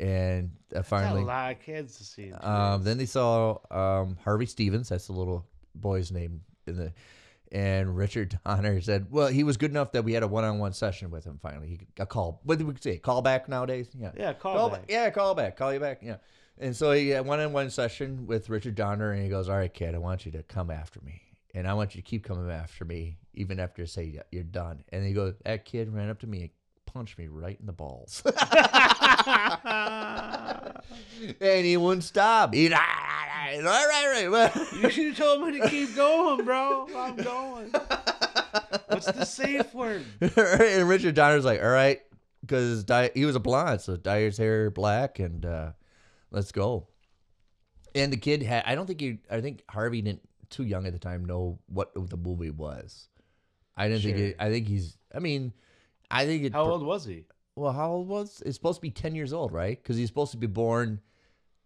and 0.00 0.50
That's 0.70 0.88
finally, 0.88 1.22
a 1.22 1.26
lot 1.26 1.52
of 1.52 1.60
kids 1.60 1.98
to 1.98 2.04
see. 2.04 2.32
um, 2.32 2.82
then 2.82 2.98
they 2.98 3.06
saw 3.06 3.58
um, 3.70 4.16
Harvey 4.24 4.46
Stevens. 4.46 4.88
That's 4.88 5.06
the 5.06 5.12
little 5.12 5.46
boy's 5.74 6.10
name 6.10 6.40
in 6.66 6.76
the. 6.76 6.92
And 7.52 7.96
Richard 7.96 8.40
Donner 8.44 8.80
said, 8.80 9.06
"Well, 9.10 9.28
he 9.28 9.44
was 9.44 9.56
good 9.56 9.70
enough 9.70 9.92
that 9.92 10.02
we 10.04 10.14
had 10.14 10.24
a 10.24 10.26
one-on-one 10.26 10.72
session 10.72 11.10
with 11.12 11.24
him. 11.24 11.38
Finally, 11.40 11.68
he 11.68 11.78
got 11.94 12.08
call. 12.08 12.40
What 12.42 12.58
do 12.58 12.66
we 12.66 12.74
say? 12.80 12.96
Call 12.98 13.22
back 13.22 13.48
nowadays? 13.48 13.88
Yeah, 13.96 14.10
yeah, 14.18 14.32
call, 14.32 14.56
call 14.56 14.70
back. 14.70 14.80
back. 14.80 14.90
Yeah, 14.90 15.10
call 15.10 15.34
back. 15.36 15.56
Call 15.56 15.72
you 15.72 15.78
back. 15.78 16.00
Yeah. 16.02 16.16
And 16.58 16.74
so 16.74 16.90
he 16.92 17.10
had 17.10 17.24
one 17.26 17.38
on 17.38 17.52
one 17.52 17.70
session 17.70 18.26
with 18.26 18.48
Richard 18.48 18.74
Donner, 18.74 19.12
and 19.12 19.22
he 19.22 19.28
goes, 19.28 19.48
All 19.48 19.56
right, 19.56 19.72
kid, 19.72 19.94
I 19.94 19.98
want 19.98 20.26
you 20.26 20.32
to 20.32 20.42
come 20.42 20.70
after 20.70 21.00
me. 21.02 21.22
And 21.56 21.66
I 21.66 21.72
want 21.72 21.94
you 21.94 22.02
to 22.02 22.06
keep 22.06 22.22
coming 22.22 22.50
after 22.50 22.84
me, 22.84 23.16
even 23.32 23.58
after 23.58 23.80
I 23.80 23.86
say 23.86 24.20
you're 24.30 24.42
done. 24.42 24.84
And 24.90 25.06
he 25.06 25.14
goes, 25.14 25.36
That 25.46 25.64
kid 25.64 25.90
ran 25.90 26.10
up 26.10 26.20
to 26.20 26.26
me 26.26 26.42
and 26.42 26.50
punched 26.84 27.16
me 27.16 27.28
right 27.28 27.58
in 27.58 27.64
the 27.64 27.72
balls. 27.72 28.22
and 31.40 31.64
he 31.64 31.78
wouldn't 31.78 32.04
stop. 32.04 32.52
He'd, 32.52 32.74
ah, 32.74 32.78
ah, 32.78 32.82
ah. 32.82 33.56
all 33.56 33.62
right, 33.62 34.04
all 34.04 34.10
right, 34.10 34.28
well, 34.30 34.52
You 34.82 34.90
should 34.90 35.06
have 35.06 35.16
told 35.16 35.48
me 35.48 35.58
to 35.58 35.66
keep 35.70 35.96
going, 35.96 36.44
bro. 36.44 36.88
I'm 36.94 37.16
going. 37.24 37.70
What's 38.88 39.10
the 39.10 39.24
safe 39.24 39.72
word? 39.72 40.04
and 40.20 40.86
Richard 40.86 41.14
Donner's 41.14 41.46
like, 41.46 41.62
All 41.62 41.70
right, 41.70 42.02
because 42.42 42.84
he 43.14 43.24
was 43.24 43.34
a 43.34 43.40
blonde, 43.40 43.80
so 43.80 43.96
Dyer's 43.96 44.36
hair 44.36 44.70
black 44.70 45.20
and 45.20 45.46
uh, 45.46 45.70
let's 46.30 46.52
go. 46.52 46.88
And 47.94 48.12
the 48.12 48.18
kid 48.18 48.42
had, 48.42 48.64
I 48.66 48.74
don't 48.74 48.86
think 48.86 49.00
he, 49.00 49.20
I 49.30 49.40
think 49.40 49.62
Harvey 49.70 50.02
didn't, 50.02 50.20
too 50.50 50.64
young 50.64 50.86
at 50.86 50.92
the 50.92 50.98
time, 50.98 51.24
know 51.24 51.58
what 51.66 51.92
the 51.94 52.16
movie 52.16 52.50
was. 52.50 53.08
I 53.76 53.88
didn't 53.88 54.02
think 54.02 54.16
it, 54.16 54.36
I 54.38 54.48
think 54.50 54.68
he's, 54.68 54.96
I 55.14 55.18
mean, 55.18 55.52
I 56.10 56.24
think 56.24 56.44
it, 56.44 56.52
How 56.52 56.64
old 56.64 56.82
was 56.82 57.04
he? 57.04 57.24
well, 57.56 57.72
how 57.72 57.90
old 57.90 58.08
was, 58.08 58.42
it's 58.44 58.54
supposed 58.56 58.76
to 58.76 58.82
be 58.82 58.90
10 58.90 59.14
years 59.14 59.32
old, 59.32 59.50
right? 59.50 59.82
Because 59.82 59.96
he's 59.96 60.08
supposed 60.08 60.32
to 60.32 60.36
be 60.36 60.46
born 60.46 61.00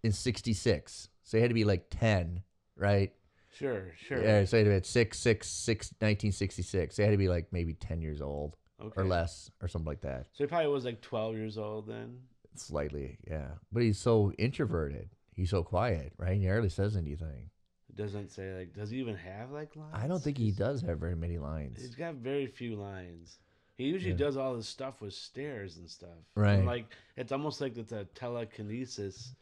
in 0.04 0.12
66. 0.12 1.08
So 1.24 1.36
he 1.36 1.42
had 1.42 1.50
to 1.50 1.54
be 1.54 1.64
like 1.64 1.86
10, 1.90 2.42
right? 2.76 3.12
Sure, 3.52 3.92
sure. 3.98 4.22
Yeah, 4.22 4.44
so 4.44 4.56
he 4.56 4.60
had 4.60 4.64
to 4.64 4.70
be 4.70 4.76
at 4.76 4.86
6, 4.86 5.18
6, 5.18 5.48
6, 5.48 5.86
1966. 5.98 6.96
They 6.96 7.02
had 7.02 7.10
to 7.10 7.16
be 7.16 7.28
like 7.28 7.48
maybe 7.52 7.74
10 7.74 8.00
years 8.00 8.22
old 8.22 8.56
okay. 8.80 9.00
or 9.00 9.04
less 9.04 9.50
or 9.60 9.66
something 9.66 9.88
like 9.88 10.02
that. 10.02 10.26
So 10.32 10.44
he 10.44 10.46
probably 10.46 10.68
was 10.68 10.84
like 10.84 11.00
12 11.00 11.36
years 11.36 11.58
old 11.58 11.88
then. 11.88 12.20
Slightly, 12.54 13.18
yeah. 13.28 13.48
But 13.72 13.82
he's 13.82 13.98
so 13.98 14.32
introverted. 14.38 15.10
He's 15.34 15.50
so 15.50 15.64
quiet, 15.64 16.12
right? 16.18 16.36
He 16.36 16.46
hardly 16.46 16.68
says 16.68 16.96
anything. 16.96 17.50
It 17.90 17.96
doesn't 17.96 18.30
say 18.30 18.56
like. 18.58 18.74
Does 18.74 18.90
he 18.90 18.98
even 18.98 19.16
have 19.16 19.50
like 19.50 19.74
lines? 19.76 19.94
I 19.94 20.06
don't 20.06 20.22
think 20.22 20.38
he 20.38 20.50
does 20.52 20.80
have 20.82 20.98
very 20.98 21.16
many 21.16 21.38
lines. 21.38 21.80
He's 21.80 21.94
got 21.94 22.14
very 22.14 22.46
few 22.46 22.76
lines. 22.76 23.38
He 23.76 23.84
usually 23.86 24.12
Yeah. 24.12 24.18
does 24.18 24.36
all 24.36 24.56
his 24.56 24.68
stuff 24.68 25.00
with 25.00 25.14
stairs 25.14 25.76
and 25.78 25.88
stuff. 25.88 26.10
Right. 26.34 26.54
And 26.54 26.66
like 26.66 26.86
it's 27.16 27.32
almost 27.32 27.60
like 27.60 27.76
it's 27.76 27.92
a 27.92 28.04
telekinesis 28.14 29.34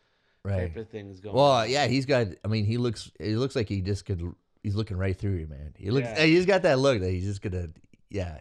Right. 0.45 0.61
type 0.73 0.77
of 0.77 0.89
things 0.89 1.21
going. 1.21 1.35
Well, 1.37 1.45
on. 1.45 1.71
yeah, 1.71 1.87
he's 1.89 2.07
got. 2.07 2.29
I 2.45 2.49
mean, 2.49 2.65
he 2.65 2.79
looks. 2.79 3.11
He 3.19 3.37
looks 3.37 3.55
like 3.57 3.69
he 3.69 3.81
just 3.83 4.07
could. 4.07 4.23
He's 4.63 4.75
looking 4.77 4.97
right 4.97 5.17
through 5.17 5.35
you, 5.35 5.47
man. 5.47 5.75
He 5.77 5.91
looks. 5.91 6.07
Yeah. 6.09 6.25
He's 6.25 6.47
got 6.47 6.63
that 6.63 6.79
look 6.79 7.01
that 7.01 7.11
he's 7.11 7.25
just 7.25 7.43
gonna. 7.43 7.69
Yeah. 8.09 8.39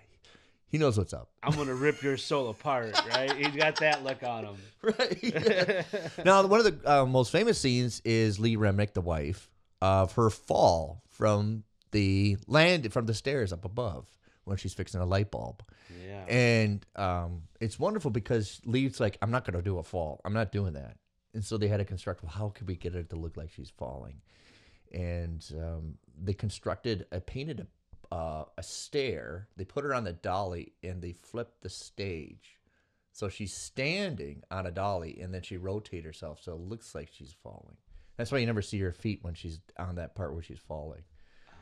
He 0.70 0.78
knows 0.78 0.98
what's 0.98 1.14
up. 1.14 1.30
I'm 1.44 1.54
gonna 1.56 1.74
rip 1.74 2.02
your 2.04 2.18
soul 2.18 2.50
apart, 2.50 2.94
right? 3.10 3.32
He's 3.36 3.56
got 3.56 3.78
that 3.78 4.04
look 4.04 4.22
on 4.24 4.46
him. 4.46 4.56
Right. 4.84 5.86
now, 6.26 6.46
one 6.46 6.60
of 6.60 6.66
the 6.82 7.02
uh, 7.02 7.06
most 7.06 7.32
famous 7.32 7.58
scenes 7.60 8.02
is 8.06 8.40
Lee 8.40 8.56
Remick, 8.58 8.94
the 8.94 9.02
wife, 9.02 9.50
of 9.82 10.14
her 10.14 10.30
fall 10.30 11.04
from 11.10 11.64
the 11.92 12.38
land 12.48 12.92
from 12.92 13.06
the 13.06 13.14
stairs 13.14 13.54
up 13.54 13.66
above 13.66 14.08
when 14.44 14.58
she's 14.58 14.74
fixing 14.74 15.02
a 15.02 15.06
light 15.06 15.32
bulb. 15.32 15.64
Yeah. 16.06 16.26
And 16.28 16.86
um, 16.96 17.44
it's 17.60 17.80
wonderful 17.80 18.12
because 18.12 18.62
Lee's 18.66 19.00
like, 19.00 19.18
I'm 19.22 19.32
not 19.32 19.46
going 19.46 19.58
to 19.58 19.62
do 19.62 19.78
a 19.78 19.84
fall. 19.84 20.22
I'm 20.24 20.34
not 20.34 20.52
doing 20.52 20.74
that. 20.74 20.98
And 21.34 21.44
so 21.44 21.58
they 21.58 21.68
had 21.68 21.78
to 21.78 21.86
construct, 21.86 22.24
well, 22.24 22.32
how 22.32 22.50
could 22.50 22.68
we 22.68 22.76
get 22.76 22.96
it 22.96 23.10
to 23.10 23.16
look 23.16 23.38
like 23.38 23.52
she's 23.52 23.70
falling? 23.70 24.22
And 24.92 25.46
um, 25.58 25.96
they 26.20 26.34
constructed, 26.34 27.06
a 27.12 27.20
painted 27.20 27.68
a, 28.12 28.16
uh, 28.16 28.46
a 28.58 28.64
stair. 28.64 29.50
They 29.58 29.66
put 29.66 29.84
her 29.84 29.94
on 29.94 30.06
the 30.06 30.14
dolly 30.14 30.74
and 30.82 31.02
they 31.02 31.12
flipped 31.12 31.62
the 31.62 31.70
stage. 31.70 32.58
So 33.12 33.30
she's 33.30 33.54
standing 33.54 34.44
on 34.50 34.66
a 34.66 34.72
dolly 34.72 35.20
and 35.22 35.34
then 35.34 35.42
she 35.42 35.58
rotates 35.58 36.06
herself. 36.06 36.40
So 36.42 36.54
it 36.54 36.62
looks 36.62 36.96
like 36.96 37.10
she's 37.12 37.36
falling. 37.44 37.78
That's 38.18 38.32
why 38.32 38.40
you 38.40 38.46
never 38.46 38.62
see 38.62 38.80
her 38.80 38.92
feet 38.92 39.20
when 39.22 39.34
she's 39.36 39.60
on 39.78 39.96
that 39.96 40.16
part 40.16 40.34
where 40.34 40.42
she's 40.44 40.60
falling. 40.60 41.04
Oh. 41.50 41.54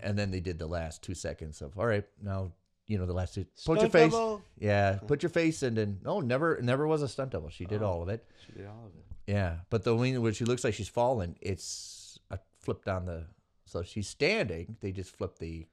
And 0.00 0.18
then 0.18 0.30
they 0.30 0.40
did 0.40 0.58
the 0.58 0.66
last 0.66 1.02
two 1.02 1.14
seconds 1.14 1.60
of, 1.62 1.78
all 1.78 1.86
right, 1.86 2.04
now, 2.22 2.52
you 2.86 2.98
know, 2.98 3.06
the 3.06 3.12
last 3.12 3.34
two, 3.34 3.44
put 3.64 3.80
your 3.80 3.88
Stunt 3.88 3.92
face. 3.92 4.12
double? 4.12 4.42
Yeah, 4.58 4.98
put 5.06 5.22
your 5.22 5.30
face 5.30 5.62
and 5.62 5.76
then 5.76 6.00
no, 6.04 6.20
never, 6.20 6.58
never 6.62 6.86
was 6.86 7.02
a 7.02 7.08
stunt 7.08 7.30
double. 7.30 7.48
She 7.50 7.64
Oh. 7.66 7.68
did 7.68 7.82
all 7.82 8.02
of 8.02 8.08
it. 8.08 8.24
She 8.46 8.52
did 8.52 8.66
all 8.66 8.86
of 8.86 8.92
it. 8.94 9.04
Yeah, 9.32 9.56
but 9.70 9.84
the 9.84 9.94
where 9.96 10.32
she 10.34 10.44
looks 10.44 10.64
like 10.64 10.74
she's 10.74 10.88
falling, 10.88 11.36
it's 11.40 12.18
a 12.30 12.38
flipped 12.60 12.88
on 12.88 13.06
the. 13.06 13.24
So 13.66 13.82
she's 13.82 14.06
standing. 14.06 14.76
They 14.82 14.92
just 14.92 15.16
flip 15.16 15.38
the, 15.38 15.66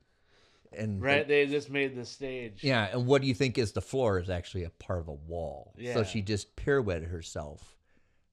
and 0.71 1.01
Right, 1.01 1.27
they 1.27 1.45
just 1.47 1.69
made 1.69 1.95
the 1.97 2.05
stage. 2.05 2.63
yeah, 2.63 2.87
and 2.93 3.05
what 3.05 3.21
do 3.21 3.27
you 3.27 3.33
think 3.33 3.57
is 3.57 3.73
the 3.73 3.81
floor 3.81 4.19
is 4.19 4.29
actually 4.29 4.63
a 4.63 4.69
part 4.69 4.99
of 5.01 5.09
a 5.09 5.13
wall. 5.13 5.73
Yeah. 5.77 5.95
So 5.95 6.03
she 6.05 6.21
just 6.21 6.55
pirouetted 6.55 7.09
herself, 7.09 7.75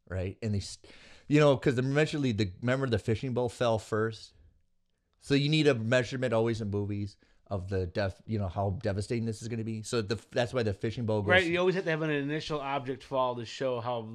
right? 0.08 0.36
And 0.40 0.54
they, 0.54 0.62
you 1.28 1.40
know, 1.40 1.54
because 1.54 1.78
eventually 1.78 2.32
the 2.32 2.50
remember 2.60 2.86
the 2.86 2.98
fishing 2.98 3.32
bowl 3.32 3.48
fell 3.48 3.78
first. 3.78 4.32
So 5.20 5.34
you 5.34 5.48
need 5.48 5.66
a 5.66 5.74
measurement 5.74 6.32
always 6.32 6.60
in 6.60 6.70
movies 6.70 7.16
of 7.50 7.68
the 7.68 7.86
def, 7.86 8.14
you 8.26 8.38
know, 8.38 8.48
how 8.48 8.78
devastating 8.82 9.24
this 9.24 9.40
is 9.42 9.48
going 9.48 9.58
to 9.58 9.64
be. 9.64 9.82
So 9.82 10.02
the 10.02 10.18
that's 10.32 10.52
why 10.52 10.62
the 10.62 10.72
fishing 10.72 11.06
bowl 11.06 11.22
goes. 11.22 11.30
Right, 11.30 11.46
you 11.46 11.58
always 11.58 11.74
have 11.74 11.84
to 11.84 11.90
have 11.90 12.02
an 12.02 12.10
initial 12.10 12.60
object 12.60 13.02
fall 13.02 13.36
to 13.36 13.44
show 13.44 13.80
how 13.80 14.08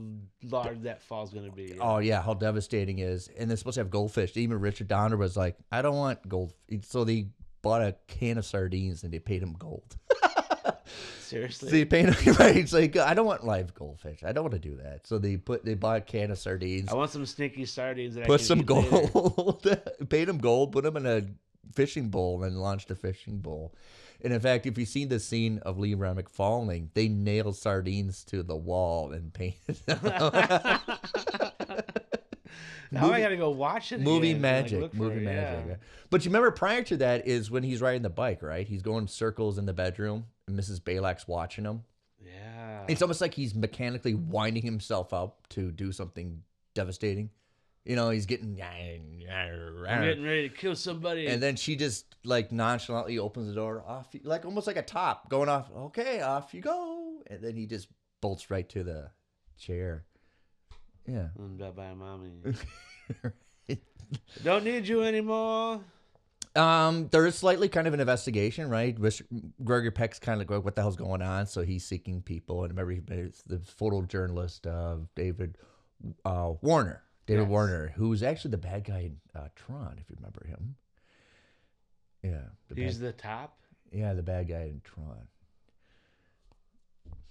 large 0.44 0.82
that 0.82 1.02
fall 1.02 1.24
is 1.24 1.32
going 1.32 1.50
to 1.50 1.56
be. 1.56 1.78
Oh 1.80 1.98
yeah, 1.98 2.22
how 2.22 2.34
devastating 2.34 3.00
it 3.00 3.10
is, 3.10 3.30
and 3.38 3.50
they're 3.50 3.58
supposed 3.58 3.76
to 3.76 3.82
have 3.82 3.90
goldfish. 3.90 4.36
Even 4.38 4.60
Richard 4.60 4.88
Donner 4.88 5.18
was 5.18 5.36
like, 5.36 5.58
"I 5.72 5.82
don't 5.82 5.98
want 5.98 6.28
gold," 6.28 6.54
so 6.84 7.04
they 7.04 7.28
bought 7.62 7.82
a 7.82 7.96
can 8.08 8.38
of 8.38 8.46
sardines 8.46 9.04
and 9.04 9.12
they 9.12 9.20
paid 9.20 9.42
him 9.42 9.56
gold. 9.58 9.96
Seriously. 11.22 11.70
so 11.70 11.76
they 11.76 11.86
him 12.10 12.36
right. 12.36 12.58
It's 12.58 12.74
like 12.74 12.96
I 12.98 13.14
don't 13.14 13.26
want 13.26 13.44
live 13.46 13.74
goldfish. 13.74 14.24
I 14.24 14.32
don't 14.32 14.44
want 14.44 14.54
to 14.54 14.60
do 14.70 14.78
that. 14.78 15.08
So 15.08 15.18
they 15.18 15.38
put 15.38 15.66
they 15.66 15.74
bought 15.74 15.98
a 15.98 16.02
can 16.02 16.32
of 16.32 16.38
sardines, 16.38 16.90
I 16.90 16.96
want 16.96 17.12
some 17.12 17.26
stinky 17.26 17.66
sardines. 17.66 18.16
That 18.16 18.26
I 18.26 18.28
put 18.28 18.42
some 18.42 18.64
gold, 18.64 19.66
paid 20.10 20.26
them 20.26 20.38
gold, 20.38 20.72
put 20.72 20.84
them 20.84 20.98
in 20.98 21.06
a 21.06 21.24
fishing 21.74 22.10
bowl, 22.10 22.44
and 22.44 22.62
launched 22.62 22.92
a 22.92 22.96
fishing 22.96 23.40
bowl. 23.40 23.74
And 24.24 24.32
in 24.32 24.40
fact, 24.40 24.66
if 24.66 24.78
you 24.78 24.86
see 24.86 25.04
the 25.04 25.20
scene 25.20 25.60
of 25.60 25.78
Lee 25.78 25.96
Remick 25.96 26.30
falling, 26.30 26.92
they 26.94 27.10
nailed 27.10 27.58
sardines 27.58 28.24
to 28.26 28.42
the 28.42 28.56
wall 28.56 29.12
and 29.12 29.34
painted 29.34 29.76
them. 29.86 30.00
Now 32.94 33.12
I 33.12 33.20
got 33.22 33.30
to 33.30 33.38
go 33.38 33.50
watch 33.50 33.92
it. 33.92 34.00
movie 34.00 34.30
again, 34.32 34.42
magic, 34.42 34.92
for 34.92 34.98
movie 34.98 35.22
magic. 35.22 35.66
yeah. 35.68 35.76
But 36.10 36.24
you 36.24 36.30
remember 36.30 36.52
prior 36.52 36.84
to 36.84 36.98
that 36.98 37.28
is 37.28 37.50
when 37.50 37.64
he's 37.64 37.82
riding 37.82 38.04
the 38.04 38.10
bike, 38.10 38.42
right? 38.44 38.68
He's 38.68 38.82
going 38.82 39.08
circles 39.08 39.58
in 39.58 39.66
the 39.66 39.74
bedroom, 39.74 40.26
and 40.48 40.58
Mrs. 40.58 40.80
Baylock's 40.80 41.28
watching 41.28 41.66
him. 41.66 41.84
Yeah. 42.24 42.86
It's 42.88 43.02
almost 43.02 43.20
like 43.22 43.34
he's 43.34 43.56
mechanically 43.56 44.14
winding 44.14 44.64
himself 44.64 45.14
up 45.14 45.48
to 45.50 45.72
do 45.72 45.92
something 45.92 46.44
devastating. 46.74 47.30
You 47.86 47.98
know, 47.98 48.12
he's 48.12 48.26
getting, 48.26 48.62
I'm 48.62 50.04
getting 50.04 50.24
ready 50.24 50.48
to 50.48 50.56
kill 50.56 50.76
somebody. 50.76 51.28
and 51.28 51.44
then 51.44 51.58
she 51.58 51.76
just 51.76 52.06
like 52.24 52.52
nonchalantly 52.52 53.20
opens 53.20 53.48
the 53.48 53.54
door 53.56 53.84
off, 53.86 54.08
like 54.24 54.46
almost 54.46 54.68
like 54.68 54.78
a 54.78 54.82
top 54.84 55.30
going 55.30 55.50
off. 55.50 55.70
Okay, 55.76 56.22
off 56.22 56.54
you 56.54 56.62
go, 56.62 57.22
and 57.28 57.42
then 57.44 57.56
he 57.56 57.66
just 57.66 57.90
bolts 58.22 58.50
right 58.50 58.70
to 58.70 58.84
the 58.84 59.10
chair. 59.58 60.06
Yeah. 61.08 61.28
Mm, 61.40 61.58
bye 61.58 61.72
bye, 61.72 61.94
mommy. 61.94 62.32
Don't 64.44 64.64
need 64.64 64.88
you 64.88 65.02
anymore. 65.04 65.82
Um, 66.56 67.08
there 67.10 67.26
is 67.26 67.36
slightly 67.36 67.68
kind 67.68 67.88
of 67.88 67.94
an 67.96 68.00
investigation, 68.00 68.70
right? 68.70 68.98
Which 68.98 69.24
Gregory 69.64 69.90
Peck's 69.92 70.20
kind 70.20 70.40
of 70.42 70.50
like, 70.50 70.64
what 70.64 70.76
the 70.76 70.82
hell's 70.82 70.96
going 70.96 71.22
on? 71.24 71.48
So 71.48 71.64
he's 71.64 71.84
seeking 71.86 72.22
people, 72.22 72.64
and 72.64 72.72
remember, 72.78 72.92
he- 72.92 73.22
it's 73.22 73.42
the 73.42 73.58
photojournalist 73.58 74.68
uh, 74.68 75.00
David 75.16 75.58
uh, 76.26 76.54
Warner, 76.62 77.02
David 77.26 77.44
Yes. 77.44 77.50
Warner, 77.50 77.94
who's 77.96 78.22
actually 78.22 78.52
the 78.52 78.58
bad 78.60 78.84
guy 78.84 79.00
in 79.00 79.18
uh, 79.36 79.48
Tron, 79.56 79.96
if 80.00 80.10
you 80.10 80.16
remember 80.18 80.46
him. 80.46 80.76
Yeah, 82.22 82.42
the 82.70 82.76
He's 82.82 82.98
bad, 83.00 83.08
the 83.08 83.14
top. 83.14 83.60
yeah, 83.92 84.14
the 84.14 84.24
bad 84.24 84.48
guy 84.48 84.64
in 84.66 84.82
Tron. 84.84 85.28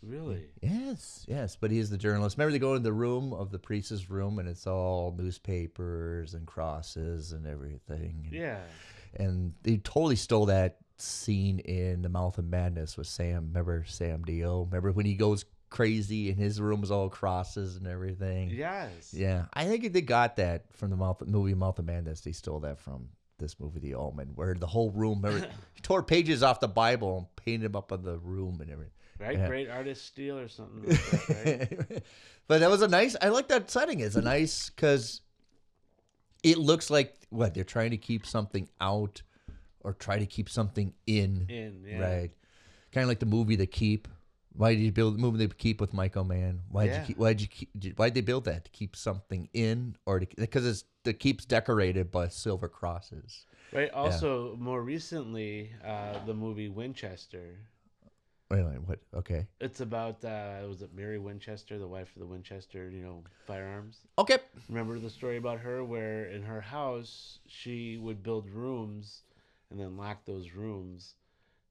Really? 0.03 0.46
Yes, 0.61 1.24
yes, 1.28 1.57
but 1.57 1.70
he's 1.70 1.88
the 1.90 1.96
journalist. 1.98 2.36
Remember, 2.36 2.53
they 2.53 2.59
go 2.59 2.74
in 2.74 2.82
the 2.82 2.92
room 2.92 3.32
of 3.32 3.50
the 3.50 3.59
priest's 3.59 4.11
room, 4.11 4.38
and 4.38 4.48
it's 4.48 4.66
all 4.66 5.14
newspapers 5.16 6.34
and 6.34 6.46
crosses 6.46 7.32
and 7.32 7.46
everything. 7.46 8.28
Yeah. 8.30 8.59
and 9.14 9.55
they 9.62 9.76
totally 9.78 10.16
stole 10.16 10.46
that 10.46 10.78
scene 10.96 11.59
in 11.61 12.03
the 12.03 12.09
mouth 12.09 12.38
of 12.38 12.44
madness 12.44 12.96
with 12.96 13.09
sam 13.09 13.48
remember 13.48 13.84
sam 13.88 14.22
dio 14.22 14.62
remember 14.62 14.92
when 14.92 15.05
he 15.05 15.14
goes 15.14 15.44
crazy 15.68 16.28
and 16.30 16.38
his 16.38 16.61
room 16.61 16.82
is 16.84 16.92
all 16.92 17.09
crosses 17.09 17.74
and 17.76 17.88
everything 17.88 18.50
Yes. 18.50 19.12
yeah 19.12 19.46
i 19.53 19.64
think 19.64 19.92
they 19.92 20.00
got 20.00 20.36
that 20.36 20.66
from 20.72 20.90
the 20.90 20.96
mouth 20.96 21.20
movie 21.26 21.55
mouth 21.55 21.78
of 21.80 21.86
madness 21.86 22.20
they 22.20 22.30
stole 22.30 22.61
that 22.61 22.78
from 22.78 23.09
this 23.38 23.59
movie 23.59 23.80
the 23.80 23.94
omen 23.96 24.28
where 24.36 24.55
the 24.55 24.66
whole 24.66 24.90
room 24.92 25.20
remember 25.22 25.48
he 25.74 25.80
tore 25.80 26.05
pages 26.05 26.42
off 26.44 26.61
the 26.61 26.68
bible 26.68 27.18
and 27.18 27.26
painted 27.44 27.64
them 27.72 27.76
up 27.76 27.90
on 27.90 28.03
the 28.05 28.18
room 28.18 28.61
and 28.61 28.70
everything 28.70 28.92
Right? 29.22 29.38
Yeah. 29.38 29.46
Great 29.48 29.70
artist 29.70 30.04
steal 30.06 30.36
or 30.38 30.48
something 30.48 30.88
like 30.88 31.26
that, 31.26 31.70
right? 31.80 32.02
but 32.48 32.58
that 32.60 32.68
was 32.68 32.82
a 32.82 32.88
nice 32.88 33.14
i 33.22 33.28
like 33.28 33.48
that 33.48 33.70
setting 33.70 34.00
it's 34.00 34.16
a 34.16 34.20
nice 34.22 34.68
because 34.70 35.20
it 36.42 36.58
looks 36.58 36.90
like 36.90 37.14
what 37.30 37.54
they're 37.54 37.62
trying 37.64 37.90
to 37.92 37.96
keep 37.96 38.26
something 38.26 38.68
out 38.80 39.22
or 39.80 39.92
try 39.92 40.18
to 40.18 40.26
keep 40.26 40.48
something 40.48 40.92
in 41.06 41.46
In, 41.48 41.84
yeah. 41.86 42.00
right 42.00 42.30
kind 42.92 43.02
of 43.04 43.08
like 43.08 43.20
the 43.20 43.26
movie 43.26 43.56
the 43.56 43.66
keep 43.66 44.08
why 44.54 44.74
did 44.74 44.82
you 44.82 44.92
build 44.92 45.14
the 45.14 45.18
movie 45.18 45.46
the 45.46 45.54
keep 45.54 45.80
with 45.80 45.94
michael 45.94 46.24
mann 46.24 46.60
why 46.68 46.86
did 46.86 46.92
Yeah. 46.92 47.00
you 47.00 47.06
keep 47.06 47.18
why 47.18 47.32
did 47.32 47.40
you 47.42 47.48
keep 47.48 47.98
why 47.98 48.08
did 48.08 48.14
they 48.14 48.20
build 48.22 48.44
that 48.46 48.64
to 48.64 48.70
keep 48.72 48.96
something 48.96 49.48
in 49.54 49.96
or 50.04 50.20
to, 50.20 50.26
because 50.36 50.66
it's 50.66 50.84
the 51.04 51.12
keep's 51.14 51.44
decorated 51.44 52.10
by 52.10 52.26
silver 52.28 52.68
crosses 52.68 53.46
Right. 53.72 53.90
Also, 53.92 54.54
more 54.56 54.82
recently, 54.82 55.72
uh, 55.82 56.22
the 56.26 56.34
movie 56.34 56.68
Winchester. 56.68 57.56
Wait, 58.53 58.64
wait 58.64 58.82
what? 58.86 58.98
Okay. 59.14 59.46
It's 59.61 59.80
about 59.80 60.24
uh, 60.24 60.61
was 60.68 60.82
it 60.82 60.90
Mary 60.94 61.18
Winchester, 61.18 61.78
the 61.78 61.86
wife 61.86 62.11
of 62.14 62.20
the 62.20 62.26
Winchester, 62.26 62.90
you 62.90 63.03
know, 63.03 63.24
firearms. 63.46 63.98
okay. 64.18 64.38
Remember 64.68 64.98
the 64.98 65.11
story 65.11 65.36
about 65.38 65.61
her 65.61 65.82
where 65.84 66.26
in 66.26 66.42
her 66.42 66.61
house 66.61 67.38
she 67.46 67.96
would 67.98 68.22
build 68.22 68.48
rooms 68.50 69.22
and 69.70 69.80
then 69.80 69.96
lock 69.96 70.24
those 70.24 70.53
rooms 70.53 71.14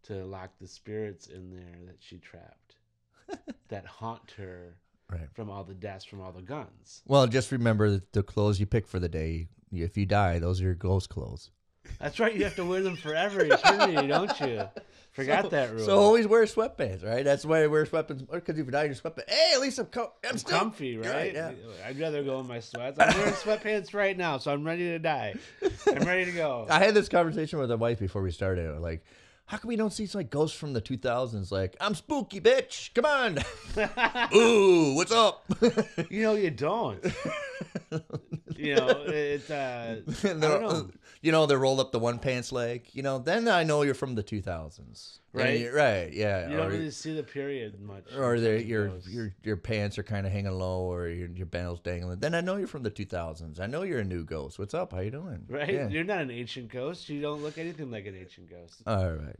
to 0.04 0.26
lock 0.26 0.50
the 0.60 0.68
spirits 0.68 1.28
in 1.28 1.52
there 1.52 1.86
that 1.86 1.98
she 2.00 2.18
trapped 2.18 2.76
that 3.70 3.86
haunt 3.86 4.32
her 4.38 4.76
right. 5.12 5.30
from 5.34 5.50
all 5.50 5.64
the 5.64 5.76
deaths 5.76 6.04
from 6.04 6.20
all 6.20 6.32
the 6.32 6.42
guns. 6.42 7.04
well 7.06 7.28
just 7.28 7.52
remember 7.52 7.92
that 7.92 8.12
the 8.12 8.24
clothes 8.24 8.60
you 8.60 8.66
pick 8.66 8.88
for 8.88 9.00
the 9.00 9.08
day 9.08 9.48
if 9.72 9.96
you 9.96 10.06
die 10.06 10.40
those 10.40 10.60
are 10.60 10.66
your 10.66 10.74
ghost 10.74 11.10
clothes 11.10 11.52
That's 12.00 12.20
right, 12.20 12.36
you 12.36 12.44
have 12.44 12.56
to 12.56 12.66
wear 12.66 12.82
them 12.82 12.96
forever, 12.96 13.42
eternity, 13.44 14.08
don't 14.08 14.40
you? 14.40 14.64
Forgot 15.12 15.50
that 15.50 15.74
rule. 15.74 15.86
So 15.86 15.98
always 15.98 16.26
wear 16.26 16.44
sweatpants, 16.46 17.06
right? 17.06 17.26
That's 17.26 17.44
why 17.44 17.64
I 17.64 17.68
wear 17.68 17.86
sweatpants. 17.86 18.30
Because 18.32 18.58
if 18.58 18.66
you 18.66 18.72
die 18.72 18.86
in 18.86 18.92
your 18.92 18.96
sweatpants, 18.96 19.30
hey, 19.30 19.52
at 19.54 19.60
least 19.60 19.78
I'm, 19.78 19.88
co- 19.88 20.14
I'm, 20.28 20.38
still 20.38 20.58
comfy, 20.58 20.88
You're 20.90 21.04
right? 21.04 21.34
yeah. 21.34 21.52
I'd 21.86 22.00
rather 22.00 22.24
go 22.24 22.40
in 22.40 22.48
my 22.48 22.62
sweats. 22.62 22.98
I'm 22.98 23.14
wearing 23.18 23.34
sweatpants 23.34 23.94
right 23.94 24.18
now, 24.18 24.38
so 24.38 24.54
I'm 24.54 24.64
ready 24.64 24.84
to 24.84 25.00
die. 25.00 25.36
I'm 25.88 26.04
ready 26.04 26.26
to 26.26 26.32
go. 26.32 26.66
I 26.70 26.80
had 26.80 26.94
this 26.94 27.10
conversation 27.10 27.60
with 27.60 27.70
my 27.70 27.76
wife 27.76 28.00
before 28.00 28.22
we 28.22 28.32
started. 28.32 28.80
Like, 28.80 29.04
how 29.48 29.58
come 29.58 29.68
we 29.68 29.76
don't 29.76 29.92
see 29.92 30.08
like 30.14 30.30
ghosts 30.30 30.58
from 30.58 30.72
the 30.72 30.82
2000s? 30.82 31.52
Like, 31.52 31.76
I'm 31.82 31.94
spooky, 31.94 32.40
bitch. 32.40 32.94
Come 32.94 33.04
on. 33.04 33.38
Ooh, 34.34 34.96
what's 34.96 35.12
up? 35.12 35.44
You 36.10 36.22
know, 36.22 36.36
you 36.36 36.52
don't. 36.52 37.06
You 38.62 38.76
know, 38.76 39.04
it's 39.08 39.50
uh, 39.50 40.02
they're- 40.22 40.36
know. 40.36 40.90
You 41.24 41.32
know, 41.32 41.46
they 41.46 41.56
rolled 41.56 41.80
up 41.80 41.92
the 41.92 42.00
one 42.00 42.18
pants 42.18 42.52
leg. 42.52 42.88
You 42.94 43.04
know, 43.04 43.20
then 43.20 43.48
I 43.48 43.64
know 43.64 43.84
you're 43.84 43.94
from 43.94 44.16
the 44.16 44.24
2000s. 44.24 45.20
Right. 45.34 45.72
Right. 45.72 46.12
Yeah. 46.12 46.50
You 46.50 46.58
don't 46.58 46.66
or 46.66 46.70
really 46.72 46.90
see 46.92 47.16
the 47.16 47.22
period 47.24 47.80
much. 47.80 48.06
or 48.18 48.36
your 48.36 48.92
your 49.08 49.36
your 49.44 49.56
pants 49.58 49.98
are 50.00 50.04
kind 50.04 50.26
of 50.26 50.32
hanging 50.34 50.52
low, 50.52 50.92
or 50.92 51.08
your 51.10 51.30
your 51.30 51.46
band's 51.46 51.80
dangling. 51.80 52.20
Then 52.20 52.34
I 52.36 52.42
know 52.42 52.56
you're 52.58 52.68
from 52.68 52.84
the 52.84 52.92
2000s. 52.92 53.60
I 53.60 53.68
know 53.68 53.84
you're 53.84 54.00
a 54.00 54.04
new 54.04 54.24
ghost. 54.26 54.58
What's 54.60 54.74
up? 54.74 54.92
How 54.94 55.00
you 55.00 55.12
doing? 55.12 55.46
right. 55.48 55.72
Yeah. 55.72 55.88
You're 55.90 56.04
not 56.04 56.22
an 56.22 56.32
ancient 56.32 56.70
ghost. 56.70 57.08
You 57.08 57.22
don't 57.22 57.42
look 57.44 57.58
anything 57.60 57.92
like 57.92 58.08
an 58.08 58.16
ancient 58.18 58.50
ghost. 58.50 58.82
All 58.88 59.12
right. 59.14 59.36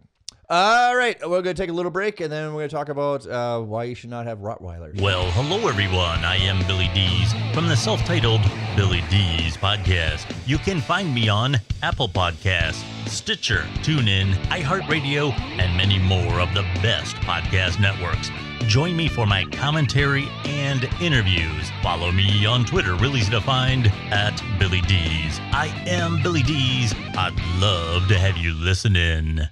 All 0.54 0.98
right, 0.98 1.18
we're 1.22 1.42
going 1.42 1.56
to 1.56 1.62
take 1.62 1.70
a 1.70 1.74
little 1.74 1.92
break, 1.92 2.20
and 2.20 2.30
then 2.30 2.48
we're 2.48 2.60
going 2.60 2.70
to 2.70 2.76
talk 2.76 2.90
about 2.90 3.26
uh, 3.26 3.62
why 3.62 3.86
you 3.86 3.96
should 3.96 4.10
not 4.10 4.26
have 4.26 4.40
Rottweilers. 4.40 5.00
Well, 5.00 5.32
hello 5.32 5.66
everyone. 5.70 6.26
I 6.26 6.36
am 6.36 6.68
Billy 6.68 6.90
Dees 6.94 7.32
from 7.54 7.70
the 7.70 7.78
self-titled 7.78 8.42
Billy 8.76 9.02
Dees 9.10 9.56
podcast. 9.56 10.30
You 10.46 10.58
can 10.58 10.82
find 10.82 11.16
me 11.16 11.30
on 11.30 11.56
Apple 11.82 12.10
Podcasts, 12.10 12.84
Stitcher, 13.08 13.60
TuneIn, 13.76 14.34
iHeartRadio, 14.48 15.32
and 15.58 15.78
many 15.78 15.98
more 16.00 16.42
of 16.42 16.54
the 16.54 16.64
best 16.82 17.16
podcast 17.22 17.80
networks. 17.80 18.30
Join 18.68 18.94
me 18.94 19.08
for 19.08 19.26
my 19.26 19.46
commentary 19.54 20.28
and 20.44 20.84
interviews. 21.00 21.72
Follow 21.82 22.12
me 22.12 22.46
on 22.46 22.66
Twitter, 22.66 22.96
real 22.96 23.16
easy 23.16 23.32
to 23.32 23.40
find 23.40 23.88
at 24.12 24.44
Billy 24.60 24.82
Dees. 24.82 25.40
I 25.54 25.68
am 25.88 26.22
Billy 26.22 26.44
Dees. 26.44 26.94
I'd 27.18 27.40
love 27.62 28.10
to 28.10 28.20
have 28.20 28.36
you 28.36 28.54
listen 28.54 28.98
in. 28.98 29.48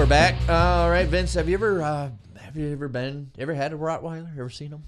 We're 0.00 0.06
back. 0.06 0.34
All 0.48 0.88
right, 0.88 1.06
Vince, 1.06 1.34
have 1.34 1.46
you 1.46 1.52
ever 1.56 1.82
uh, 1.82 2.10
have 2.38 2.56
you 2.56 2.72
ever 2.72 2.88
been 2.88 3.30
ever 3.38 3.52
had 3.52 3.74
a 3.74 3.76
Rottweiler? 3.76 4.32
Ever 4.32 4.48
seen 4.48 4.70
them? 4.70 4.82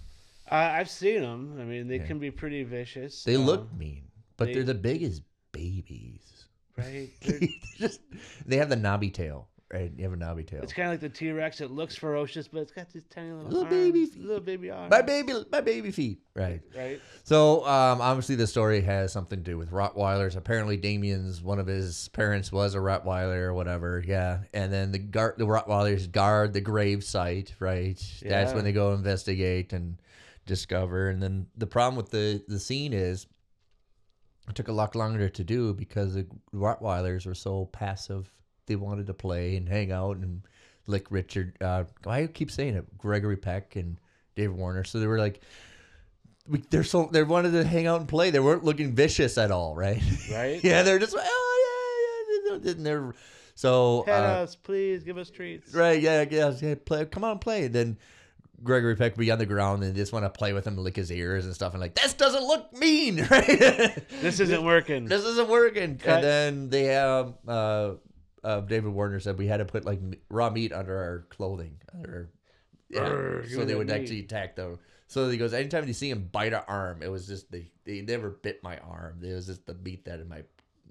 Uh, 0.51 0.55
I've 0.55 0.89
seen 0.89 1.21
them. 1.21 1.59
I 1.61 1.65
mean, 1.65 1.87
they 1.87 1.99
can 1.99 2.19
be 2.19 2.31
pretty 2.31 2.63
vicious. 2.63 3.23
They 3.23 3.37
uh, 3.37 3.41
look 3.41 3.71
mean, 3.75 4.05
but 4.39 4.47
they, 4.47 4.55
are 4.55 4.63
the 4.63 4.73
biggest 4.73 5.21
babies. 5.53 6.47
right. 6.79 7.11
They're- 7.21 7.41
Just 7.77 8.01
they 8.47 8.57
have 8.57 8.71
the 8.71 8.77
knobby 8.77 9.11
tail, 9.11 9.49
right? 9.73 9.91
You 9.97 10.05
have 10.05 10.12
a 10.12 10.16
knobby 10.16 10.45
tail. 10.45 10.61
It's 10.62 10.73
kind 10.73 10.89
of 10.89 10.93
like 10.93 11.01
the 11.01 11.09
T 11.09 11.31
Rex. 11.33 11.61
It 11.61 11.70
looks 11.70 11.97
ferocious, 11.97 12.49
but 12.49 12.61
it's 12.61 12.73
got 12.73 12.91
these 12.93 13.05
tiny 13.11 13.31
little, 13.33 13.45
Little 13.51 13.64
arms, 13.64 13.75
baby 13.75 14.07
feet. 14.07 14.23
little 14.23 14.41
baby 14.43 14.70
arms. 14.70 14.91
My 14.91 15.03
baby, 15.03 15.33
my 15.51 15.61
baby 15.61 15.91
feet, 15.91 16.20
right? 16.35 16.61
Right. 16.77 17.01
So 17.25 17.66
um, 17.66 18.01
obviously 18.01 18.35
the 18.35 18.47
story 18.47 18.81
has 18.83 19.12
something 19.12 19.39
to 19.39 19.45
do 19.45 19.57
with 19.59 19.70
Rottweilers. 19.70 20.37
Apparently 20.37 20.77
Damien's 20.77 21.41
one 21.43 21.59
of 21.59 21.66
his 21.66 22.09
parents 22.09 22.53
was 22.53 22.75
a 22.75 22.79
Rottweiler 22.79 23.43
or 23.43 23.55
whatever. 23.55 24.03
Yeah, 24.07 24.41
and 24.53 24.73
then 24.73 24.93
the 24.93 24.99
guard, 24.99 25.35
the 25.39 25.47
Rottweilers 25.47 26.11
guard 26.11 26.53
the 26.53 26.61
grave 26.61 27.03
site. 27.05 27.55
Right. 27.59 27.97
That's 28.23 28.51
Yeah. 28.51 28.55
when 28.55 28.64
they 28.64 28.73
go 28.73 28.93
investigate 28.93 29.73
and 29.73 29.97
discover. 30.47 31.09
And 31.09 31.23
then 31.23 31.47
the 31.57 31.66
problem 31.66 31.97
with 31.97 32.11
the 32.11 32.43
the 32.49 32.59
scene 32.59 32.93
is 32.93 33.27
it 34.49 34.57
took 34.57 34.68
a 34.68 34.73
lot 34.73 34.97
longer 34.97 35.29
to 35.29 35.45
do 35.45 35.73
because 35.73 36.14
the 36.14 36.27
Rottweilers 36.53 37.27
were 37.27 37.35
so 37.35 37.66
passive. 37.66 38.29
They 38.67 38.77
wanted 38.77 39.07
to 39.09 39.15
play 39.15 39.57
and 39.57 39.69
hang 39.69 39.93
out 39.93 40.17
and 40.17 40.43
lick 40.87 41.11
Richard. 41.11 41.57
Uh, 41.61 41.85
I 42.07 42.27
keep 42.27 42.51
saying 42.51 42.75
it, 42.75 42.99
Gregory 42.99 43.37
Peck 43.37 43.77
and 43.77 43.99
David 44.35 44.57
Warner. 44.57 44.85
So 44.85 45.01
they 45.01 45.07
were 45.07 45.19
like, 45.19 45.41
we, 46.49 46.63
they're 46.71 46.85
so 46.85 47.09
they 47.11 47.23
wanted 47.23 47.53
to 47.53 47.65
hang 47.65 47.87
out 47.87 48.01
and 48.01 48.09
play. 48.09 48.31
They 48.31 48.41
weren't 48.41 48.65
looking 48.65 48.95
vicious 48.95 49.39
at 49.39 49.51
all, 49.51 49.75
right? 49.75 50.03
Right. 50.31 50.61
yeah, 50.65 50.83
they're 50.83 50.99
just 50.99 51.15
oh 51.17 52.49
yeah, 52.51 52.65
yeah. 52.65 52.73
And 52.73 52.87
they're 52.87 53.15
so 53.55 54.03
Pet 54.07 54.23
uh, 54.23 54.43
us, 54.43 54.57
please. 54.57 55.05
Give 55.05 55.19
us 55.19 55.31
treats. 55.31 55.75
right, 55.75 56.01
yeah, 56.01 56.25
yeah, 56.29 56.53
yeah. 56.61 56.75
Play, 56.85 57.05
come 57.07 57.23
on, 57.23 57.39
play. 57.39 57.67
And 57.67 57.75
then 57.75 57.99
Gregory 58.63 58.97
Peck 58.97 59.13
would 59.13 59.21
be 59.21 59.31
on 59.31 59.39
the 59.39 59.47
ground 59.47 59.83
and 59.85 59.95
just 59.95 60.13
want 60.13 60.25
to 60.25 60.31
play 60.31 60.53
with 60.53 60.67
him, 60.67 60.77
lick 60.77 60.97
his 60.97 61.13
ears 61.13 61.45
and 61.45 61.55
stuff, 61.55 61.73
and 61.73 61.81
like 61.81 61.95
this 61.95 62.15
doesn't 62.15 62.43
look 62.43 62.73
mean, 62.73 63.27
right? 63.31 64.09
This 64.21 64.41
isn't 64.41 64.65
working. 64.65 65.05
this 65.07 65.25
isn't 65.25 65.49
working. 65.49 65.99
Cut. 65.99 66.17
And 66.17 66.25
then 66.25 66.69
they 66.71 66.85
have 66.85 67.35
uh, 67.47 67.93
uh, 68.45 68.61
David 68.61 68.93
Warner 68.93 69.20
said 69.20 69.38
we 69.38 69.47
had 69.47 69.59
to 69.59 69.64
put 69.64 69.84
like 69.84 70.01
raw 70.28 70.51
meat 70.51 70.72
under 70.72 70.97
our 70.97 71.26
clothing, 71.30 71.80
under 71.95 72.30
yeah, 72.88 73.01
Urgh, 73.01 73.51
so 73.55 73.64
they 73.64 73.74
would 73.74 73.88
meat. 73.88 73.95
actually 73.95 74.20
attack 74.20 74.57
them. 74.57 74.78
So 75.07 75.28
he 75.28 75.36
goes, 75.36 75.53
anytime 75.53 75.86
you 75.86 75.93
see 75.93 76.11
him 76.11 76.28
bite 76.32 76.53
an 76.53 76.62
arm, 76.68 77.03
it 77.03 77.11
was 77.11 77.26
just 77.26 77.51
they 77.51 77.70
they 77.84 78.01
never 78.01 78.30
bit 78.30 78.62
my 78.62 78.78
arm. 78.78 79.20
It 79.22 79.32
was 79.32 79.47
just 79.47 79.66
the 79.66 79.74
meat 79.74 80.05
that 80.07 80.20
in 80.20 80.28
my 80.28 80.43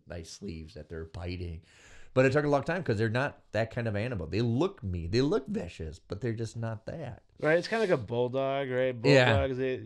my 0.08 0.24
sleeves 0.24 0.76
that 0.76 0.90
they're 0.90 1.06
biting. 1.06 1.62
But 2.14 2.26
it 2.26 2.34
took 2.34 2.44
a 2.44 2.50
long 2.50 2.64
time 2.64 2.80
because 2.80 2.98
they're 2.98 3.10
not 3.10 3.40
that 3.54 3.74
kind 3.74 3.88
of 3.88 3.96
animal. 3.96 4.28
They 4.28 4.42
look 4.42 4.84
mean, 4.84 5.12
they 5.12 5.22
look 5.22 5.48
vicious, 5.48 5.98
but 5.98 6.20
they're 6.20 6.34
just 6.34 6.58
not 6.58 6.86
that. 6.88 7.24
Right. 7.40 7.58
It's 7.58 7.70
kind 7.70 7.82
of 7.82 7.90
like 7.90 7.98
a 7.98 8.04
bulldog, 8.04 8.70
right? 8.70 8.96
Yeah. 9.04 9.34
Bulldogs, 9.34 9.58
they, 9.58 9.78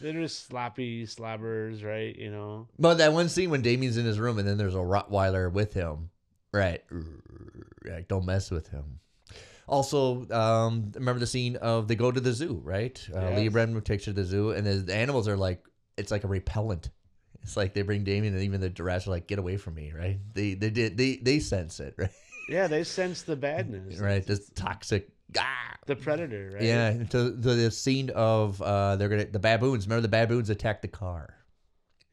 they're 0.00 0.12
just 0.12 0.46
sloppy 0.46 1.04
slobbers, 1.04 1.82
right? 1.82 2.14
You 2.16 2.30
know. 2.30 2.68
But 2.78 2.98
that 2.98 3.12
one 3.12 3.28
scene 3.28 3.50
when 3.50 3.62
Damien's 3.62 3.96
in 3.96 4.06
his 4.06 4.20
room 4.20 4.38
and 4.38 4.46
then 4.46 4.56
there's 4.56 4.76
a 4.76 4.78
Rottweiler 4.78 5.50
with 5.50 5.74
him, 5.74 6.10
right? 6.54 6.82
Like, 7.84 8.08
don't 8.08 8.24
mess 8.24 8.50
with 8.50 8.68
him. 8.68 9.00
Also, 9.66 10.28
um, 10.30 10.92
remember 10.94 11.18
the 11.20 11.26
scene 11.26 11.56
of 11.56 11.88
they 11.88 11.94
go 11.96 12.10
to 12.12 12.20
the 12.20 12.32
zoo, 12.32 12.60
right? 12.62 13.00
Uh, 13.14 13.30
Lee. 13.30 13.48
Brennan 13.48 13.80
takes 13.82 14.04
her 14.04 14.12
to 14.12 14.20
the 14.20 14.24
zoo, 14.24 14.50
and 14.50 14.66
the, 14.66 14.74
the 14.74 14.94
animals 14.94 15.26
are 15.26 15.36
like, 15.36 15.64
it's 15.96 16.10
like 16.10 16.24
a 16.24 16.28
repellent. 16.28 16.90
It's 17.42 17.56
like 17.56 17.74
they 17.74 17.82
bring 17.82 18.04
Damien, 18.04 18.34
and 18.34 18.42
even 18.42 18.60
the 18.60 18.68
giraffes 18.70 19.06
are 19.06 19.10
like, 19.10 19.26
get 19.26 19.38
away 19.38 19.56
from 19.56 19.74
me, 19.74 19.92
right? 19.92 20.18
They 20.34 20.54
they 20.54 20.70
did 20.70 20.96
they 20.96 21.16
they 21.16 21.38
sense 21.40 21.80
it, 21.80 21.94
right? 21.98 22.10
Yeah, 22.48 22.66
they 22.66 22.84
sense 22.84 23.22
the 23.22 23.36
badness. 23.36 23.98
right, 24.00 24.24
this 24.26 24.50
toxic. 24.54 25.08
Ah, 25.38 25.74
The 25.86 25.96
predator, 25.96 26.52
right? 26.54 26.62
Yeah, 26.62 26.92
to, 26.92 27.30
to 27.30 27.32
the 27.32 27.70
scene 27.70 28.10
of 28.10 28.60
uh, 28.62 28.96
they're 28.96 29.08
gonna 29.08 29.24
the 29.26 29.38
baboons. 29.38 29.86
Remember 29.86 30.02
the 30.02 30.08
baboons 30.08 30.50
attack 30.50 30.82
the 30.82 30.88
car. 30.88 31.34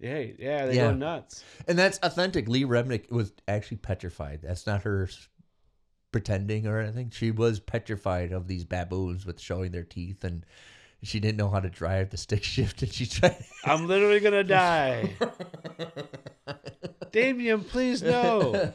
Yeah, 0.01 0.25
yeah, 0.39 0.65
they 0.65 0.75
Yeah. 0.77 0.87
go 0.89 0.93
nuts. 0.95 1.43
And 1.67 1.77
that's 1.77 1.99
authentic. 2.01 2.47
Lee 2.49 2.63
Remick 2.63 3.11
was 3.11 3.31
actually 3.47 3.77
petrified. 3.77 4.39
That's 4.41 4.65
not 4.65 4.81
her 4.81 5.07
pretending 6.11 6.65
or 6.65 6.79
anything. 6.79 7.11
She 7.11 7.29
was 7.29 7.59
petrified 7.59 8.31
of 8.31 8.47
these 8.47 8.65
baboons 8.65 9.25
with 9.27 9.39
showing 9.39 9.71
their 9.71 9.83
teeth, 9.83 10.23
and 10.23 10.43
she 11.03 11.19
didn't 11.19 11.37
know 11.37 11.49
how 11.49 11.59
to 11.59 11.69
drive 11.69 12.09
the 12.09 12.17
stick 12.17 12.43
shift, 12.53 12.81
and 12.81 12.91
she 12.91 13.05
tried. 13.05 13.37
I'm 13.65 13.87
literally 13.87 14.19
gonna 14.19 14.43
die. 14.43 15.15
Damien, 17.11 17.63
please 17.63 18.01
no. 18.01 18.73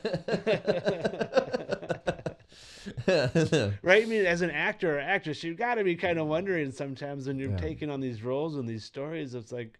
right? 3.83 4.03
I 4.03 4.07
mean, 4.07 4.27
as 4.27 4.43
an 4.43 4.51
actor 4.51 4.97
or 4.97 5.01
actress, 5.01 5.43
you've 5.43 5.57
got 5.57 5.77
to 5.77 5.85
be 5.85 5.97
kind 5.97 6.19
of 6.19 6.27
wondering 6.27 6.71
sometimes 6.71 7.27
when 7.27 7.39
you're 7.39 7.51
Yeah. 7.51 7.57
taking 7.57 7.91
on 7.91 8.01
these 8.01 8.23
roles 8.23 8.57
and 8.57 8.69
these 8.69 8.85
stories. 8.85 9.35
It's 9.35 9.53
like, 9.53 9.79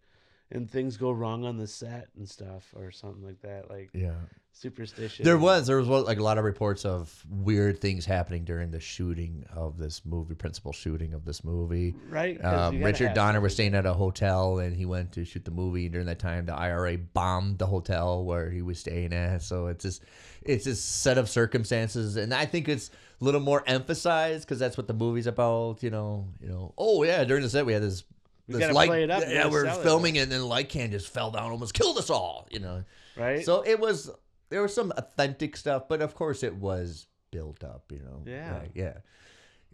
and 0.51 0.71
things 0.71 0.97
go 0.97 1.11
wrong 1.11 1.45
on 1.45 1.57
the 1.57 1.67
set 1.67 2.09
and 2.17 2.29
stuff, 2.29 2.73
or 2.77 2.91
something 2.91 3.25
like 3.25 3.41
that, 3.43 3.69
like 3.69 3.91
yeah, 3.93 4.13
superstition. 4.53 5.25
there 5.25 5.39
was 5.39 5.67
there 5.67 5.77
was 5.77 5.89
like 5.89 6.19
a 6.19 6.23
lot 6.23 6.39
of 6.39 6.45
reports 6.45 6.85
of 6.85 7.25
weird 7.29 7.81
things 7.81 8.07
happening 8.07 8.45
during 8.45 8.71
the 8.71 8.81
shooting 8.81 9.45
of 9.55 9.77
this 9.77 10.03
movie, 10.05 10.35
principal 10.35 10.73
shooting 10.73 11.15
of 11.15 11.25
this 11.25 11.45
movie. 11.45 11.95
Right. 12.09 12.43
Um, 12.45 12.83
Richard 12.83 13.15
Donner 13.15 13.41
was 13.41 13.55
staying 13.55 13.75
at 13.75 13.87
a 13.87 13.93
hotel 13.93 14.59
and 14.59 14.75
he 14.75 14.87
went 14.87 15.13
to 15.13 15.25
shoot 15.25 15.45
the 15.45 15.51
movie. 15.51 15.87
And 15.87 15.93
during 15.93 16.07
that 16.07 16.19
time, 16.19 16.47
the 16.47 16.55
IRA 16.55 16.97
bombed 16.97 17.59
the 17.59 17.67
hotel 17.67 18.25
where 18.25 18.51
he 18.51 18.63
was 18.63 18.79
staying 18.79 19.13
at. 19.13 19.43
So 19.43 19.67
it's 19.67 19.83
just, 19.83 20.03
it's 20.43 20.65
this 20.65 20.83
set 20.83 21.19
of 21.19 21.29
circumstances, 21.29 22.17
and 22.17 22.33
I 22.33 22.47
think 22.47 22.69
it's 22.69 22.91
a 23.21 23.25
little 23.25 23.41
more 23.41 23.63
emphasized 23.67 24.47
because 24.47 24.59
that's 24.59 24.77
what 24.77 24.87
the 24.87 24.95
movie's 24.95 25.27
about. 25.27 25.83
You 25.83 25.91
know, 25.91 26.29
you 26.41 26.49
know. 26.49 26.73
Oh 26.79 27.03
yeah, 27.03 27.25
during 27.25 27.43
the 27.43 27.51
set 27.51 27.67
we 27.67 27.73
had 27.73 27.83
this. 27.83 28.05
We 28.47 28.55
this 28.55 28.61
gotta 28.61 28.75
light, 28.75 28.89
play 28.89 29.03
it 29.05 29.11
up, 29.11 29.25
Yeah, 29.27 29.49
we're 29.49 29.71
filming 29.83 30.17
it, 30.17 30.21
and 30.21 30.33
then 30.33 30.41
the 30.41 30.47
light 30.47 30.69
can 30.69 30.91
just 30.91 31.09
fell 31.09 31.31
down, 31.31 31.51
almost 31.51 31.75
killed 31.75 31.99
us 31.99 32.11
all. 32.11 32.47
You 32.51 32.61
know. 32.61 32.85
right. 33.17 33.45
So 33.45 33.63
it 33.63 33.81
was 33.81 34.11
there 34.49 34.63
was 34.63 34.75
some 34.75 34.93
authentic 34.97 35.57
stuff, 35.57 35.89
but 35.89 36.01
of 36.01 36.15
course 36.15 36.43
it 36.43 36.55
was 36.55 37.07
built 37.31 37.65
up, 37.65 37.91
you 37.91 38.01
know. 38.01 38.23
Yeah. 38.25 38.59
Like, 38.59 38.71
yeah. 38.75 38.99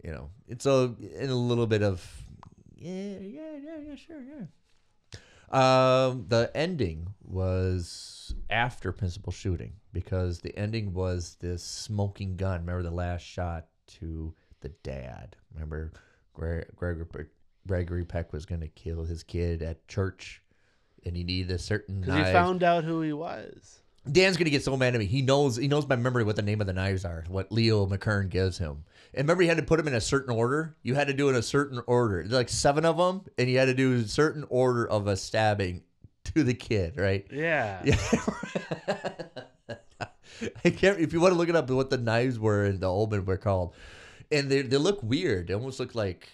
You 0.03 0.11
know, 0.11 0.29
it's 0.47 0.65
a 0.65 0.95
in 1.19 1.29
a 1.29 1.35
little 1.35 1.67
bit 1.67 1.83
of 1.83 2.05
yeah, 2.75 3.17
yeah, 3.21 3.57
yeah, 3.63 3.77
yeah, 3.87 3.95
sure, 3.95 4.21
yeah. 4.21 4.45
Um, 5.49 6.25
the 6.27 6.51
ending 6.55 7.13
was 7.23 8.33
after 8.49 8.91
principal 8.91 9.31
shooting 9.31 9.73
because 9.93 10.41
the 10.41 10.57
ending 10.57 10.93
was 10.93 11.37
this 11.39 11.63
smoking 11.63 12.35
gun. 12.35 12.61
Remember 12.61 12.81
the 12.81 12.91
last 12.91 13.21
shot 13.21 13.67
to 13.99 14.33
the 14.61 14.69
dad. 14.83 15.35
Remember 15.53 15.93
Greg, 16.33 16.65
Gregory 16.75 17.05
Gregory 17.67 18.05
Peck 18.05 18.33
was 18.33 18.45
going 18.45 18.61
to 18.61 18.67
kill 18.67 19.03
his 19.03 19.23
kid 19.23 19.61
at 19.61 19.87
church, 19.87 20.41
and 21.05 21.15
he 21.15 21.23
needed 21.23 21.51
a 21.51 21.59
certain 21.59 22.01
because 22.01 22.27
he 22.27 22.33
found 22.33 22.63
out 22.63 22.83
who 22.83 23.01
he 23.01 23.13
was. 23.13 23.79
Dan's 24.11 24.35
gonna 24.35 24.49
get 24.49 24.63
so 24.63 24.75
mad 24.75 24.95
at 24.95 24.99
me. 24.99 25.05
He 25.05 25.21
knows 25.21 25.55
he 25.55 25.69
knows 25.69 25.85
by 25.85 25.95
memory 25.95 26.25
what 26.25 26.35
the 26.35 26.41
name 26.41 26.59
of 26.59 26.67
the 26.67 26.73
knives 26.73 27.05
are, 27.05 27.23
what 27.29 27.51
Leo 27.53 27.85
McKern 27.85 28.29
gives 28.29 28.57
him. 28.57 28.83
And 29.13 29.25
remember, 29.25 29.43
he 29.43 29.47
had 29.49 29.57
to 29.57 29.63
put 29.63 29.77
them 29.77 29.87
in 29.87 29.93
a 29.93 30.01
certain 30.01 30.33
order. 30.35 30.75
You 30.83 30.95
had 30.95 31.07
to 31.07 31.13
do 31.13 31.27
it 31.27 31.31
in 31.31 31.35
a 31.37 31.41
certain 31.41 31.81
order. 31.87 32.17
There's 32.17 32.33
like 32.33 32.49
seven 32.49 32.83
of 32.83 32.97
them, 32.97 33.21
and 33.37 33.49
you 33.49 33.59
had 33.59 33.65
to 33.65 33.73
do 33.73 33.93
a 33.93 34.03
certain 34.03 34.43
order 34.49 34.85
of 34.89 35.07
a 35.07 35.15
stabbing 35.15 35.83
to 36.25 36.43
the 36.43 36.53
kid, 36.53 36.97
right? 36.97 37.25
Yeah. 37.31 37.81
Yeah. 37.85 37.97
I 40.65 40.69
can't. 40.71 40.99
If 40.99 41.13
you 41.13 41.21
want 41.21 41.33
to 41.33 41.37
look 41.37 41.47
it 41.47 41.55
up, 41.55 41.69
what 41.69 41.89
the 41.89 41.97
knives 41.97 42.37
were 42.37 42.65
and 42.65 42.81
the 42.81 42.91
omen 42.91 43.23
were 43.23 43.37
called, 43.37 43.73
and 44.31 44.49
they 44.49 44.63
they 44.63 44.77
look 44.77 45.01
weird. 45.01 45.47
They 45.47 45.53
almost 45.53 45.79
look 45.79 45.95
like 45.95 46.27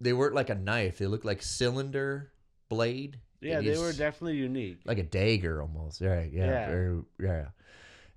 they 0.00 0.12
weren't 0.12 0.34
like 0.34 0.50
a 0.50 0.54
knife. 0.54 0.98
They 0.98 1.06
looked 1.06 1.24
like 1.24 1.42
cylinder 1.42 2.32
blade. 2.68 3.18
Yeah, 3.40 3.60
they 3.60 3.78
were 3.78 3.92
definitely 3.92 4.36
unique. 4.36 4.78
like 4.84 4.98
a 4.98 5.02
dagger 5.02 5.60
almost. 5.62 6.00
Right. 6.00 6.30
Yeah. 6.32 6.70
Yeah. 6.70 7.00
yeah. 7.20 7.46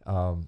Um, 0.05 0.47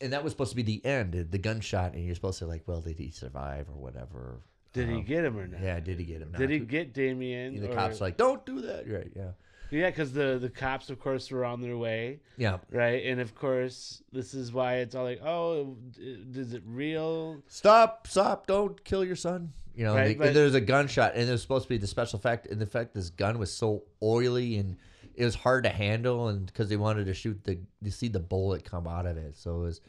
and 0.00 0.12
that 0.12 0.24
was 0.24 0.32
supposed 0.32 0.50
to 0.50 0.56
be 0.56 0.62
the 0.62 0.84
end, 0.84 1.12
the 1.30 1.38
gunshot, 1.38 1.92
and 1.94 2.04
you're 2.04 2.14
supposed 2.14 2.38
to 2.40 2.46
like, 2.46 2.62
well, 2.66 2.80
did 2.80 2.98
he 2.98 3.10
survive 3.10 3.68
or 3.68 3.74
whatever? 3.76 4.40
Did 4.72 4.88
he 4.88 4.96
Um, 4.96 5.04
get 5.04 5.24
him 5.24 5.36
or 5.36 5.46
not? 5.46 5.60
Yeah, 5.60 5.78
did 5.80 5.98
he 5.98 6.04
get 6.04 6.22
him? 6.22 6.32
Did 6.36 6.50
he 6.50 6.58
get 6.60 6.92
Damien? 6.94 7.54
And 7.54 7.62
the 7.62 7.70
or- 7.70 7.74
cops 7.74 8.00
like, 8.00 8.16
don't 8.16 8.44
do 8.46 8.62
that. 8.62 8.88
Right. 8.90 9.12
Yeah. 9.14 9.32
Yeah, 9.70 9.88
because 9.88 10.12
the 10.12 10.38
the 10.40 10.50
cops, 10.50 10.90
of 10.90 10.98
course, 11.00 11.30
were 11.30 11.44
on 11.46 11.62
their 11.62 11.78
way, 11.78 12.20
Yeah. 12.36 12.58
right? 12.70 13.06
And 13.06 13.20
of 13.20 13.34
course, 13.34 14.02
this 14.12 14.34
is 14.34 14.52
why 14.52 14.76
it's 14.76 14.94
all 14.94 15.04
like, 15.04 15.22
oh, 15.24 15.76
is 15.98 16.52
it 16.52 16.62
real? 16.66 17.42
Stop! 17.48 18.06
Stop! 18.06 18.46
Don't 18.46 18.82
kill 18.84 19.02
your 19.02 19.16
son. 19.16 19.52
You 19.74 19.84
know, 19.84 19.94
Right, 19.94 20.08
they- 20.08 20.14
but- 20.26 20.34
there's 20.34 20.54
a 20.54 20.60
gunshot, 20.60 21.12
and 21.14 21.28
there's 21.28 21.40
supposed 21.42 21.64
to 21.64 21.68
be 21.68 21.78
the 21.78 21.86
special 21.86 22.18
effect. 22.18 22.46
And 22.46 22.60
the 22.60 22.66
fact 22.66 22.94
this 22.94 23.10
gun 23.10 23.38
was 23.38 23.52
so 23.52 23.84
oily 24.02 24.58
and 24.58 24.76
it 25.14 25.24
was 25.24 25.34
hard 25.34 25.64
to 25.64 25.70
handle, 25.70 26.28
and 26.28 26.46
because 26.46 26.68
they 26.68 26.76
wanted 26.76 27.04
to 27.06 27.14
shoot 27.14 27.42
the, 27.44 27.58
you 27.82 27.90
see 27.90 28.08
the 28.08 28.18
bullet 28.20 28.64
come 28.64 28.86
out 28.86 29.04
of 29.06 29.16
it, 29.18 29.36
so 29.36 29.56
it 29.56 29.64
was, 29.64 29.80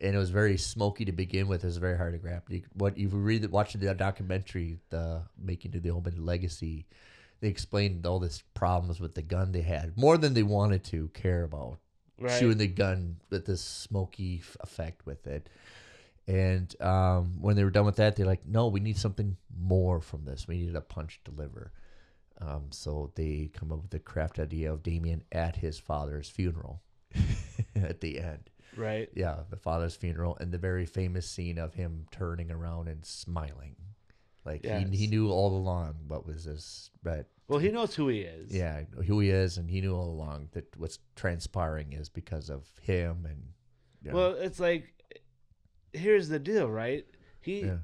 and 0.00 0.14
it 0.14 0.18
was 0.18 0.30
very 0.30 0.56
smoky 0.56 1.04
to 1.04 1.10
begin 1.12 1.48
with. 1.48 1.64
It 1.64 1.66
was 1.66 1.78
very 1.78 1.96
hard 1.96 2.12
to 2.12 2.18
grab. 2.18 2.44
What 2.74 2.96
you 2.96 3.08
read, 3.08 3.44
watching 3.50 3.80
the 3.80 3.92
documentary, 3.94 4.78
the 4.90 5.22
making 5.36 5.74
of 5.74 5.82
the 5.82 5.90
Omen 5.90 6.24
Legacy, 6.24 6.86
they 7.40 7.48
explained 7.48 8.06
all 8.06 8.20
this 8.20 8.42
problems 8.54 9.00
with 9.00 9.14
the 9.14 9.22
gun 9.22 9.50
they 9.52 9.62
had 9.62 9.96
more 9.96 10.16
than 10.16 10.34
they 10.34 10.42
wanted 10.44 10.84
to 10.84 11.08
care 11.08 11.42
about 11.44 11.78
Right. 12.20 12.38
shooting 12.38 12.58
the 12.58 12.66
gun 12.68 13.16
with 13.30 13.46
this 13.46 13.60
smoky 13.60 14.38
f- 14.40 14.56
effect 14.60 15.06
with 15.06 15.26
it. 15.26 15.48
And 16.28 16.72
um, 16.82 17.40
when 17.40 17.56
they 17.56 17.64
were 17.64 17.70
done 17.70 17.86
with 17.86 17.96
that, 17.96 18.14
they're 18.16 18.26
like, 18.26 18.46
"No, 18.46 18.68
we 18.68 18.80
need 18.80 18.98
something 18.98 19.36
more 19.58 20.00
from 20.00 20.24
this. 20.26 20.46
We 20.46 20.58
needed 20.58 20.76
a 20.76 20.80
punch 20.82 21.20
deliver." 21.24 21.72
Um, 22.40 22.66
so 22.70 23.10
they 23.16 23.50
come 23.52 23.72
up 23.72 23.80
with 23.80 23.90
the 23.90 23.98
craft 23.98 24.38
idea 24.38 24.70
of 24.72 24.82
Damien 24.82 25.22
at 25.32 25.56
his 25.56 25.78
father's 25.78 26.28
funeral 26.28 26.82
at 27.74 28.00
the 28.00 28.20
end. 28.20 28.50
Right. 28.76 29.08
Yeah, 29.14 29.38
the 29.50 29.56
father's 29.56 29.96
funeral, 29.96 30.36
and 30.38 30.52
the 30.52 30.58
very 30.58 30.86
famous 30.86 31.28
scene 31.28 31.58
of 31.58 31.74
him 31.74 32.04
turning 32.12 32.50
around 32.52 32.86
and 32.88 33.04
smiling, 33.04 33.74
like 34.44 34.64
he, 34.64 34.84
he 34.96 35.06
knew 35.08 35.30
all 35.30 35.56
along 35.56 35.94
what 36.06 36.26
was 36.26 36.44
this, 36.44 36.90
but 37.02 37.26
Well, 37.48 37.58
he 37.58 37.70
knows 37.70 37.94
who 37.94 38.08
he 38.08 38.20
is. 38.20 38.54
yeah, 38.54 38.82
who 39.06 39.18
he 39.20 39.30
is, 39.30 39.56
and 39.56 39.68
he 39.68 39.80
knew 39.80 39.96
all 39.96 40.10
along 40.10 40.50
that 40.52 40.76
what's 40.76 40.98
transpiring 41.16 41.92
is 41.94 42.08
because 42.10 42.50
of 42.50 42.66
him, 42.82 43.24
and 43.28 43.42
you 44.02 44.10
know, 44.10 44.16
Well, 44.16 44.32
it's 44.34 44.60
like, 44.60 44.92
here's 45.98 46.28
the 46.28 46.38
deal, 46.38 46.68
right? 46.68 47.04
He, 47.40 47.60
yeah, 47.60 47.78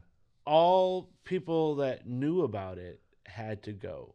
all 0.46 1.10
people 1.24 1.76
that 1.76 2.06
knew 2.06 2.42
about 2.42 2.78
it 2.78 3.00
had 3.26 3.62
to 3.64 3.72
go, 3.72 4.14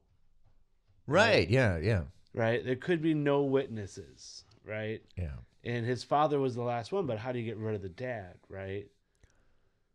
right, 1.08 1.50
yeah, 1.50 1.78
yeah, 1.78 2.04
right? 2.34 2.64
There 2.64 2.76
could 2.76 3.02
be 3.02 3.14
no 3.14 3.44
witnesses, 3.44 4.44
right? 4.66 5.02
yeah, 5.18 5.32
And 5.64 5.86
his 5.86 6.04
father 6.04 6.40
was 6.40 6.56
the 6.56 6.62
last 6.64 6.92
one, 6.92 7.06
but 7.06 7.18
how 7.18 7.32
do 7.32 7.40
you 7.40 7.46
get 7.46 7.58
rid 7.58 7.76
of 7.76 7.82
the 7.82 7.90
dad, 7.90 8.36
right? 8.50 8.88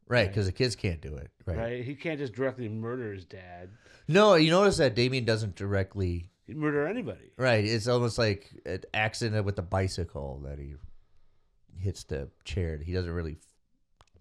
right, 0.08 0.28
because 0.28 0.46
the 0.46 0.52
kids 0.52 0.76
can't 0.76 1.00
do 1.00 1.14
it, 1.16 1.30
right. 1.46 1.56
Right? 1.56 1.84
He 1.84 1.94
can't 1.94 2.18
just 2.18 2.34
directly 2.34 2.68
murder 2.68 3.12
his 3.12 3.24
dad. 3.24 3.70
No, 4.08 4.34
you 4.34 4.50
notice 4.50 4.76
that 4.78 4.94
Damien 4.94 5.24
doesn't 5.24 5.54
directly, 5.54 6.30
He'd 6.46 6.56
murder 6.58 6.86
anybody. 6.86 7.30
right? 7.38 7.64
It's 7.64 7.88
almost 7.88 8.18
like 8.18 8.50
an 8.66 8.82
accident 8.92 9.46
with 9.46 9.56
the 9.56 9.62
bicycle 9.62 10.42
that 10.44 10.58
he 10.58 10.74
hits 11.78 12.04
the 12.04 12.28
chair. 12.44 12.78
He 12.84 12.92
doesn't 12.92 13.10
really 13.10 13.38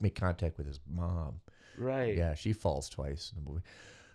make 0.04 0.16
contact 0.16 0.58
with 0.58 0.68
his 0.68 0.80
mom. 0.88 1.42
Right. 1.78 2.16
Yeah, 2.16 2.36
she 2.36 2.54
falls 2.54 2.90
twice 2.90 3.32
in 3.36 3.44
the 3.44 3.50
movie. 3.50 3.64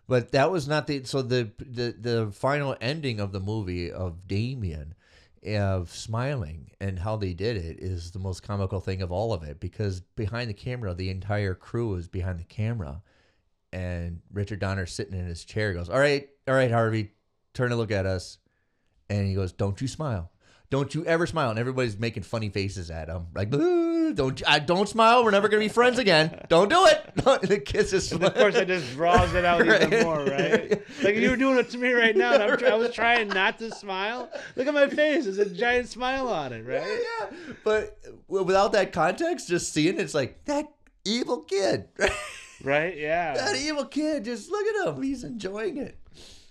But 0.07 0.33
that 0.33 0.51
was 0.51 0.69
not 0.69 0.87
the 0.87 1.05
so 1.05 1.23
the 1.23 1.51
the 1.59 1.95
the 1.99 2.31
final 2.33 2.77
ending 2.81 3.21
of 3.21 3.33
the 3.33 3.41
movie 3.41 3.91
of 3.91 4.27
Damien 4.27 4.95
of 5.47 5.91
smiling 5.91 6.71
and 6.81 6.99
how 6.99 7.17
they 7.17 7.33
did 7.33 7.57
it 7.57 7.79
is 7.81 8.11
the 8.11 8.19
most 8.19 8.43
comical 8.43 8.81
thing 8.81 9.03
of 9.03 9.13
all 9.13 9.33
of 9.33 9.45
it 9.45 9.61
because 9.61 10.01
behind 10.01 10.51
the 10.51 10.55
camera 10.55 10.95
the 10.95 11.11
entire 11.11 11.55
crew 11.55 11.95
is 11.95 12.09
behind 12.09 12.41
the 12.41 12.45
camera 12.45 13.01
and 13.73 14.21
Richard 14.33 14.61
Donner 14.61 14.87
sitting 14.87 15.19
in 15.19 15.27
his 15.27 15.45
chair 15.45 15.75
goes, 15.75 15.89
"All 15.89 15.99
right, 15.99 16.29
all 16.47 16.55
right, 16.55 16.71
Harvey, 16.71 17.13
turn 17.55 17.71
and 17.71 17.79
look 17.79 17.91
at 17.91 18.07
us." 18.07 18.39
And 19.11 19.27
he 19.27 19.35
goes, 19.35 19.53
"Don't 19.53 19.81
you 19.81 19.89
smile. 19.89 20.33
Don't 20.71 20.95
you 20.95 21.05
ever 21.05 21.27
smile." 21.27 21.51
And 21.51 21.59
everybody's 21.59 21.99
making 21.99 22.23
funny 22.23 22.49
faces 22.49 22.91
at 22.91 23.09
him, 23.09 23.27
like, 23.35 23.51
"Boo, 23.51 23.59
"Don't, 24.15 24.43
I 24.47 24.59
don't 24.59 24.89
smile. 24.89 25.25
We're 25.25 25.31
never 25.31 25.49
gonna 25.49 25.61
be 25.61 25.69
friends 25.69 25.99
again. 25.99 26.41
Don't 26.49 26.69
do 26.69 26.87
it." 26.87 27.15
the 27.49 27.59
kids 27.59 27.91
just, 27.91 28.13
And 28.13 28.25
of 28.25 28.35
course, 28.35 28.55
it 28.55 28.69
just 28.69 28.93
draws 28.93 29.35
it 29.35 29.45
out 29.45 29.65
even 29.67 30.05
more, 30.05 30.25
right? 30.25 30.81
Like 31.03 31.17
you 31.17 31.31
were 31.31 31.37
doing 31.37 31.59
it 31.59 31.71
to 31.71 31.79
me 31.79 31.93
right 31.93 32.17
now, 32.17 32.35
and 32.35 32.43
I'm 32.43 32.65
I 32.65 32.75
was 32.77 32.93
trying 32.93 33.29
not 33.29 33.59
to 33.59 33.71
smile. 33.71 34.31
Look 34.57 34.67
at 34.67 34.75
my 34.75 34.89
face; 34.89 35.25
there's 35.25 35.39
a 35.39 35.51
giant 35.51 35.89
smile 35.89 36.29
on 36.29 36.53
it, 36.53 36.65
right? 36.67 37.01
yeah. 37.21 37.27
But 37.65 37.99
without 38.29 38.73
that 38.73 38.93
context, 38.93 39.49
just 39.49 39.73
seeing 39.73 39.95
it, 39.97 40.01
it's 40.01 40.15
like 40.15 40.45
that 40.47 40.67
evil 41.05 41.39
kid, 41.43 41.89
right? 41.99 42.13
Right? 42.65 42.97
Yeah. 42.99 43.35
that 43.35 43.55
evil 43.55 43.85
kid. 43.85 44.25
Just 44.25 44.51
look 44.51 44.67
at 44.67 44.89
him; 44.89 45.01
he's 45.01 45.23
enjoying 45.23 45.77
it. 45.77 45.97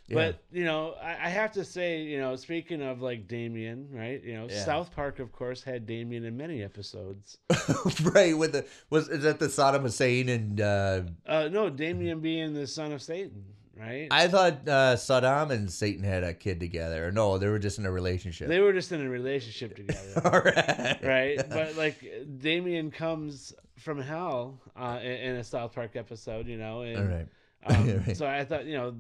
Yeah. 0.08 0.16
But 0.16 0.44
you 0.52 0.64
know, 0.64 0.96
I, 1.02 1.12
I 1.26 1.30
have 1.30 1.52
to 1.54 1.66
say, 1.66 2.02
you 2.02 2.18
know, 2.20 2.36
speaking 2.38 2.82
of 2.82 3.02
like 3.02 3.28
Damien, 3.28 3.90
right? 3.92 4.24
You 4.24 4.36
know, 4.36 4.48
Yeah. 4.50 4.64
South 4.64 4.96
Park, 4.96 5.20
of 5.20 5.32
course, 5.34 5.62
had 5.64 5.86
Damien 5.86 6.24
in 6.24 6.38
many 6.38 6.64
episodes. 6.64 7.38
right 8.04 8.38
with 8.38 8.54
the 8.54 8.66
was 8.90 9.10
is 9.10 9.24
that 9.24 9.40
the 9.40 9.48
Saddam 9.48 9.82
Hussein 9.82 10.30
and 10.30 10.62
uh, 10.62 11.02
Uh, 11.26 11.50
no, 11.52 11.70
Damien 11.70 12.22
being 12.22 12.54
the 12.54 12.66
son 12.68 12.92
of 12.94 13.02
Satan, 13.02 13.44
right? 13.78 14.08
I 14.10 14.28
thought 14.30 14.68
uh, 14.68 14.96
Saddam 14.96 15.52
and 15.52 15.70
Satan 15.70 16.04
had 16.06 16.24
a 16.24 16.34
kid 16.34 16.60
together. 16.62 17.12
No, 17.12 17.38
they 17.38 17.48
were 17.50 17.60
just 17.60 17.78
in 17.78 17.86
a 17.86 17.92
relationship. 17.92 18.48
they 18.48 18.60
were 18.62 18.72
just 18.74 18.92
in 18.94 19.06
a 19.06 19.10
relationship 19.10 19.76
together. 19.76 20.22
All 20.26 20.40
right. 20.40 21.00
right? 21.04 21.50
But 21.50 21.76
like 21.76 22.02
Damien 22.40 22.92
comes 22.92 23.54
from 23.78 24.02
hell 24.02 24.62
uh, 24.78 25.00
in, 25.02 25.12
in 25.12 25.36
a 25.36 25.44
South 25.44 25.74
Park 25.76 25.96
episode, 25.98 26.48
you 26.48 26.58
know, 26.58 26.82
and 26.82 26.98
All 26.98 27.04
right. 27.04 27.28
um, 27.68 28.04
Right. 28.06 28.16
so 28.16 28.26
I 28.26 28.46
thought, 28.46 28.66
you 28.66 28.78
know, 28.78 28.96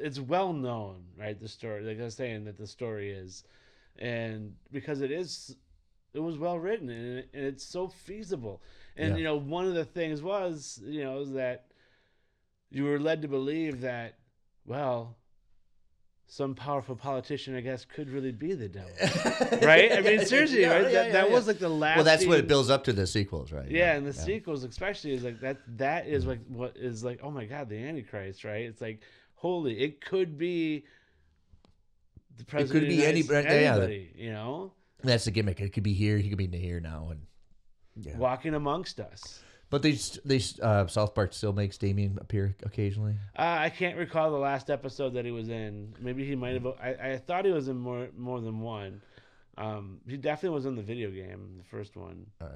it's 0.00 0.20
well 0.20 0.52
known, 0.52 1.04
right? 1.18 1.38
The 1.38 1.48
story, 1.48 1.82
like 1.82 2.00
I 2.00 2.04
was 2.04 2.14
saying, 2.14 2.44
that 2.44 2.56
the 2.56 2.66
story 2.66 3.10
is, 3.10 3.44
and 3.98 4.54
because 4.72 5.00
it 5.00 5.10
is, 5.10 5.56
it 6.14 6.20
was 6.20 6.38
well 6.38 6.58
written 6.58 6.88
and, 6.88 7.18
it, 7.18 7.28
and 7.34 7.44
it's 7.44 7.64
so 7.64 7.88
feasible. 7.88 8.62
And 8.96 9.10
Yeah. 9.10 9.16
you 9.16 9.24
know, 9.24 9.36
one 9.36 9.66
of 9.66 9.74
the 9.74 9.84
things 9.84 10.22
was, 10.22 10.80
you 10.84 11.04
know, 11.04 11.20
is 11.20 11.32
that 11.32 11.66
you 12.70 12.84
were 12.84 12.98
led 12.98 13.22
to 13.22 13.28
believe 13.28 13.80
that, 13.82 14.18
well. 14.66 15.16
Some 16.30 16.54
powerful 16.54 16.94
politician, 16.94 17.56
I 17.56 17.62
guess, 17.62 17.86
could 17.86 18.10
really 18.10 18.32
be 18.32 18.52
the 18.52 18.68
devil, 18.68 18.90
right? 19.66 19.90
I 19.90 20.02
mean, 20.02 20.26
seriously, 20.26 20.60
Yeah, 20.60 20.72
right? 20.74 20.82
yeah, 20.82 20.90
that 20.92 21.06
yeah, 21.06 21.12
that 21.12 21.30
was 21.30 21.46
like 21.46 21.58
the 21.58 21.70
last. 21.70 21.96
Well, 21.96 22.04
that's 22.04 22.26
what 22.26 22.38
it 22.38 22.46
builds 22.46 22.68
up 22.68 22.84
to 22.84 22.92
the 22.92 23.06
sequels, 23.06 23.50
right? 23.50 23.66
yeah, 23.70 23.94
and 23.94 24.06
the 24.06 24.12
sequels 24.12 24.62
especially 24.62 25.12
is 25.12 25.24
like 25.24 25.40
that. 25.40 25.56
That 25.78 26.06
is 26.06 26.26
like 26.26 26.40
what 26.48 26.76
is 26.76 27.02
like. 27.02 27.20
Oh 27.22 27.30
my 27.30 27.46
god, 27.46 27.70
the 27.70 27.78
Antichrist, 27.78 28.44
right? 28.44 28.66
It's 28.66 28.82
like 28.82 29.00
holy. 29.38 29.80
It 29.80 30.04
could 30.04 30.36
be 30.36 30.84
the 32.36 32.44
president. 32.44 32.88
be 32.88 32.94
of 32.94 33.00
the 33.00 33.06
any- 33.06 33.22
States, 33.22 33.46
yeah, 33.46 33.52
anybody, 33.52 34.10
you 34.16 34.32
know, 34.32 34.72
That's 35.02 35.24
the 35.24 35.30
gimmick. 35.30 35.60
It 35.60 35.72
could 35.72 35.82
be 35.82 35.94
here. 35.94 36.18
He 36.18 36.28
could 36.28 36.38
be 36.38 36.46
here 36.46 36.80
now, 36.80 37.08
and 37.10 37.22
yeah. 37.96 38.16
walking 38.16 38.54
amongst 38.54 39.00
us. 39.00 39.40
But 39.70 39.82
they 39.82 39.98
they 40.24 40.40
uh, 40.62 40.86
South 40.86 41.14
Park 41.14 41.34
still 41.34 41.52
makes 41.52 41.76
Damien 41.76 42.18
appear 42.20 42.56
occasionally. 42.64 43.14
Uh, 43.38 43.58
I 43.60 43.68
can't 43.70 43.98
recall 43.98 44.30
the 44.30 44.38
last 44.38 44.70
episode 44.70 45.14
that 45.14 45.26
he 45.26 45.30
was 45.30 45.50
in. 45.50 45.94
Maybe 46.00 46.24
he 46.26 46.34
might 46.34 46.54
have. 46.54 46.66
I, 46.66 47.12
I 47.12 47.16
thought 47.18 47.44
he 47.44 47.50
was 47.50 47.68
in 47.68 47.76
more 47.76 48.08
more 48.16 48.40
than 48.40 48.60
one. 48.60 49.02
Um, 49.58 49.98
he 50.06 50.16
definitely 50.16 50.54
was 50.54 50.66
in 50.66 50.76
the 50.76 50.82
video 50.82 51.10
game, 51.10 51.56
the 51.58 51.64
first 51.64 51.96
one. 51.96 52.26
Right. 52.40 52.50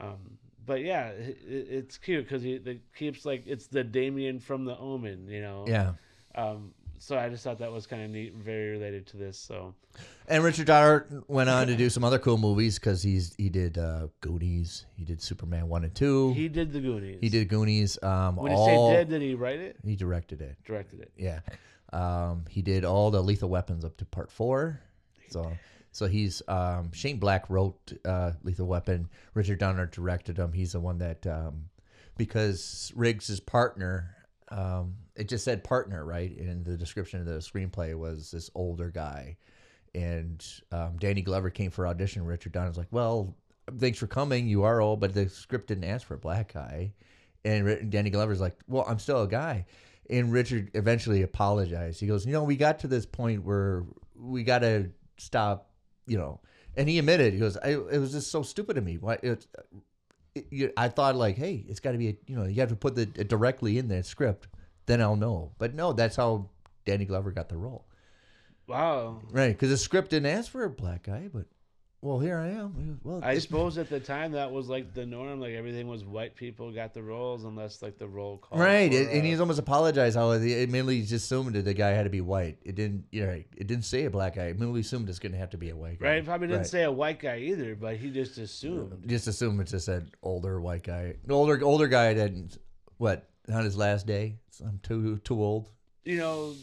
Um, 0.00 0.38
but 0.64 0.80
yeah, 0.80 1.08
it, 1.08 1.36
it's 1.46 1.98
cute 1.98 2.24
because 2.24 2.42
he 2.42 2.54
it 2.54 2.80
keeps 2.96 3.26
like 3.26 3.42
it's 3.46 3.66
the 3.66 3.84
Damien 3.84 4.40
from 4.40 4.64
the 4.64 4.78
Omen, 4.78 5.28
you 5.28 5.42
know. 5.42 5.66
Yeah. 5.68 5.92
Um, 6.34 6.72
so 6.98 7.18
I 7.18 7.28
just 7.28 7.44
thought 7.44 7.58
that 7.58 7.70
was 7.70 7.86
kind 7.86 8.02
of 8.02 8.10
neat, 8.10 8.34
very 8.34 8.70
related 8.70 9.06
to 9.08 9.16
this. 9.16 9.38
So 9.38 9.74
And 10.28 10.42
Richard 10.42 10.66
Donner 10.66 11.06
went 11.28 11.50
on 11.50 11.66
to 11.66 11.76
do 11.76 11.90
some 11.90 12.02
other 12.02 12.18
cool 12.18 12.38
movies 12.38 12.78
because 12.78 13.02
he's 13.02 13.34
he 13.36 13.48
did 13.48 13.76
uh, 13.78 14.08
Goonies, 14.20 14.86
he 14.96 15.04
did 15.04 15.20
Superman 15.20 15.68
one 15.68 15.84
and 15.84 15.94
two, 15.94 16.32
he 16.32 16.42
he, 16.42 16.48
did 16.48 16.72
the 16.72 16.80
Goonies. 16.80 17.18
He 17.20 17.28
did 17.28 17.48
Goonies. 17.48 18.02
Um, 18.02 18.36
When 18.36 18.52
all, 18.52 18.66
you 18.66 18.94
say 18.94 18.98
did, 19.00 19.08
did 19.10 19.22
he 19.22 19.34
write 19.34 19.60
it? 19.60 19.76
he 19.84 19.96
directed 19.96 20.40
it. 20.40 20.56
Directed 20.64 21.00
it. 21.00 21.12
Yeah. 21.16 21.40
Um, 21.92 22.44
he 22.48 22.62
did 22.62 22.84
all 22.84 23.10
the 23.10 23.22
Lethal 23.22 23.48
Weapons 23.48 23.84
up 23.84 23.96
to 23.98 24.04
part 24.04 24.30
four. 24.30 24.80
So 25.30 25.52
so 25.92 26.06
he's 26.06 26.42
um, 26.48 26.90
Shane 26.92 27.18
Black 27.18 27.48
wrote 27.48 27.92
uh, 28.04 28.32
Lethal 28.42 28.66
Weapon. 28.66 29.08
Richard 29.34 29.60
Donner 29.60 29.86
directed 29.86 30.38
him. 30.38 30.52
He's 30.52 30.72
the 30.72 30.80
one 30.80 30.98
that 30.98 31.24
um, 31.26 31.66
because 32.16 32.92
Riggs' 32.96 33.38
partner, 33.40 34.16
um, 34.50 34.94
it 35.16 35.28
just 35.28 35.44
said 35.44 35.64
partner 35.64 36.04
right 36.04 36.36
in 36.36 36.64
the 36.64 36.76
description 36.76 37.20
of 37.20 37.26
the 37.26 37.38
screenplay 37.38 37.94
was 37.96 38.30
this 38.30 38.50
older 38.54 38.90
guy, 38.90 39.36
and 39.94 40.44
um, 40.72 40.96
Danny 40.98 41.22
Glover 41.22 41.50
came 41.50 41.70
for 41.70 41.86
audition. 41.86 42.24
Richard 42.24 42.52
Donner's 42.52 42.76
like, 42.76 42.88
"Well, 42.90 43.36
thanks 43.78 43.98
for 43.98 44.06
coming. 44.06 44.46
You 44.46 44.64
are 44.64 44.80
old, 44.80 45.00
but 45.00 45.14
the 45.14 45.28
script 45.28 45.68
didn't 45.68 45.84
ask 45.84 46.06
for 46.06 46.14
a 46.14 46.18
black 46.18 46.52
guy." 46.52 46.92
And 47.44 47.90
Danny 47.90 48.10
Glover's 48.10 48.40
like, 48.40 48.58
"Well, 48.68 48.84
I'm 48.88 48.98
still 48.98 49.22
a 49.22 49.28
guy." 49.28 49.66
And 50.10 50.32
Richard 50.32 50.70
eventually 50.74 51.22
apologized. 51.22 52.00
He 52.00 52.06
goes, 52.06 52.26
"You 52.26 52.32
know, 52.32 52.44
we 52.44 52.56
got 52.56 52.80
to 52.80 52.88
this 52.88 53.06
point 53.06 53.44
where 53.44 53.84
we 54.14 54.44
got 54.44 54.60
to 54.60 54.90
stop, 55.16 55.70
you 56.06 56.18
know." 56.18 56.40
And 56.76 56.88
he 56.88 56.98
admitted, 56.98 57.32
he 57.32 57.38
goes, 57.38 57.56
"It 57.64 58.00
was 58.00 58.12
just 58.12 58.30
so 58.30 58.42
stupid 58.42 58.76
of 58.76 58.84
me. 58.84 58.98
Why? 58.98 59.18
It, 59.22 59.46
it, 60.34 60.46
you, 60.50 60.72
I 60.76 60.88
thought 60.88 61.16
like, 61.16 61.36
hey, 61.36 61.64
it's 61.68 61.80
got 61.80 61.92
to 61.92 61.98
be, 61.98 62.08
a, 62.08 62.16
you 62.26 62.36
know, 62.36 62.44
you 62.44 62.60
have 62.60 62.70
to 62.70 62.76
put 62.76 62.94
the 62.94 63.08
it 63.14 63.28
directly 63.28 63.78
in 63.78 63.88
the 63.88 64.02
script, 64.02 64.48
then 64.86 65.00
I'll 65.00 65.16
know." 65.16 65.52
But 65.58 65.74
no, 65.74 65.92
that's 65.92 66.16
how 66.16 66.50
Danny 66.84 67.04
Glover 67.04 67.30
got 67.30 67.48
the 67.48 67.56
role. 67.56 67.86
Wow. 68.66 69.20
Right, 69.30 69.48
because 69.48 69.70
the 69.70 69.76
script 69.76 70.10
didn't 70.10 70.26
ask 70.26 70.50
for 70.50 70.64
a 70.64 70.70
black 70.70 71.04
guy, 71.04 71.28
but 71.32 71.46
well, 72.04 72.18
here 72.18 72.36
I 72.36 72.48
am. 72.48 73.00
Well, 73.02 73.20
I 73.24 73.38
suppose 73.38 73.78
at 73.78 73.88
the 73.88 73.98
time 73.98 74.32
that 74.32 74.52
was 74.52 74.68
like 74.68 74.92
the 74.92 75.06
norm. 75.06 75.40
Like 75.40 75.54
everything 75.54 75.88
was 75.88 76.04
white 76.04 76.36
people 76.36 76.70
got 76.70 76.92
the 76.92 77.02
roles 77.02 77.44
unless 77.44 77.80
like 77.80 77.96
the 77.98 78.06
role 78.06 78.36
call. 78.36 78.58
right, 78.58 78.92
and, 78.92 79.24
he's 79.24 79.40
almost 79.40 79.58
apologized 79.58 80.14
how 80.14 80.30
he 80.32 80.62
immediately 80.62 81.00
just 81.00 81.24
assumed 81.24 81.54
that 81.54 81.64
the 81.64 81.72
guy 81.72 81.88
had 81.92 82.04
to 82.04 82.10
be 82.10 82.20
white. 82.20 82.58
It 82.62 82.74
didn't, 82.74 83.06
you 83.10 83.24
know, 83.24 83.32
it 83.56 83.66
didn't 83.66 83.86
say 83.86 84.04
a 84.04 84.10
black 84.10 84.34
guy. 84.36 84.44
It 84.44 84.50
immediately 84.50 84.82
assumed 84.82 85.08
it's 85.08 85.18
going 85.18 85.32
to 85.32 85.38
have 85.38 85.48
to 85.50 85.56
be 85.56 85.70
a 85.70 85.76
white 85.76 85.98
guy. 85.98 86.06
Right, 86.08 86.24
probably 86.24 86.48
didn't 86.48 86.58
Right. 86.60 86.66
say 86.66 86.82
a 86.82 86.92
white 86.92 87.20
guy 87.20 87.38
either, 87.38 87.74
but 87.74 87.96
he 87.96 88.10
just 88.10 88.36
assumed. 88.36 89.08
Just 89.08 89.26
assumed 89.26 89.60
it's 89.62 89.70
just 89.70 89.88
an 89.88 90.10
older 90.22 90.60
white 90.60 90.82
guy, 90.82 91.14
an 91.24 91.30
older 91.32 91.58
older 91.64 91.88
guy 91.88 92.12
that 92.12 92.32
what 92.98 93.30
on 93.50 93.64
his 93.64 93.78
last 93.78 94.06
day. 94.06 94.36
I'm 94.60 94.78
too 94.82 95.16
too 95.24 95.42
old. 95.42 95.70
You 96.04 96.18
know, 96.18 96.54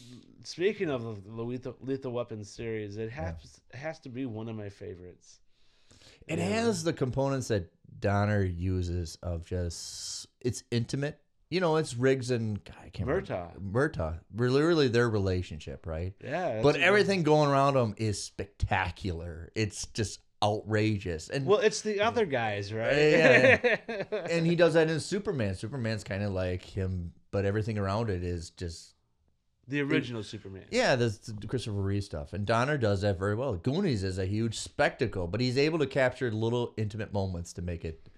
speaking 0.44 0.90
of 0.90 1.02
the 1.24 1.42
Lethal, 1.42 1.76
Lethal 1.80 2.12
Weapon 2.12 2.44
series, 2.44 2.96
it 2.96 3.10
has 3.10 3.60
has 3.74 3.98
to 4.00 4.08
be 4.08 4.26
one 4.26 4.48
of 4.48 4.56
my 4.56 4.68
favorites. 4.68 5.38
It 6.26 6.38
Yeah. 6.38 6.44
has 6.46 6.84
the 6.84 6.92
components 6.92 7.48
that 7.48 7.70
Donner 8.00 8.42
uses 8.42 9.16
of 9.22 9.44
just 9.44 10.26
it's 10.40 10.62
intimate. 10.70 11.18
You 11.50 11.60
know, 11.60 11.76
it's 11.76 11.94
Riggs 11.94 12.30
and 12.30 12.64
God, 12.64 12.76
I 12.82 12.88
can't 12.88 13.08
Murtaugh. 13.08 13.54
remember. 13.56 13.90
Murtaugh. 13.90 14.18
Really 14.34 14.88
their 14.88 15.08
relationship, 15.10 15.86
right? 15.86 16.14
Yeah, 16.24 16.62
but 16.62 16.76
everything 16.76 17.22
going 17.24 17.50
around 17.50 17.74
them 17.74 17.94
is 17.98 18.22
spectacular. 18.22 19.50
It's 19.54 19.86
just 19.88 20.20
outrageous. 20.42 21.28
And 21.28 21.46
Well, 21.46 21.58
it's 21.60 21.82
the 21.82 22.00
other 22.00 22.24
guys, 22.26 22.72
right? 22.72 22.96
Yeah. 22.96 23.76
and 24.30 24.46
he 24.46 24.56
does 24.56 24.74
that 24.74 24.88
in 24.90 24.98
Superman. 24.98 25.54
Superman's 25.54 26.04
kind 26.04 26.22
of 26.22 26.32
like 26.32 26.62
him, 26.62 27.12
but 27.30 27.44
everything 27.44 27.78
around 27.78 28.08
it 28.10 28.24
is 28.24 28.50
just 28.50 28.94
the 29.68 29.80
original 29.80 30.22
Superman. 30.22 30.64
yeah, 30.70 30.96
that's 30.96 31.18
the 31.18 31.46
Christopher 31.46 31.76
Reeve 31.80 32.04
stuff. 32.04 32.32
And 32.32 32.44
Donner 32.44 32.76
does 32.78 33.02
that 33.02 33.18
very 33.18 33.34
well. 33.34 33.54
Goonies 33.54 34.02
is 34.04 34.18
a 34.18 34.26
huge 34.26 34.58
spectacle, 34.58 35.26
but 35.26 35.40
he's 35.40 35.56
able 35.58 35.78
to 35.78 35.86
capture 35.86 36.30
little 36.32 36.74
intimate 36.76 37.12
moments 37.12 37.52
to 37.54 37.62
make 37.62 37.84
it 37.84 38.08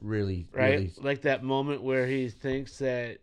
really, 0.00 0.46
right? 0.52 0.70
really 0.70 0.92
Like 1.00 1.22
that 1.22 1.42
moment 1.42 1.82
where 1.82 2.06
he 2.06 2.28
thinks 2.28 2.78
that 2.78 3.18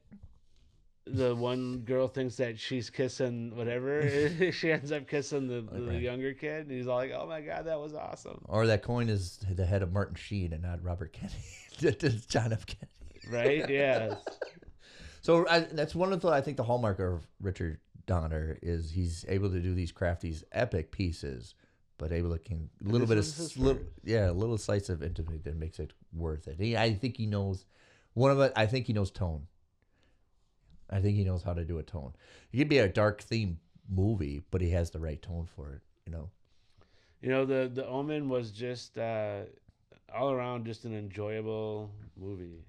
the 1.06 1.36
one 1.36 1.80
girl 1.80 2.08
thinks 2.08 2.38
that 2.38 2.58
she's 2.60 2.90
kissing 2.90 3.56
whatever. 3.56 4.08
she 4.52 4.72
ends 4.72 4.92
up 4.92 5.08
kissing 5.08 5.48
the, 5.48 5.62
the 5.62 5.88
Right. 5.88 6.02
younger 6.02 6.34
kid, 6.34 6.68
and 6.68 6.72
he's 6.72 6.88
all 6.88 6.96
like, 6.98 7.12
"Oh 7.14 7.28
my 7.28 7.42
god, 7.42 7.66
that 7.66 7.80
was 7.80 7.94
awesome!" 7.94 8.40
Or 8.48 8.66
that 8.68 8.84
coin 8.84 9.10
is 9.10 9.40
the 9.52 9.66
head 9.66 9.82
of 9.82 9.92
Martin 9.92 10.16
Sheen 10.16 10.54
and 10.54 10.62
not 10.64 10.82
Robert 10.84 11.12
Kennedy. 11.14 12.20
John 12.30 12.54
F. 12.54 12.66
Kennedy. 12.66 12.90
Right? 13.30 13.70
Yeah. 13.70 14.16
So 15.24 15.48
I, 15.48 15.62
that's 15.62 15.96
one 15.96 16.12
of 16.12 16.20
the 16.20 16.28
I 16.28 16.42
think 16.42 16.58
the 16.58 16.64
hallmark 16.64 17.00
of 17.00 17.26
Richard 17.42 17.80
Donner 18.06 18.58
is 18.62 18.92
he's 18.92 19.26
able 19.30 19.50
to 19.50 19.62
do 19.62 19.74
these 19.74 19.92
crafty, 19.92 20.36
epic 20.52 20.92
pieces, 20.92 21.56
but 21.98 22.12
able 22.12 22.32
to 22.32 22.40
can 22.40 22.70
a 22.86 22.90
little 22.90 23.08
bit 23.08 23.18
of 23.18 23.58
little, 23.58 23.82
yeah, 24.04 24.30
a 24.30 24.34
little 24.34 24.58
slice 24.58 24.90
of 24.90 25.02
intimate 25.02 25.46
that 25.46 25.56
makes 25.56 25.80
it 25.80 25.94
worth 26.12 26.50
it. 26.50 26.60
He, 26.60 26.76
I 26.76 26.94
think 26.94 27.16
he 27.16 27.26
knows 27.26 27.66
one 28.14 28.32
of 28.32 28.40
it. 28.42 28.52
I 28.58 28.66
think 28.66 28.86
he 28.86 28.92
knows 28.92 29.12
tone. 29.12 29.48
I 30.90 31.00
think 31.00 31.16
he 31.16 31.24
knows 31.24 31.42
how 31.42 31.54
to 31.54 31.64
do 31.64 31.80
a 31.80 31.84
tone. 31.84 32.14
It 32.52 32.58
could 32.58 32.70
be 32.70 32.80
a 32.80 32.90
dark 32.90 33.22
theme 33.22 33.60
movie, 33.90 34.42
but 34.52 34.60
he 34.60 34.72
has 34.72 34.92
the 34.92 35.00
right 35.00 35.22
tone 35.22 35.48
for 35.56 35.72
it. 35.72 35.82
You 36.06 36.12
know. 36.12 36.30
You 37.22 37.30
know, 37.30 37.46
the 37.46 37.72
the 37.74 37.88
Omen 37.88 38.28
was 38.28 38.52
just 38.52 38.98
uh, 38.98 39.44
all 40.14 40.32
around 40.32 40.66
just 40.66 40.84
an 40.84 40.94
enjoyable 40.94 41.92
movie, 42.18 42.66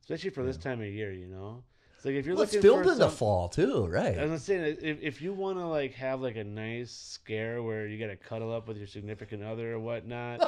especially 0.00 0.30
for 0.30 0.42
this 0.42 0.56
time 0.56 0.80
of 0.80 0.86
year. 0.86 1.12
You 1.12 1.26
know, 1.26 1.62
it's 2.02 2.06
like 2.06 2.16
if 2.16 2.26
you're 2.26 2.34
Well, 2.34 2.42
it's 2.42 2.52
looking 2.52 2.68
filmed 2.68 2.86
for 2.86 2.92
in 2.94 2.98
the 2.98 3.08
fall 3.08 3.48
too, 3.48 3.86
right? 3.86 4.18
I 4.18 4.24
was 4.24 4.42
saying, 4.42 4.76
if, 4.82 5.00
if 5.00 5.22
you 5.22 5.32
want 5.32 5.58
to 5.58 5.66
like 5.68 5.94
have 5.94 6.20
like 6.20 6.34
a 6.34 6.42
nice 6.42 6.90
scare 6.90 7.62
where 7.62 7.86
you 7.86 7.96
got 7.96 8.08
to 8.08 8.16
cuddle 8.16 8.52
up 8.52 8.66
with 8.66 8.76
your 8.76 8.88
significant 8.88 9.44
other 9.44 9.74
or 9.74 9.78
whatnot, 9.78 10.40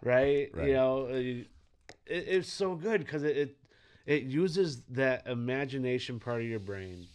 right? 0.00 0.48
Right. 0.54 0.68
You 0.68 0.74
know, 0.74 1.06
uh, 1.06 1.14
it, 1.14 1.48
it's 2.06 2.52
so 2.52 2.76
good 2.76 3.00
because 3.00 3.24
it, 3.24 3.36
it 3.36 3.56
it 4.06 4.22
uses 4.22 4.82
that 4.90 5.26
imagination 5.26 6.20
part 6.20 6.40
of 6.40 6.46
your 6.46 6.60
brain 6.60 7.08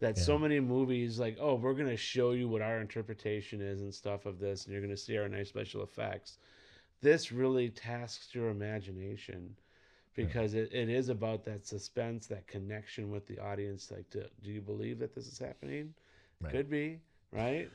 that 0.00 0.18
so 0.18 0.38
many 0.38 0.60
movies 0.60 1.18
like, 1.18 1.38
oh, 1.40 1.54
we're 1.54 1.72
gonna 1.72 1.96
show 1.96 2.32
you 2.32 2.46
what 2.46 2.60
our 2.60 2.82
interpretation 2.82 3.62
is 3.62 3.80
and 3.80 3.94
stuff 3.94 4.26
of 4.26 4.38
this, 4.38 4.66
and 4.66 4.74
you're 4.74 4.82
gonna 4.82 4.98
see 4.98 5.16
our 5.16 5.30
nice 5.30 5.48
special 5.48 5.82
effects. 5.82 6.36
This 7.00 7.32
really 7.32 7.70
tasks 7.70 8.34
your 8.34 8.50
imagination 8.50 9.56
because 10.26 10.54
it, 10.54 10.72
it 10.72 10.88
is 10.88 11.08
about 11.08 11.44
that 11.44 11.66
suspense, 11.66 12.26
that 12.28 12.46
connection 12.46 13.10
with 13.10 13.26
the 13.26 13.38
audience. 13.38 13.90
Like, 13.90 14.08
do, 14.10 14.24
do 14.42 14.50
you 14.50 14.60
believe 14.60 14.98
that 14.98 15.14
this 15.14 15.26
is 15.26 15.38
happening? 15.38 15.94
Right. 16.40 16.52
Could 16.52 16.70
be, 16.70 17.00
right? 17.32 17.68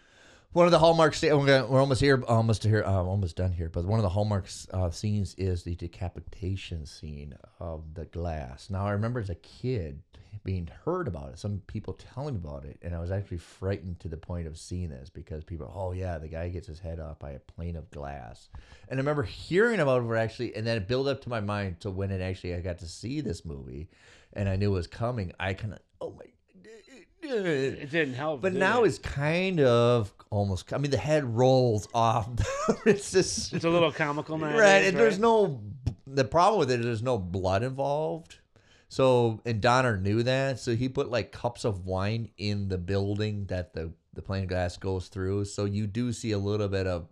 One 0.53 0.65
of 0.65 0.71
the 0.71 0.79
hallmarks. 0.79 1.21
We're, 1.21 1.29
gonna, 1.31 1.67
we're 1.67 1.81
almost 1.81 1.99
here. 1.99 2.23
Almost 2.27 2.63
here. 2.63 2.83
Uh, 2.85 3.03
almost 3.03 3.35
done 3.35 3.51
here. 3.51 3.69
But 3.69 3.85
one 3.85 3.99
of 3.99 4.03
the 4.03 4.09
hallmarks 4.09 4.67
uh, 4.71 4.89
scenes 4.89 5.35
is 5.37 5.63
the 5.63 5.75
decapitation 5.75 6.85
scene 6.85 7.35
of 7.59 7.93
the 7.93 8.05
glass. 8.05 8.69
Now 8.69 8.85
I 8.85 8.91
remember 8.91 9.19
as 9.19 9.29
a 9.29 9.35
kid 9.35 10.01
being 10.43 10.69
heard 10.83 11.07
about 11.07 11.29
it. 11.29 11.39
Some 11.39 11.61
people 11.67 11.93
telling 11.93 12.35
me 12.35 12.41
about 12.43 12.65
it, 12.65 12.77
and 12.81 12.95
I 12.95 12.99
was 12.99 13.11
actually 13.11 13.37
frightened 13.37 13.99
to 14.01 14.07
the 14.07 14.17
point 14.17 14.47
of 14.47 14.57
seeing 14.57 14.89
this 14.89 15.09
because 15.09 15.43
people, 15.43 15.71
oh 15.73 15.91
yeah, 15.91 16.17
the 16.17 16.27
guy 16.27 16.49
gets 16.49 16.67
his 16.67 16.79
head 16.79 16.99
off 16.99 17.19
by 17.19 17.31
a 17.31 17.39
plane 17.39 17.75
of 17.75 17.89
glass. 17.91 18.49
And 18.89 18.99
I 18.99 19.01
remember 19.01 19.23
hearing 19.23 19.79
about 19.79 20.03
it 20.03 20.15
actually, 20.15 20.55
and 20.55 20.65
then 20.65 20.77
it 20.77 20.87
built 20.87 21.07
up 21.07 21.21
to 21.21 21.29
my 21.29 21.39
mind 21.39 21.79
to 21.81 21.91
when 21.91 22.11
it 22.11 22.21
actually 22.21 22.55
I 22.55 22.61
got 22.61 22.79
to 22.79 22.87
see 22.87 23.21
this 23.21 23.45
movie, 23.45 23.89
and 24.33 24.49
I 24.49 24.55
knew 24.55 24.71
it 24.71 24.75
was 24.75 24.87
coming. 24.87 25.31
I 25.39 25.53
kind 25.53 25.73
of, 25.73 25.79
oh 26.01 26.11
my. 26.11 26.25
It 27.27 27.89
didn't 27.89 28.13
help. 28.13 28.41
But 28.41 28.53
did 28.53 28.59
now 28.59 28.83
it? 28.83 28.89
it's 28.89 28.99
kind 28.99 29.59
of 29.59 30.13
almost. 30.29 30.71
I 30.73 30.77
mean, 30.77 30.91
the 30.91 30.97
head 30.97 31.23
rolls 31.23 31.87
off. 31.91 32.29
it's 32.85 33.11
just 33.11 33.51
it's 33.51 33.65
a 33.65 33.69
little 33.69 33.91
comical 33.91 34.37
now. 34.37 34.55
right. 34.55 34.83
And 34.83 34.95
there's 34.95 35.17
no. 35.17 35.59
The 36.05 36.23
problem 36.23 36.59
with 36.59 36.69
it 36.69 36.81
is 36.81 36.85
there's 36.85 37.01
no 37.01 37.17
blood 37.17 37.63
involved. 37.63 38.37
So 38.87 39.41
and 39.45 39.61
Donner 39.61 39.97
knew 39.97 40.23
that, 40.23 40.59
so 40.59 40.75
he 40.75 40.89
put 40.89 41.09
like 41.09 41.31
cups 41.31 41.65
of 41.65 41.85
wine 41.85 42.29
in 42.37 42.69
the 42.69 42.77
building 42.77 43.45
that 43.47 43.73
the 43.73 43.93
the 44.13 44.21
plane 44.21 44.47
glass 44.47 44.77
goes 44.77 45.07
through. 45.07 45.45
So 45.45 45.65
you 45.65 45.87
do 45.87 46.13
see 46.13 46.31
a 46.31 46.37
little 46.37 46.67
bit 46.67 46.87
of 46.87 47.07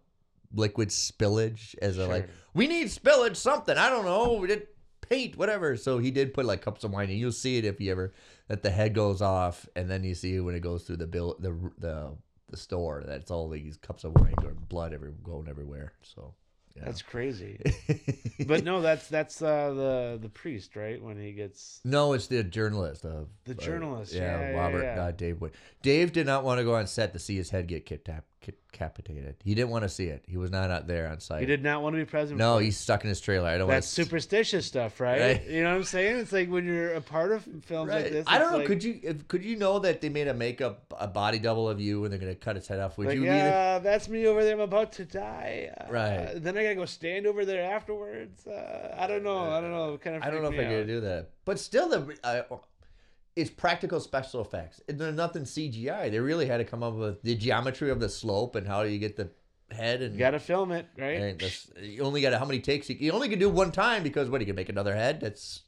liquid 0.53 0.89
spillage 0.89 1.75
as 1.81 1.97
a 1.97 2.07
like 2.07 2.29
we 2.53 2.67
need 2.67 2.87
spillage 2.87 3.35
something. 3.35 3.77
I 3.77 3.89
don't 3.89 4.05
know. 4.05 4.33
We 4.33 4.47
did 4.47 4.67
paint 5.01 5.37
whatever. 5.37 5.75
So 5.77 5.97
he 5.97 6.11
did 6.11 6.33
put 6.33 6.45
like 6.45 6.61
cups 6.61 6.83
of 6.83 6.91
wine, 6.91 7.09
and 7.09 7.17
you'll 7.19 7.31
see 7.31 7.57
it 7.57 7.65
if 7.65 7.81
you 7.81 7.91
ever 7.91 8.13
that 8.47 8.63
the 8.63 8.69
head 8.69 8.93
goes 8.93 9.21
off, 9.21 9.67
and 9.75 9.89
then 9.89 10.03
you 10.03 10.15
see 10.15 10.39
when 10.39 10.55
it 10.55 10.61
goes 10.61 10.83
through 10.83 10.97
the 10.97 11.07
bill 11.07 11.35
the 11.39 11.53
the 11.77 12.15
the 12.49 12.57
store 12.57 13.03
that's 13.05 13.31
all 13.31 13.49
these 13.49 13.77
cups 13.77 14.03
of 14.03 14.13
wine 14.13 14.35
or 14.43 14.53
blood 14.53 14.93
every 14.93 15.11
going 15.23 15.47
everywhere. 15.47 15.93
So 16.01 16.35
yeah. 16.75 16.85
That's 16.85 17.01
crazy. 17.01 17.59
but 18.47 18.63
no, 18.63 18.81
that's 18.81 19.07
that's 19.07 19.41
uh, 19.41 19.73
the 19.73 20.19
the 20.21 20.29
priest, 20.29 20.75
right? 20.75 21.01
When 21.01 21.19
he 21.19 21.31
gets 21.31 21.79
No, 21.83 22.13
it's 22.13 22.27
the 22.27 22.43
journalist 22.43 23.05
of 23.05 23.27
The 23.45 23.53
journalist, 23.53 24.13
yeah, 24.13 24.39
yeah, 24.39 24.49
yeah, 24.49 24.59
Robert, 24.59 24.83
yeah. 24.83 25.03
Uh, 25.03 25.11
Dave 25.11 25.39
Wood. 25.39 25.51
Dave 25.83 26.11
did 26.13 26.25
not 26.25 26.43
want 26.43 26.59
to 26.59 26.63
go 26.63 26.75
on 26.75 26.87
set 26.87 27.13
to 27.13 27.19
see 27.19 27.35
his 27.35 27.51
head 27.51 27.67
get 27.67 27.85
kidnap, 27.85 28.25
decapitated. 28.43 29.35
He 29.43 29.55
didn't 29.55 29.69
want 29.69 29.83
to 29.83 29.89
see 29.89 30.05
it. 30.05 30.23
He 30.27 30.37
was 30.37 30.51
not 30.51 30.69
out 30.71 30.87
there 30.87 31.07
on 31.07 31.19
site. 31.19 31.41
he 31.41 31.45
did 31.45 31.63
not 31.63 31.81
want 31.81 31.93
to 31.95 31.97
be 31.97 32.05
present. 32.05 32.37
No, 32.37 32.57
he's 32.57 32.77
stuck 32.77 33.03
in 33.03 33.09
his 33.09 33.21
trailer. 33.21 33.47
I 33.47 33.57
don't 33.57 33.67
want 33.67 33.77
that's 33.77 33.87
superstitious 33.87 34.65
stuff, 34.65 34.99
right? 34.99 35.19
Right. 35.19 35.47
You 35.47 35.63
know 35.63 35.69
what 35.71 35.77
I'm 35.77 35.83
saying? 35.83 36.17
It's 36.17 36.31
like 36.31 36.49
when 36.49 36.65
you're 36.65 36.93
a 36.93 37.01
part 37.01 37.31
of 37.31 37.47
films 37.63 37.91
like 37.91 38.09
this. 38.09 38.25
I 38.27 38.37
don't 38.37 38.51
know. 38.51 38.57
like- 38.59 38.67
could 38.67 38.83
you 38.83 38.99
if, 39.03 39.27
could 39.27 39.43
you 39.43 39.55
know 39.55 39.79
that 39.79 40.01
they 40.01 40.09
made 40.09 40.27
a 40.27 40.33
makeup 40.33 40.93
a 40.99 41.07
body 41.07 41.39
double 41.39 41.69
of 41.69 41.79
you 41.79 42.03
and 42.03 42.11
they're 42.11 42.19
gonna 42.19 42.35
cut 42.35 42.57
its 42.57 42.67
head 42.67 42.79
off? 42.79 42.97
Would 42.97 43.07
Like, 43.07 43.15
you 43.15 43.25
yeah, 43.25 43.79
that's 43.79 44.09
me 44.09 44.27
over 44.27 44.43
there. 44.43 44.53
I'm 44.53 44.59
about 44.59 44.91
to 44.93 45.05
die. 45.05 45.71
Uh, 45.79 45.91
Right. 45.91 46.31
Then 46.35 46.57
I 46.57 46.63
gotta 46.63 46.75
go 46.75 46.85
stand 46.85 47.27
over 47.27 47.45
there 47.45 47.71
afterwards. 47.71 48.47
Uh, 48.47 48.95
I 48.97 49.07
don't 49.07 49.23
know. 49.23 49.51
I 49.51 49.61
don't 49.61 49.71
know. 49.71 49.97
Kind 49.97 50.15
of. 50.15 50.23
I 50.23 50.29
don't 50.29 50.41
know 50.41 50.51
if 50.51 50.59
I 50.59 50.65
could 50.69 50.87
do 50.87 51.01
that. 51.01 51.29
But 51.45 51.59
still, 51.59 51.89
the 51.89 52.17
uh, 52.23 52.43
it's 53.35 53.49
practical 53.49 53.99
special 53.99 54.41
effects. 54.41 54.81
There's 54.87 55.15
nothing 55.15 55.43
CGI. 55.43 56.11
They 56.11 56.19
really 56.19 56.45
had 56.45 56.57
to 56.57 56.65
come 56.65 56.83
up 56.83 56.93
with 56.93 57.21
the 57.23 57.35
geometry 57.35 57.89
of 57.89 57.99
the 57.99 58.09
slope 58.09 58.55
and 58.55 58.67
how 58.67 58.83
do 58.83 58.89
you 58.89 58.99
get 58.99 59.15
the 59.15 59.29
head 59.71 60.01
and 60.01 60.13
You 60.13 60.19
gotta 60.19 60.39
film 60.39 60.71
it, 60.71 60.87
right? 60.97 61.41
You 61.81 62.03
only 62.03 62.21
got 62.21 62.33
how 62.33 62.45
many 62.45 62.59
takes? 62.59 62.89
You, 62.89 62.97
you 62.99 63.11
only 63.11 63.29
can 63.29 63.39
do 63.39 63.49
one 63.49 63.71
time 63.71 64.03
because 64.03 64.29
what? 64.29 64.41
You 64.41 64.47
can 64.47 64.55
make 64.55 64.69
another 64.69 64.95
head. 64.95 65.19
That's 65.19 65.61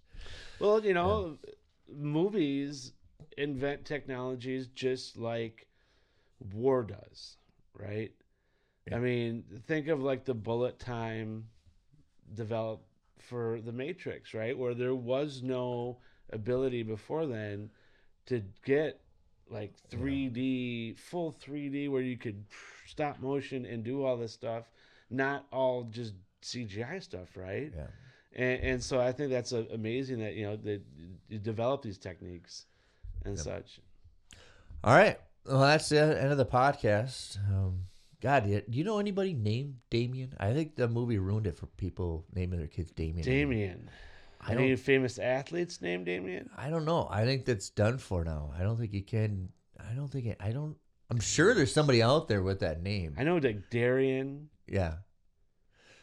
Well, 0.59 0.83
you 0.83 0.93
know, 0.93 1.37
movies 1.91 2.93
invent 3.37 3.85
technologies 3.85 4.67
just 4.67 5.17
like 5.17 5.67
war 6.53 6.83
does, 6.83 7.37
right? 7.73 8.11
I 8.93 8.99
mean, 8.99 9.43
think 9.65 9.87
of 9.87 10.01
like 10.01 10.25
the 10.25 10.35
bullet 10.35 10.77
time 10.77 11.45
developed 12.35 12.85
for 13.19 13.59
the 13.65 13.71
Matrix, 13.71 14.33
right? 14.35 14.57
Where 14.57 14.75
there 14.75 14.93
was 14.93 15.41
no 15.41 15.97
ability 16.31 16.83
before 16.83 17.25
then 17.25 17.69
to 18.27 18.41
get 18.63 18.99
like 19.49 19.73
3D, 19.91 20.97
full 20.97 21.35
3D, 21.45 21.89
where 21.89 22.01
you 22.01 22.17
could 22.17 22.43
stop 22.87 23.19
motion 23.19 23.65
and 23.65 23.83
do 23.83 24.03
all 24.03 24.17
this 24.17 24.33
stuff, 24.33 24.71
not 25.09 25.45
all 25.51 25.83
just 25.83 26.13
CGI 26.41 27.01
stuff, 27.01 27.29
right? 27.35 27.71
Yeah. 27.75 27.87
And, 28.35 28.63
and 28.63 28.83
so 28.83 28.99
I 28.99 29.11
think 29.11 29.31
that's 29.31 29.53
uh 29.53 29.63
amazing 29.71 30.19
that 30.19 30.33
you 30.33 30.45
know 30.45 30.57
that 30.57 30.81
you 31.29 31.39
develop 31.39 31.81
these 31.81 31.97
techniques 31.97 32.65
and 33.23 33.39
such. 33.39 33.79
All 34.83 34.95
right. 34.95 35.19
Well, 35.45 35.61
that's 35.61 35.89
the 35.89 35.99
end 35.99 36.31
of 36.31 36.37
the 36.37 36.45
podcast. 36.45 37.37
Um, 37.49 37.83
God, 38.21 38.45
do 38.45 38.61
you 38.69 38.83
know 38.83 38.99
anybody 38.99 39.33
named 39.33 39.75
Damien? 39.89 40.33
I 40.39 40.53
think 40.53 40.75
the 40.75 40.87
movie 40.87 41.19
ruined 41.19 41.47
it 41.47 41.57
for 41.57 41.67
people 41.77 42.25
naming 42.33 42.59
their 42.59 42.67
kids 42.67 42.91
Damien. 42.91 43.23
Damien. 43.23 43.89
I 44.47 44.53
Any 44.53 44.75
famous 44.75 45.17
athletes 45.17 45.81
named 45.81 46.05
Damien? 46.05 46.49
I 46.55 46.69
don't 46.69 46.85
know. 46.85 47.07
I 47.09 47.25
think 47.25 47.45
that's 47.45 47.69
done 47.69 47.97
for 47.97 48.23
now. 48.23 48.51
I 48.57 48.61
don't 48.63 48.77
think 48.77 48.93
you 48.93 49.01
can. 49.03 49.49
I 49.79 49.93
don't 49.93 50.07
think 50.07 50.25
it, 50.27 50.37
I 50.39 50.51
don't. 50.51 50.75
I'm 51.09 51.19
sure 51.19 51.53
there's 51.53 51.73
somebody 51.73 52.01
out 52.01 52.27
there 52.27 52.41
with 52.43 52.59
that 52.59 52.81
name. 52.81 53.15
I 53.17 53.23
know 53.23 53.37
like 53.37 53.69
Darian, 53.69 54.49
Yeah. 54.67 54.95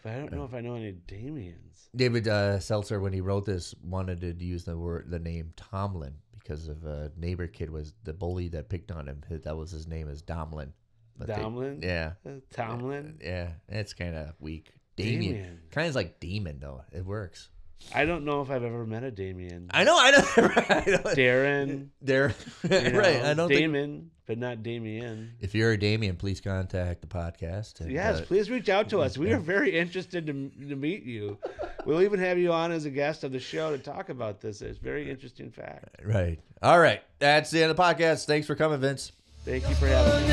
but 0.03 0.13
I 0.13 0.17
don't 0.17 0.33
know 0.33 0.45
if 0.45 0.55
I 0.55 0.61
know 0.61 0.75
any 0.75 0.93
Damians. 0.93 1.89
David 1.95 2.27
uh, 2.29 2.59
Seltzer, 2.61 3.01
when 3.01 3.13
he 3.13 3.21
wrote 3.21 3.45
this, 3.45 3.75
wanted 3.83 4.21
to 4.21 4.45
use 4.45 4.65
the 4.65 4.77
word 4.79 5.11
the 5.11 5.19
name 5.19 5.53
Tomlin 5.57 6.15
because 6.39 6.69
of 6.69 6.85
a 6.85 7.11
neighbor 7.17 7.47
kid 7.47 7.71
was 7.71 7.95
the 8.05 8.13
bully 8.13 8.49
that 8.49 8.69
picked 8.69 8.91
on 8.93 9.07
him. 9.09 9.23
That 9.31 9.57
was 9.57 9.71
his 9.71 9.87
name 9.87 10.09
is 10.09 10.23
Domlin. 10.23 10.71
But 11.17 11.29
they- 11.29 11.35
Domlin? 11.35 11.83
yeah. 11.85 12.13
Uh, 12.27 12.41
Tomlin? 12.53 13.19
Yeah, 13.23 13.51
it's 13.69 13.93
kind 13.95 14.17
of 14.17 14.35
weak. 14.41 14.73
Damien. 14.97 15.21
Damien. 15.35 15.61
Kind 15.71 15.89
of 15.89 15.95
like 15.95 16.21
demon 16.21 16.59
though. 16.61 16.83
It 16.93 17.05
works. 17.05 17.49
I 17.95 18.05
don't 18.05 18.25
know 18.25 18.41
if 18.43 18.51
I've 18.51 18.65
ever 18.65 18.87
met 18.87 19.03
a 19.05 19.11
Damien. 19.11 19.71
I 19.73 19.85
know. 19.85 19.97
I 19.99 20.11
know. 20.11 20.19
I 20.37 20.85
know. 20.87 20.99
Darren. 21.15 21.89
There. 22.01 22.35
you 22.63 22.69
right. 22.99 23.23
I 23.23 23.35
don't 23.35 23.49
think. 23.49 23.61
Damon, 23.61 24.11
but 24.27 24.39
not 24.39 24.63
Damien. 24.63 25.35
If 25.41 25.55
you're 25.55 25.73
a 25.73 25.79
Damien, 25.79 26.17
please 26.17 26.41
contact 26.41 27.01
the 27.03 27.07
podcast. 27.07 27.81
and, 27.81 27.91
Yes, 27.91 28.21
uh, 28.21 28.25
please 28.25 28.51
reach 28.51 28.69
out 28.69 28.89
to 28.91 29.01
us. 29.01 29.19
We 29.19 29.33
are 29.33 29.39
very 29.39 29.77
interested 29.79 30.27
to, 30.27 30.33
to 30.69 30.77
meet 30.77 31.05
you. 31.05 31.39
We'll 31.85 32.03
even 32.03 32.21
have 32.21 32.39
you 32.39 32.53
on 32.53 32.73
as 32.73 32.85
a 32.85 32.91
guest 32.91 33.25
of 33.25 33.33
the 33.33 33.41
show 33.41 33.77
to 33.77 33.83
talk 33.83 34.09
about 34.09 34.41
this. 34.41 34.63
It's 34.63 34.79
a 34.79 34.83
very 34.83 35.11
interesting 35.11 35.51
fact. 35.51 36.01
Right. 36.05 36.39
All 36.63 36.79
right. 36.79 37.03
That's 37.19 37.51
the 37.51 37.63
end 37.63 37.71
of 37.71 37.77
the 37.77 37.83
podcast. 37.83 38.27
Thanks 38.27 38.47
for 38.47 38.55
coming, 38.55 38.81
Vince. 38.81 39.13
Thank 39.45 39.69
you 39.69 39.75
for 39.75 39.89
having 39.89 40.29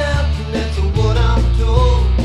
me. 2.17 2.18